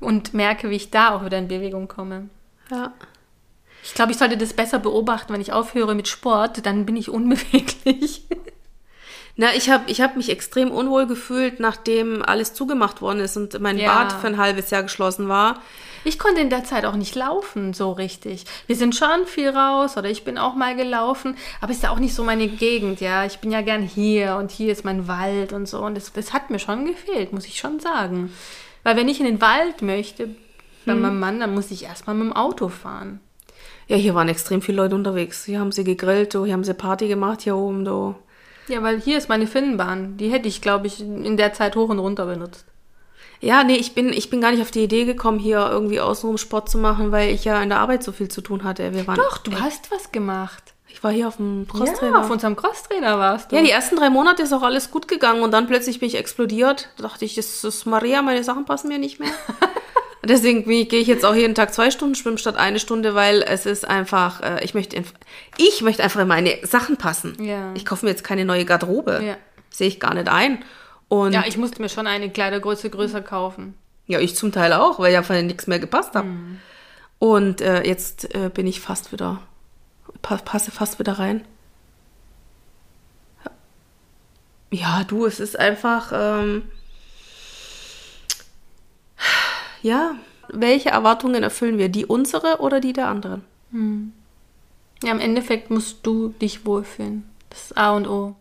Und 0.00 0.34
merke, 0.34 0.70
wie 0.70 0.76
ich 0.76 0.90
da 0.90 1.14
auch 1.14 1.24
wieder 1.24 1.38
in 1.38 1.48
Bewegung 1.48 1.88
komme. 1.88 2.28
Ja. 2.70 2.92
Ich 3.82 3.94
glaube, 3.94 4.12
ich 4.12 4.18
sollte 4.18 4.36
das 4.36 4.52
besser 4.52 4.78
beobachten, 4.78 5.32
wenn 5.32 5.40
ich 5.40 5.52
aufhöre 5.52 5.94
mit 5.94 6.08
Sport, 6.08 6.64
dann 6.66 6.86
bin 6.86 6.96
ich 6.96 7.08
unbeweglich. 7.08 8.26
Na, 9.36 9.54
ich 9.54 9.70
habe 9.70 9.90
ich 9.90 10.00
hab 10.00 10.16
mich 10.16 10.28
extrem 10.28 10.70
unwohl 10.70 11.06
gefühlt, 11.06 11.60
nachdem 11.60 12.22
alles 12.22 12.52
zugemacht 12.52 13.00
worden 13.00 13.20
ist 13.20 13.36
und 13.36 13.58
mein 13.60 13.78
Ja. 13.78 13.94
Bad 13.94 14.12
für 14.12 14.26
ein 14.26 14.36
halbes 14.36 14.70
Jahr 14.70 14.82
geschlossen 14.82 15.28
war. 15.28 15.62
Ich 16.04 16.18
konnte 16.18 16.40
in 16.40 16.50
der 16.50 16.64
Zeit 16.64 16.84
auch 16.84 16.96
nicht 16.96 17.14
laufen 17.14 17.72
so 17.72 17.92
richtig. 17.92 18.44
Wir 18.66 18.76
sind 18.76 18.94
schon 18.96 19.26
viel 19.26 19.50
raus 19.50 19.96
oder 19.96 20.10
ich 20.10 20.24
bin 20.24 20.36
auch 20.36 20.54
mal 20.54 20.74
gelaufen, 20.76 21.36
aber 21.60 21.72
ist 21.72 21.82
ja 21.82 21.90
auch 21.90 21.98
nicht 21.98 22.14
so 22.14 22.24
meine 22.24 22.48
Gegend, 22.48 23.00
ja. 23.00 23.24
Ich 23.24 23.38
bin 23.38 23.50
ja 23.50 23.62
gern 23.62 23.82
hier 23.82 24.36
und 24.36 24.50
hier 24.50 24.72
ist 24.72 24.84
mein 24.84 25.08
Wald 25.08 25.52
und 25.52 25.66
so 25.66 25.80
und 25.80 25.94
das, 25.96 26.12
das 26.12 26.32
hat 26.32 26.50
mir 26.50 26.58
schon 26.58 26.84
gefehlt, 26.86 27.32
muss 27.32 27.46
ich 27.46 27.58
schon 27.58 27.80
sagen. 27.80 28.34
Weil 28.82 28.96
wenn 28.96 29.08
ich 29.08 29.20
in 29.20 29.26
den 29.26 29.40
Wald 29.40 29.82
möchte, 29.82 30.34
bei 30.86 30.94
meinem 30.94 31.20
Mann, 31.20 31.40
dann 31.40 31.54
muss 31.54 31.70
ich 31.70 31.84
erstmal 31.84 32.16
mit 32.16 32.26
dem 32.26 32.32
Auto 32.32 32.68
fahren. 32.68 33.20
Ja, 33.90 33.96
hier 33.96 34.14
waren 34.14 34.28
extrem 34.28 34.62
viele 34.62 34.76
Leute 34.76 34.94
unterwegs. 34.94 35.44
Hier 35.46 35.58
haben 35.58 35.72
sie 35.72 35.82
gegrillt, 35.82 36.32
du, 36.32 36.44
hier 36.44 36.52
haben 36.54 36.62
sie 36.62 36.74
Party 36.74 37.08
gemacht, 37.08 37.40
hier 37.42 37.56
oben, 37.56 37.84
du. 37.84 38.14
Ja, 38.68 38.84
weil 38.84 39.00
hier 39.00 39.18
ist 39.18 39.28
meine 39.28 39.48
Finnenbahn. 39.48 40.16
Die 40.16 40.30
hätte 40.30 40.46
ich, 40.46 40.62
glaube 40.62 40.86
ich, 40.86 41.00
in 41.00 41.36
der 41.36 41.52
Zeit 41.54 41.74
hoch 41.74 41.88
und 41.88 41.98
runter 41.98 42.24
benutzt. 42.26 42.66
Ja, 43.40 43.64
nee, 43.64 43.74
ich 43.74 43.92
bin, 43.96 44.12
ich 44.12 44.30
bin 44.30 44.40
gar 44.40 44.52
nicht 44.52 44.62
auf 44.62 44.70
die 44.70 44.84
Idee 44.84 45.06
gekommen, 45.06 45.40
hier 45.40 45.68
irgendwie 45.68 45.98
außenrum 46.00 46.38
Sport 46.38 46.70
zu 46.70 46.78
machen, 46.78 47.10
weil 47.10 47.30
ich 47.34 47.44
ja 47.44 47.60
in 47.60 47.68
der 47.70 47.80
Arbeit 47.80 48.04
so 48.04 48.12
viel 48.12 48.28
zu 48.28 48.42
tun 48.42 48.62
hatte. 48.62 48.94
Wir 48.94 49.08
waren, 49.08 49.16
Doch, 49.16 49.38
du 49.38 49.58
hast 49.58 49.90
was 49.90 50.12
gemacht. 50.12 50.62
Ich 50.86 51.02
war 51.02 51.10
hier 51.10 51.26
auf 51.26 51.38
dem 51.38 51.66
Ja, 51.66 51.72
Crosstrainer. 51.72 52.20
auf 52.20 52.30
unserem 52.30 52.54
Crosstrainer 52.54 53.18
warst 53.18 53.50
du. 53.50 53.56
Ja, 53.56 53.62
die 53.62 53.70
ersten 53.72 53.96
drei 53.96 54.08
Monate 54.10 54.44
ist 54.44 54.52
auch 54.52 54.62
alles 54.62 54.92
gut 54.92 55.08
gegangen 55.08 55.42
und 55.42 55.50
dann 55.50 55.66
plötzlich 55.66 55.98
bin 55.98 56.06
ich 56.06 56.16
explodiert. 56.16 56.90
Da 56.96 57.04
dachte 57.08 57.24
ich, 57.24 57.34
das 57.34 57.64
ist 57.64 57.86
Maria, 57.86 58.22
meine 58.22 58.44
Sachen 58.44 58.66
passen 58.66 58.86
mir 58.86 58.98
nicht 58.98 59.18
mehr. 59.18 59.30
Und 60.22 60.28
Deswegen 60.28 60.68
ich- 60.70 60.88
gehe 60.90 61.00
ich 61.00 61.06
jetzt 61.08 61.24
auch 61.24 61.34
jeden 61.34 61.54
Tag 61.54 61.72
zwei 61.72 61.90
Stunden 61.90 62.14
schwimmen 62.14 62.36
statt 62.36 62.56
eine 62.56 62.78
Stunde, 62.78 63.14
weil 63.14 63.42
es 63.42 63.64
ist 63.64 63.86
einfach, 63.88 64.42
äh, 64.42 64.62
ich 64.62 64.74
möchte, 64.74 65.02
ich 65.56 65.80
möchte 65.80 66.02
einfach 66.02 66.20
in 66.20 66.28
meine 66.28 66.58
Sachen 66.66 66.98
passen. 66.98 67.42
Ja. 67.42 67.72
Ich 67.74 67.86
kaufe 67.86 68.04
mir 68.04 68.10
jetzt 68.10 68.22
keine 68.24 68.44
neue 68.44 68.66
Garderobe. 68.66 69.22
Ja. 69.24 69.36
Sehe 69.70 69.88
ich 69.88 69.98
gar 69.98 70.12
nicht 70.14 70.28
ein. 70.28 70.62
Und 71.08 71.32
ja, 71.32 71.40
ja, 71.40 71.46
ich 71.48 71.56
musste 71.56 71.80
mir 71.80 71.88
schon 71.88 72.06
eine 72.06 72.28
Kleidergröße 72.30 72.90
größer 72.90 73.22
kaufen. 73.22 73.74
ich, 74.06 74.36
zum 74.36 74.52
Teil 74.52 74.72
auch, 74.74 74.98
weil 74.98 75.12
ja 75.12 75.22
von 75.22 75.46
nichts 75.46 75.66
mehr 75.66 75.78
gepasst 75.78 76.14
hat. 76.14 76.24
Mhm. 76.26 76.60
Und 77.18 77.60
äh, 77.60 77.82
jetzt 77.86 78.34
äh, 78.34 78.50
bin 78.52 78.66
ich 78.66 78.80
fast 78.80 79.12
wieder, 79.12 79.40
pa 80.20 80.36
passe 80.36 80.70
fast 80.70 80.98
wieder 80.98 81.18
rein. 81.18 81.44
Ja, 84.72 85.02
du, 85.04 85.26
es 85.26 85.40
ist 85.40 85.58
einfach, 85.58 86.12
ähm, 86.14 86.62
ja, 89.82 90.12
welche 90.48 90.90
Erwartungen 90.90 91.42
erfüllen 91.42 91.78
wir? 91.78 91.88
Die 91.88 92.06
unsere 92.06 92.58
oder 92.60 92.80
die 92.80 92.92
der 92.92 93.08
anderen? 93.08 93.44
Ja, 95.02 95.12
im 95.12 95.20
Endeffekt 95.20 95.70
musst 95.70 96.04
du 96.06 96.28
dich 96.28 96.66
wohlfühlen. 96.66 97.28
Das 97.50 97.64
ist 97.64 97.78
A 97.78 97.92
und 97.94 98.06
O. 98.08 98.34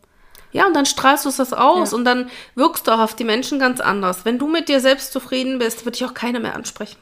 Ja, 0.52 0.66
und 0.66 0.76
dann 0.76 0.88
strahlst 0.88 1.26
du 1.26 1.30
das 1.32 1.54
aus 1.54 1.92
Ja. 1.92 1.98
und 1.98 2.06
dann 2.06 2.30
wirkst 2.56 2.88
du 2.88 2.92
auch 2.92 3.00
auf 3.00 3.16
die 3.16 3.24
Menschen 3.24 3.60
ganz 3.60 3.80
anders. 3.80 4.26
Wenn 4.26 4.40
du 4.40 4.48
mit 4.48 4.68
dir 4.68 4.80
selbst 4.80 5.12
zufrieden 5.14 5.60
bist, 5.60 5.86
wird 5.86 5.96
dich 6.00 6.06
auch 6.06 6.16
keiner 6.16 6.40
mehr 6.40 6.56
ansprechen. 6.56 6.98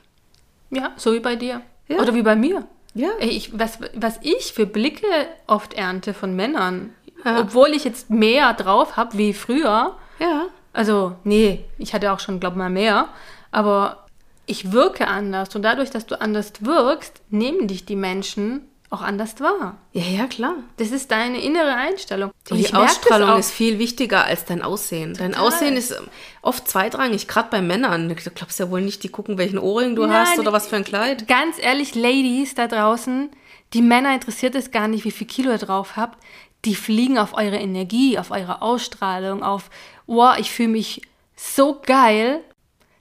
Ja, 0.70 0.92
so 0.98 1.14
wie 1.14 1.22
bei 1.22 1.38
dir. 1.38 1.62
Ja. 1.88 2.00
Oder 2.00 2.14
wie 2.14 2.24
bei 2.24 2.36
mir. 2.36 2.68
Ja. 2.94 3.10
Ey, 3.20 3.30
ich, 3.30 3.58
was, 3.58 3.80
was 3.96 4.20
ich 4.22 4.52
für 4.52 4.66
Blicke 4.66 5.08
oft 5.48 5.74
ernte 5.76 6.14
von 6.14 6.36
Männern, 6.36 6.94
Ja. 7.24 7.40
obwohl 7.40 7.70
ich 7.70 7.86
jetzt 7.86 8.10
mehr 8.10 8.54
drauf 8.54 8.98
habe 8.98 9.18
wie 9.18 9.34
früher. 9.34 9.96
Ja. 10.20 10.48
Also, 10.74 11.16
nee, 11.24 11.64
ich 11.78 11.94
hatte 11.94 12.12
auch 12.12 12.20
schon, 12.20 12.42
glaube 12.42 12.58
mal 12.58 12.70
mehr. 12.70 13.08
Aber 13.52 14.07
ich 14.48 14.72
wirke 14.72 15.08
anders. 15.08 15.56
Und 15.56 15.62
dadurch, 15.62 15.92
dass 15.92 16.08
du 16.08 16.20
anders 16.20 16.54
wirkst, 16.62 17.22
nehmen 17.30 17.68
dich 17.68 17.86
die 17.86 17.96
Menschen 17.96 18.62
auch 18.90 19.02
anders 19.02 19.40
wahr. 19.42 19.78
Ja, 19.92 20.04
ja, 20.04 20.28
klar. 20.28 20.56
Das 20.78 20.92
ist 20.92 21.12
deine 21.12 21.42
innere 21.42 21.74
Einstellung. 21.74 22.32
Und 22.50 22.58
die 22.58 22.74
Ausstrahlung 22.74 23.38
ist 23.38 23.52
viel 23.52 23.80
wichtiger 23.80 24.24
als 24.24 24.46
dein 24.46 24.62
Aussehen. 24.62 25.14
Dein 25.14 25.34
Total. 25.34 25.48
Aussehen 25.48 25.76
ist 25.76 25.92
ähm, 25.92 26.08
oft 26.42 26.70
zweitrangig, 26.70 27.28
gerade 27.28 27.50
bei 27.52 27.62
Männern. 27.62 28.08
Du 28.08 28.16
glaubst 28.16 28.60
ja 28.60 28.72
wohl 28.72 28.82
nicht, 28.82 29.04
die 29.04 29.10
gucken, 29.10 29.38
welchen 29.38 29.60
Ohrring 29.60 29.98
du 29.98 30.06
Nein, 30.06 30.26
hast 30.26 30.40
oder 30.40 30.54
was 30.54 30.68
für 30.68 30.78
ein 30.78 30.86
Kleid. 30.86 31.28
Ganz 31.28 31.58
ehrlich, 31.60 31.96
Ladies 31.96 32.56
da 32.56 32.68
draußen, 32.68 33.30
die 33.74 33.82
Männer 33.82 34.14
interessiert 34.14 34.56
es 34.56 34.72
gar 34.72 34.88
nicht, 34.88 35.04
wie 35.04 35.12
viel 35.12 35.28
Kilo 35.28 35.52
ihr 35.52 35.58
drauf 35.58 35.98
habt. 35.98 36.24
Die 36.64 36.76
fliegen 36.76 37.18
auf 37.18 37.34
eure 37.34 37.58
Energie, 37.58 38.18
auf 38.18 38.32
eure 38.32 38.62
Ausstrahlung, 38.62 39.44
auf, 39.44 39.70
wow, 40.06 40.38
ich 40.38 40.50
fühle 40.50 40.70
mich 40.70 41.02
so 41.36 41.82
geil. 41.86 42.42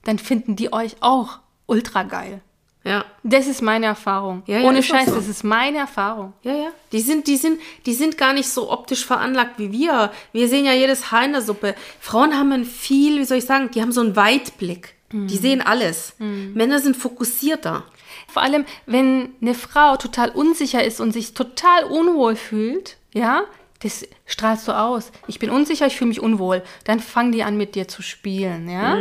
Dann 0.06 0.18
finden 0.18 0.54
die 0.54 0.72
euch 0.72 0.96
auch 1.00 1.40
ultra 1.66 2.04
geil. 2.04 2.40
Ja. 2.84 3.04
Das 3.24 3.48
ist 3.48 3.62
meine 3.62 3.86
Erfahrung. 3.86 4.44
Ja, 4.46 4.60
ja, 4.60 4.68
Ohne 4.68 4.80
Scheiß, 4.80 5.08
so. 5.08 5.16
das 5.16 5.26
ist 5.26 5.42
meine 5.42 5.78
Erfahrung. 5.78 6.34
Ja, 6.42 6.54
ja. 6.54 6.68
Die 6.92 7.00
sind, 7.00 7.26
die 7.26 7.36
sind, 7.36 7.60
die 7.84 7.94
sind 7.94 8.16
gar 8.16 8.32
nicht 8.32 8.48
so 8.48 8.70
optisch 8.70 9.04
veranlagt 9.04 9.58
wie 9.58 9.72
wir. 9.72 10.12
Wir 10.32 10.48
sehen 10.48 10.64
ja 10.64 10.72
jedes 10.72 11.10
Haar 11.10 11.24
in 11.24 11.32
der 11.32 11.42
Suppe. 11.42 11.74
Frauen 11.98 12.38
haben 12.38 12.52
einen 12.52 12.64
viel, 12.64 13.18
wie 13.18 13.24
soll 13.24 13.38
ich 13.38 13.44
sagen, 13.44 13.72
die 13.72 13.82
haben 13.82 13.90
so 13.90 14.02
einen 14.02 14.14
Weitblick. 14.14 14.94
Mhm. 15.10 15.26
Die 15.26 15.36
sehen 15.36 15.62
alles. 15.62 16.14
Männer 16.18 16.78
sind 16.78 16.96
fokussierter. 16.96 17.82
Vor 18.28 18.42
allem, 18.42 18.64
wenn 18.86 19.30
eine 19.42 19.54
Frau 19.54 19.96
total 19.96 20.30
unsicher 20.30 20.84
ist 20.84 21.00
und 21.00 21.10
sich 21.10 21.34
total 21.34 21.84
unwohl 21.84 22.36
fühlt, 22.36 22.98
ja, 23.12 23.42
das 23.82 24.06
strahlst 24.26 24.68
du 24.68 24.72
aus. 24.72 25.12
Ich 25.28 25.38
bin 25.38 25.50
unsicher, 25.50 25.86
ich 25.86 25.96
fühle 25.96 26.08
mich 26.08 26.20
unwohl. 26.20 26.62
Dann 26.84 27.00
fangen 27.00 27.32
die 27.32 27.44
an, 27.44 27.56
mit 27.56 27.74
dir 27.74 27.88
zu 27.88 28.02
spielen, 28.02 28.68
ja. 28.68 28.94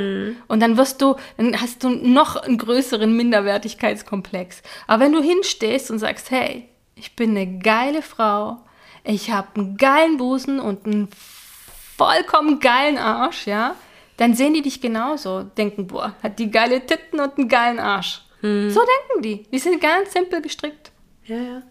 Und 0.47 0.59
dann 0.61 0.77
wirst 0.77 1.01
du, 1.01 1.15
dann 1.37 1.59
hast 1.59 1.83
du 1.83 1.89
noch 1.89 2.35
einen 2.35 2.57
größeren 2.57 3.15
Minderwertigkeitskomplex. 3.15 4.61
Aber 4.87 5.03
wenn 5.03 5.11
du 5.11 5.21
hinstehst 5.21 5.91
und 5.91 5.99
sagst, 5.99 6.31
hey, 6.31 6.69
ich 6.95 7.15
bin 7.15 7.31
eine 7.31 7.59
geile 7.59 8.01
Frau, 8.01 8.59
ich 9.03 9.31
habe 9.31 9.47
einen 9.55 9.77
geilen 9.77 10.17
Busen 10.17 10.59
und 10.59 10.85
einen 10.85 11.09
vollkommen 11.97 12.59
geilen 12.59 12.97
Arsch, 12.97 13.47
ja, 13.47 13.75
dann 14.17 14.33
sehen 14.33 14.53
die 14.53 14.61
dich 14.61 14.79
genauso. 14.79 15.43
Denken, 15.43 15.87
boah, 15.87 16.15
hat 16.23 16.39
die 16.39 16.51
geile 16.51 16.85
Titten 16.85 17.19
und 17.19 17.37
einen 17.37 17.49
geilen 17.49 17.79
Arsch. 17.79 18.21
So 18.41 18.79
denken 18.79 19.21
die. 19.23 19.43
Die 19.51 19.57
sind 19.57 19.81
ganz 19.81 20.13
simpel 20.13 20.39
gestrickt. 20.41 20.91
Ja, 21.23 21.37
ja. 21.37 21.63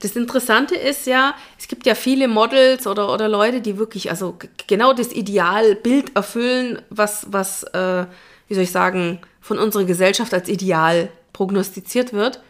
Das 0.00 0.16
Interessante 0.16 0.74
ist 0.74 1.06
ja, 1.06 1.34
es 1.58 1.68
gibt 1.68 1.86
ja 1.86 1.94
viele 1.94 2.28
Models 2.28 2.86
oder, 2.86 3.12
oder 3.12 3.28
Leute, 3.28 3.60
die 3.60 3.78
wirklich, 3.78 4.10
also 4.10 4.36
genau 4.66 4.92
das 4.92 5.12
Idealbild 5.12 6.16
erfüllen, 6.16 6.80
was, 6.90 7.26
was 7.30 7.64
äh, 7.64 8.06
wie 8.50 8.54
soll 8.54 8.64
ich 8.64 8.72
sagen, 8.72 9.20
von 9.40 9.58
unserer 9.58 9.84
Gesellschaft 9.84 10.34
als 10.34 10.48
Ideal 10.48 11.08
prognostiziert 11.32 12.12
wird, 12.12 12.42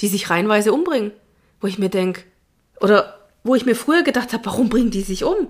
die 0.00 0.08
sich 0.08 0.30
reihenweise 0.30 0.72
umbringen. 0.72 1.12
Wo 1.60 1.66
ich 1.66 1.78
mir 1.78 1.90
denke, 1.90 2.22
oder 2.80 3.18
wo 3.44 3.54
ich 3.54 3.66
mir 3.66 3.76
früher 3.76 4.02
gedacht 4.02 4.32
habe, 4.32 4.46
warum 4.46 4.70
bringen 4.70 4.90
die 4.90 5.02
sich 5.02 5.22
um? 5.22 5.48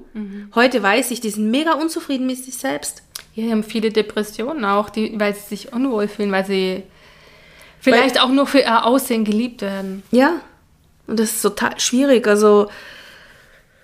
Heute 0.55 0.83
weiß 0.83 1.13
ich, 1.13 1.21
die 1.21 1.31
sind 1.31 1.51
mega 1.51 1.75
unzufrieden 1.75 2.27
mit 2.27 2.45
sich 2.45 2.57
selbst. 2.57 3.05
Ja, 3.35 3.45
die 3.45 3.53
haben 3.53 3.63
viele 3.63 3.91
Depressionen 3.91 4.65
auch, 4.65 4.91
die, 4.91 5.19
weil 5.19 5.35
sie 5.35 5.47
sich 5.47 5.73
unwohl 5.73 6.09
fühlen, 6.09 6.33
weil 6.33 6.45
sie 6.45 6.83
vielleicht 7.79 8.21
auch 8.21 8.31
nur 8.31 8.49
für 8.49 8.61
ihr 8.61 8.85
Aussehen 8.85 9.25
geliebt 9.25 9.63
werden. 9.63 10.03
Ja, 10.11 10.41
und 11.07 11.19
das 11.21 11.33
ist 11.33 11.43
total 11.43 11.79
schwierig. 11.81 12.27
Also, 12.27 12.69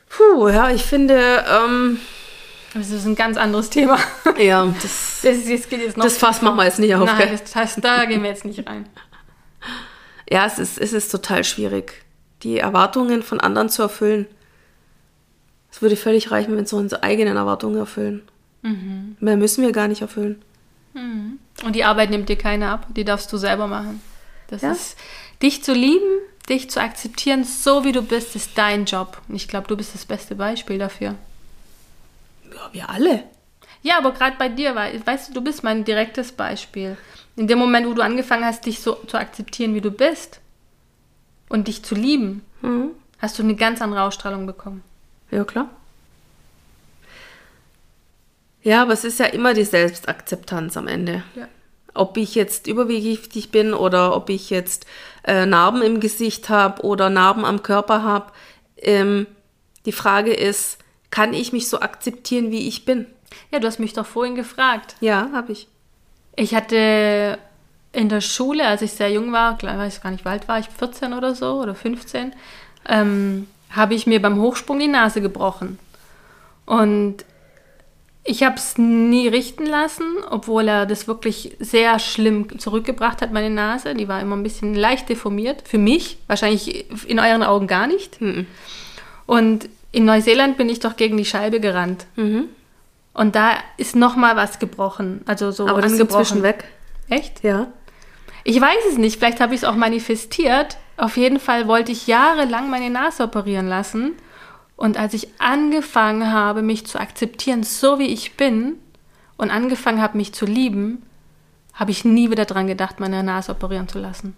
puh, 0.08 0.48
ja, 0.48 0.70
ich 0.70 0.82
finde, 0.84 1.44
ähm, 1.48 1.98
Das 2.74 2.90
ist 2.90 3.04
ein 3.06 3.14
ganz 3.16 3.36
anderes 3.36 3.70
Thema. 3.70 3.98
Ja, 4.38 4.64
das, 4.66 5.20
Das, 5.22 5.36
das 5.44 5.68
geht 5.68 5.80
jetzt 5.80 5.96
noch. 5.96 6.04
das 6.04 6.16
Fass 6.18 6.40
machen 6.42 6.56
wir 6.56 6.64
jetzt 6.64 6.78
nicht 6.78 6.94
auf. 6.94 7.04
Nein, 7.04 7.18
gell? 7.18 7.38
das 7.38 7.54
heißt, 7.54 7.84
da 7.84 8.04
gehen 8.06 8.22
wir 8.22 8.30
jetzt 8.30 8.44
nicht 8.44 8.66
rein. 8.66 8.88
Ja, 10.32 10.46
es 10.46 10.60
ist, 10.60 10.78
es 10.78 10.92
ist 10.92 11.10
total 11.10 11.42
schwierig, 11.42 12.04
die 12.44 12.58
Erwartungen 12.60 13.24
von 13.24 13.40
anderen 13.40 13.68
zu 13.68 13.82
erfüllen. 13.82 14.26
Es 15.72 15.82
würde 15.82 15.96
völlig 15.96 16.30
reichen, 16.30 16.56
wenn 16.56 16.70
wir 16.70 16.78
unsere 16.78 17.02
eigenen 17.02 17.36
Erwartungen 17.36 17.76
erfüllen. 17.76 18.22
Mhm. 18.62 19.16
Mehr 19.18 19.36
müssen 19.36 19.64
wir 19.64 19.72
gar 19.72 19.88
nicht 19.88 20.02
erfüllen. 20.02 20.40
Und 20.94 21.74
die 21.74 21.82
Arbeit 21.82 22.10
nimmt 22.10 22.28
dir 22.28 22.36
keine 22.38 22.68
ab, 22.70 22.86
die 22.90 23.04
darfst 23.04 23.32
du 23.32 23.38
selber 23.38 23.66
machen. 23.66 24.00
Das 24.46 24.62
Ja. 24.62 24.70
ist, 24.70 24.96
dich 25.42 25.64
zu 25.64 25.72
lieben, 25.72 26.20
dich 26.48 26.70
zu 26.70 26.80
akzeptieren, 26.80 27.44
so 27.44 27.84
wie 27.84 27.92
du 27.92 28.02
bist, 28.02 28.34
ist 28.36 28.50
dein 28.56 28.84
Job. 28.84 29.20
Und 29.28 29.36
ich 29.36 29.48
glaube, 29.48 29.68
du 29.68 29.76
bist 29.76 29.94
das 29.94 30.04
beste 30.04 30.34
Beispiel 30.34 30.78
dafür. 30.78 31.14
Ja, 32.52 32.68
wir 32.72 32.90
alle. 32.90 33.22
Ja, 33.82 33.98
aber 33.98 34.12
gerade 34.12 34.36
bei 34.36 34.48
dir, 34.48 34.74
wei- 34.74 35.00
weißt 35.04 35.28
du, 35.30 35.34
du 35.34 35.40
bist 35.42 35.62
mein 35.62 35.84
direktes 35.84 36.32
Beispiel. 36.32 36.96
In 37.36 37.46
dem 37.46 37.58
Moment, 37.58 37.86
wo 37.86 37.94
du 37.94 38.02
angefangen 38.02 38.44
hast, 38.44 38.66
dich 38.66 38.80
so 38.80 38.94
zu 39.06 39.16
akzeptieren, 39.16 39.74
wie 39.74 39.80
du 39.80 39.90
bist 39.90 40.40
und 41.48 41.68
dich 41.68 41.82
zu 41.84 41.94
lieben, 41.94 42.42
Mhm. 42.62 42.90
hast 43.18 43.38
du 43.38 43.42
eine 43.42 43.54
ganz 43.54 43.80
andere 43.80 44.02
Ausstrahlung 44.02 44.46
bekommen. 44.46 44.82
Ja, 45.30 45.44
klar. 45.44 45.70
Ja, 48.62 48.82
aber 48.82 48.92
es 48.92 49.04
ist 49.04 49.18
ja 49.18 49.26
immer 49.26 49.54
die 49.54 49.64
Selbstakzeptanz 49.64 50.76
am 50.76 50.86
Ende. 50.86 51.22
Ja. 51.34 51.48
Ob 51.94 52.16
ich 52.16 52.34
jetzt 52.34 52.66
übergewichtig 52.66 53.50
bin 53.50 53.74
oder 53.74 54.14
ob 54.14 54.30
ich 54.30 54.50
jetzt 54.50 54.86
äh, 55.24 55.46
Narben 55.46 55.82
im 55.82 56.00
Gesicht 56.00 56.48
habe 56.48 56.82
oder 56.82 57.10
Narben 57.10 57.44
am 57.44 57.62
Körper 57.62 58.02
habe. 58.02 58.32
Ähm, 58.76 59.26
die 59.86 59.92
Frage 59.92 60.32
ist, 60.32 60.78
kann 61.10 61.34
ich 61.34 61.52
mich 61.52 61.68
so 61.68 61.80
akzeptieren, 61.80 62.50
wie 62.50 62.68
ich 62.68 62.84
bin? 62.84 63.06
Ja, 63.50 63.58
du 63.58 63.66
hast 63.66 63.80
mich 63.80 63.92
doch 63.92 64.06
vorhin 64.06 64.34
gefragt. 64.34 64.94
Ja, 65.00 65.30
habe 65.32 65.52
ich. 65.52 65.68
Ich 66.36 66.54
hatte 66.54 67.38
in 67.92 68.08
der 68.08 68.20
Schule, 68.20 68.66
als 68.66 68.82
ich 68.82 68.92
sehr 68.92 69.10
jung 69.10 69.32
war, 69.32 69.58
klar, 69.58 69.76
weiß 69.76 70.00
gar 70.00 70.10
nicht, 70.10 70.24
wie 70.24 70.28
alt 70.28 70.48
war 70.48 70.58
ich, 70.58 70.68
14 70.68 71.12
oder 71.12 71.34
so 71.34 71.60
oder 71.60 71.74
15, 71.74 72.32
ähm, 72.88 73.48
habe 73.70 73.94
ich 73.94 74.06
mir 74.06 74.22
beim 74.22 74.40
Hochsprung 74.40 74.78
die 74.78 74.88
Nase 74.88 75.20
gebrochen. 75.20 75.78
Und 76.66 77.24
ich 78.30 78.44
habe 78.44 78.54
es 78.54 78.78
nie 78.78 79.26
richten 79.26 79.66
lassen, 79.66 80.06
obwohl 80.30 80.68
er 80.68 80.86
das 80.86 81.08
wirklich 81.08 81.56
sehr 81.58 81.98
schlimm 81.98 82.60
zurückgebracht 82.60 83.22
hat, 83.22 83.32
meine 83.32 83.50
Nase. 83.50 83.94
Die 83.94 84.06
war 84.06 84.20
immer 84.20 84.36
ein 84.36 84.44
bisschen 84.44 84.76
leicht 84.76 85.08
deformiert. 85.08 85.64
Für 85.66 85.78
mich, 85.78 86.18
wahrscheinlich 86.28 86.86
in 87.08 87.18
euren 87.18 87.42
Augen 87.42 87.66
gar 87.66 87.88
nicht. 87.88 88.20
Mhm. 88.20 88.46
Und 89.26 89.68
in 89.90 90.04
Neuseeland 90.04 90.56
bin 90.56 90.68
ich 90.68 90.78
doch 90.78 90.94
gegen 90.94 91.16
die 91.16 91.24
Scheibe 91.24 91.58
gerannt. 91.58 92.06
Mhm. 92.14 92.44
Und 93.14 93.34
da 93.34 93.54
ist 93.78 93.96
noch 93.96 94.14
mal 94.14 94.36
was 94.36 94.60
gebrochen. 94.60 95.22
Also 95.26 95.50
so 95.50 95.66
Aber 95.66 95.80
das 95.82 95.92
ist 95.92 96.00
inzwischen 96.00 96.44
weg. 96.44 96.64
Echt? 97.08 97.42
Ja. 97.42 97.66
Ich 98.44 98.60
weiß 98.60 98.92
es 98.92 98.96
nicht. 98.96 99.18
Vielleicht 99.18 99.40
habe 99.40 99.54
ich 99.54 99.62
es 99.62 99.64
auch 99.64 99.74
manifestiert. 99.74 100.76
Auf 100.96 101.16
jeden 101.16 101.40
Fall 101.40 101.66
wollte 101.66 101.90
ich 101.90 102.06
jahrelang 102.06 102.70
meine 102.70 102.90
Nase 102.90 103.24
operieren 103.24 103.66
lassen. 103.66 104.12
Und 104.80 104.96
als 104.96 105.12
ich 105.12 105.28
angefangen 105.36 106.32
habe, 106.32 106.62
mich 106.62 106.86
zu 106.86 106.98
akzeptieren, 106.98 107.64
so 107.64 107.98
wie 107.98 108.06
ich 108.06 108.38
bin, 108.38 108.76
und 109.36 109.50
angefangen 109.50 110.00
habe, 110.00 110.16
mich 110.16 110.32
zu 110.32 110.46
lieben, 110.46 111.02
habe 111.74 111.90
ich 111.90 112.06
nie 112.06 112.30
wieder 112.30 112.46
dran 112.46 112.66
gedacht, 112.66 112.98
meine 112.98 113.22
Nase 113.22 113.52
operieren 113.52 113.88
zu 113.88 113.98
lassen. 113.98 114.34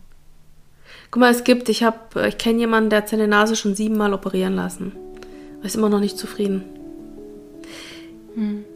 Guck 1.12 1.20
mal, 1.20 1.30
es 1.30 1.44
gibt, 1.44 1.68
ich 1.68 1.84
habe, 1.84 2.26
ich 2.26 2.38
kenne 2.38 2.58
jemanden, 2.58 2.90
der 2.90 2.98
hat 2.98 3.08
seine 3.08 3.28
Nase 3.28 3.54
schon 3.54 3.76
siebenmal 3.76 4.12
operieren 4.12 4.56
lassen. 4.56 4.90
Er 5.60 5.66
ist 5.66 5.76
immer 5.76 5.88
noch 5.88 6.00
nicht 6.00 6.18
zufrieden. 6.18 6.64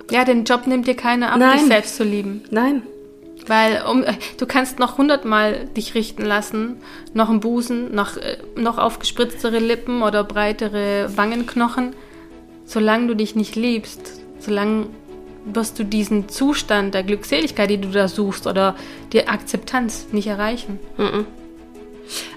Ja, 0.08 0.24
den 0.24 0.44
Job 0.44 0.68
nimmt 0.68 0.86
dir 0.86 0.94
keiner 0.94 1.32
ab, 1.32 1.38
Nein. 1.40 1.58
dich 1.58 1.66
selbst 1.66 1.96
zu 1.96 2.04
lieben. 2.04 2.44
Nein. 2.52 2.82
Weil 3.46 3.82
um, 3.88 4.02
äh, 4.02 4.14
du 4.38 4.46
kannst 4.46 4.78
noch 4.78 4.98
hundertmal 4.98 5.66
dich 5.76 5.94
richten 5.94 6.24
lassen, 6.24 6.78
noch 7.14 7.28
einen 7.28 7.40
Busen, 7.40 7.94
noch, 7.94 8.16
äh, 8.16 8.38
noch 8.56 8.78
aufgespritztere 8.78 9.58
Lippen 9.58 10.02
oder 10.02 10.24
breitere 10.24 11.16
Wangenknochen. 11.16 11.94
Solange 12.64 13.06
du 13.06 13.14
dich 13.14 13.36
nicht 13.36 13.54
liebst, 13.54 14.20
solange 14.40 14.86
wirst 15.44 15.78
du 15.78 15.84
diesen 15.84 16.28
Zustand 16.28 16.94
der 16.94 17.04
Glückseligkeit, 17.04 17.70
die 17.70 17.78
du 17.78 17.88
da 17.88 18.08
suchst, 18.08 18.48
oder 18.48 18.74
die 19.12 19.28
Akzeptanz 19.28 20.08
nicht 20.10 20.26
erreichen. 20.26 20.80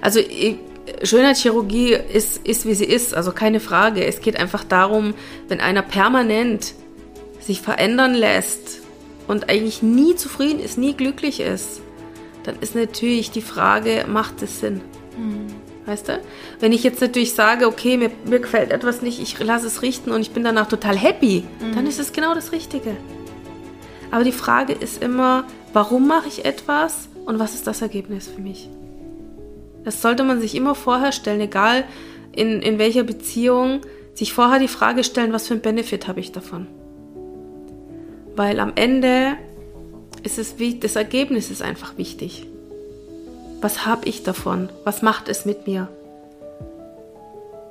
Also 0.02 0.20
ich, 0.20 0.58
Schönheitschirurgie 1.04 1.94
ist, 1.94 2.46
ist, 2.46 2.66
wie 2.66 2.74
sie 2.76 2.86
ist, 2.86 3.14
also 3.16 3.32
keine 3.32 3.60
Frage. 3.60 4.06
Es 4.06 4.22
geht 4.22 4.40
einfach 4.40 4.64
darum, 4.64 5.14
wenn 5.48 5.60
einer 5.60 5.82
permanent 5.82 6.74
sich 7.40 7.62
verändern 7.62 8.14
lässt 8.14 8.79
und 9.30 9.48
eigentlich 9.48 9.84
nie 9.84 10.16
zufrieden 10.16 10.60
ist, 10.60 10.80
nie 10.80 10.94
glücklich 10.94 11.40
ist, 11.40 11.82
dann 12.44 12.56
ist 12.62 12.74
natürlich 12.74 13.30
die 13.30 13.44
Frage, 13.44 14.06
macht 14.08 14.42
es 14.42 14.60
Sinn? 14.60 14.82
Weißt 15.86 16.10
du? 16.10 16.20
Wenn 16.60 16.72
ich 16.72 16.84
jetzt 16.84 17.00
natürlich 17.00 17.36
sage, 17.36 17.68
okay, 17.68 17.96
mir, 17.96 18.10
mir 18.26 18.40
gefällt 18.40 18.72
etwas 18.72 19.04
nicht, 19.04 19.22
ich 19.22 19.38
lasse 19.40 19.68
es 19.68 19.84
richten 19.84 20.12
und 20.12 20.22
ich 20.22 20.32
bin 20.32 20.44
danach 20.44 20.68
total 20.68 20.98
happy, 20.98 21.44
dann 21.76 21.86
ist 21.86 22.00
es 22.00 22.12
genau 22.12 22.34
das 22.34 22.52
Richtige. 22.52 22.98
Aber 24.10 24.24
die 24.24 24.32
Frage 24.32 24.74
ist 24.74 25.04
immer, 25.04 25.46
warum 25.74 26.08
mache 26.08 26.28
ich 26.28 26.46
etwas 26.46 27.08
und 27.26 27.38
was 27.38 27.54
ist 27.54 27.68
das 27.68 27.84
Ergebnis 27.84 28.28
für 28.28 28.42
mich? 28.42 28.68
Das 29.84 30.02
sollte 30.02 30.24
man 30.24 30.42
sich 30.42 30.56
immer 30.56 30.74
vorher 30.74 31.12
stellen, 31.12 31.42
egal 31.42 31.84
in, 32.32 32.64
in 32.64 32.80
welcher 32.80 33.04
Beziehung, 33.04 33.82
sich 34.16 34.34
vorher 34.34 34.58
die 34.58 34.68
Frage 34.68 35.04
stellen, 35.04 35.34
was 35.34 35.48
für 35.48 35.54
einen 35.54 35.62
Benefit 35.62 36.08
habe 36.08 36.20
ich 36.20 36.32
davon. 36.32 36.66
Weil 38.40 38.62
am 38.62 38.72
Ende 38.76 39.36
ist 40.24 40.40
es 40.40 40.60
wie, 40.60 40.80
das 40.80 40.96
Ergebnis 40.96 41.52
ist 41.52 41.62
einfach 41.62 41.98
wichtig. 41.98 42.48
Was 43.60 43.86
habe 43.86 44.08
ich 44.08 44.24
davon? 44.24 44.70
Was 44.86 45.02
macht 45.02 45.28
es 45.28 45.44
mit 45.44 45.68
mir? 45.68 45.90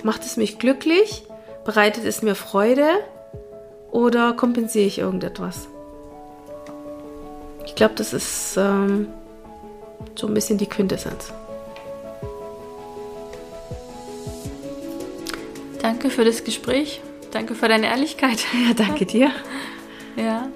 Macht 0.02 0.26
es 0.26 0.36
mich 0.36 0.58
glücklich? 0.58 1.22
Bereitet 1.64 2.04
es 2.04 2.20
mir 2.20 2.34
Freude? 2.34 2.86
Oder 3.92 4.34
kompensiere 4.34 4.84
ich 4.84 4.98
irgendetwas? 4.98 5.68
Ich 7.64 7.74
glaube, 7.74 7.94
das 7.94 8.12
ist 8.12 8.58
ähm, 8.58 9.08
so 10.16 10.26
ein 10.26 10.34
bisschen 10.34 10.58
die 10.58 10.66
Quintessenz. 10.66 11.32
Danke 15.80 16.10
für 16.10 16.26
das 16.26 16.44
Gespräch. 16.44 17.00
Danke 17.30 17.54
für 17.54 17.68
deine 17.68 17.86
Ehrlichkeit. 17.86 18.40
Ja, 18.66 18.74
danke 18.74 19.06
dir. 19.06 19.30
Ja. 20.18 20.48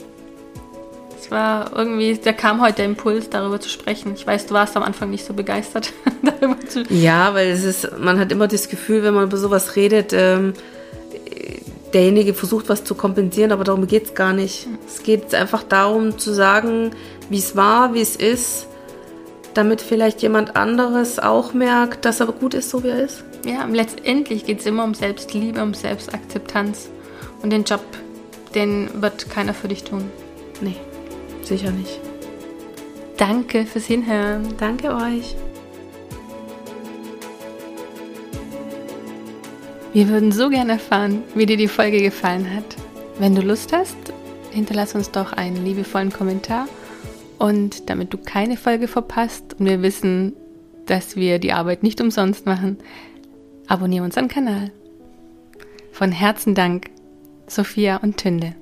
Es 1.19 1.31
war 1.31 1.71
irgendwie, 1.77 2.19
da 2.19 2.33
kam 2.33 2.61
heute 2.61 2.77
der 2.77 2.85
Impuls, 2.87 3.31
darüber 3.31 3.61
zu 3.61 3.69
sprechen. 3.69 4.13
Ich 4.17 4.27
weiß, 4.27 4.47
du 4.47 4.55
warst 4.55 4.77
am 4.77 4.83
Anfang 4.83 5.11
nicht 5.11 5.25
so 5.25 5.35
begeistert, 5.35 5.93
darüber 6.23 6.59
zu 6.67 6.83
Ja, 6.91 7.33
weil 7.35 7.49
es 7.49 7.63
ist, 7.63 7.99
man 7.99 8.19
hat 8.19 8.33
immer 8.33 8.49
das 8.49 8.69
Gefühl, 8.69 9.03
wenn 9.05 9.15
man 9.15 9.25
über 9.25 9.37
sowas 9.37 9.77
redet, 9.77 10.13
ähm, 10.13 10.55
derjenige 11.93 12.35
versucht 12.35 12.69
was 12.69 12.85
zu 12.85 12.95
kompensieren, 12.95 13.53
aber 13.53 13.65
darum 13.65 13.87
geht 13.87 14.05
es 14.07 14.15
gar 14.15 14.33
nicht. 14.33 14.67
Es 14.87 15.03
geht 15.03 15.35
einfach 15.35 15.63
darum 15.63 16.19
zu 16.19 16.33
sagen, 16.33 16.91
wie 17.31 17.39
es 17.39 17.55
war, 17.57 17.95
wie 17.95 18.01
es 18.01 18.17
ist, 18.17 18.67
damit 19.55 19.81
vielleicht 19.81 20.23
jemand 20.23 20.57
anderes 20.57 21.19
auch 21.19 21.53
merkt, 21.53 22.05
dass 22.05 22.21
er 22.21 22.27
gut 22.27 22.55
ist, 22.55 22.71
so 22.71 22.83
wie 22.83 22.89
er 22.89 23.05
ist. 23.05 23.25
Ja, 23.45 23.67
letztendlich 23.71 24.45
geht 24.45 24.61
es 24.61 24.67
immer 24.67 24.85
um 24.85 24.95
Selbstliebe, 24.95 25.63
um 25.63 25.75
Selbstakzeptanz. 25.75 26.89
Und 27.43 27.51
den 27.51 27.65
Job, 27.65 27.83
den 28.55 29.03
wird 29.03 29.31
keiner 29.31 29.55
für 29.55 29.69
dich 29.69 29.85
tun. 29.85 30.11
Nee, 30.61 30.77
sicher 31.43 31.71
nicht. 31.71 32.01
Danke 33.17 33.67
fürs 33.67 33.87
Hinhören. 33.87 34.55
Danke 34.59 34.95
euch. 34.95 35.37
Wir 39.93 40.09
würden 40.09 40.33
so 40.33 40.49
gerne 40.49 40.73
erfahren, 40.73 41.23
wie 41.35 41.45
dir 41.45 41.59
die 41.59 41.69
Folge 41.69 42.01
gefallen 42.01 42.55
hat. 42.55 42.65
Wenn 43.19 43.35
du 43.35 43.43
Lust 43.43 43.73
hast, 43.73 43.97
hinterlass 44.51 44.95
uns 44.95 45.11
doch 45.11 45.35
einen 45.35 45.65
liebevollen 45.65 46.13
Kommentar. 46.13 46.67
Und 47.39 47.91
damit 47.91 48.13
du 48.15 48.19
keine 48.19 48.57
Folge 48.57 48.89
verpasst 48.89 49.57
und 49.59 49.67
wir 49.67 49.83
wissen, 49.83 50.33
dass 50.87 51.17
wir 51.17 51.39
die 51.39 51.53
Arbeit 51.53 51.83
nicht 51.83 52.01
umsonst 52.01 52.47
machen, 52.47 52.79
abonniere 53.67 54.05
unseren 54.05 54.29
Kanal. 54.29 54.71
Von 55.93 56.11
Herzen 56.11 56.55
Dank, 56.55 56.91
Sophia 57.47 57.97
und 57.99 58.17
Tünde. 58.17 58.55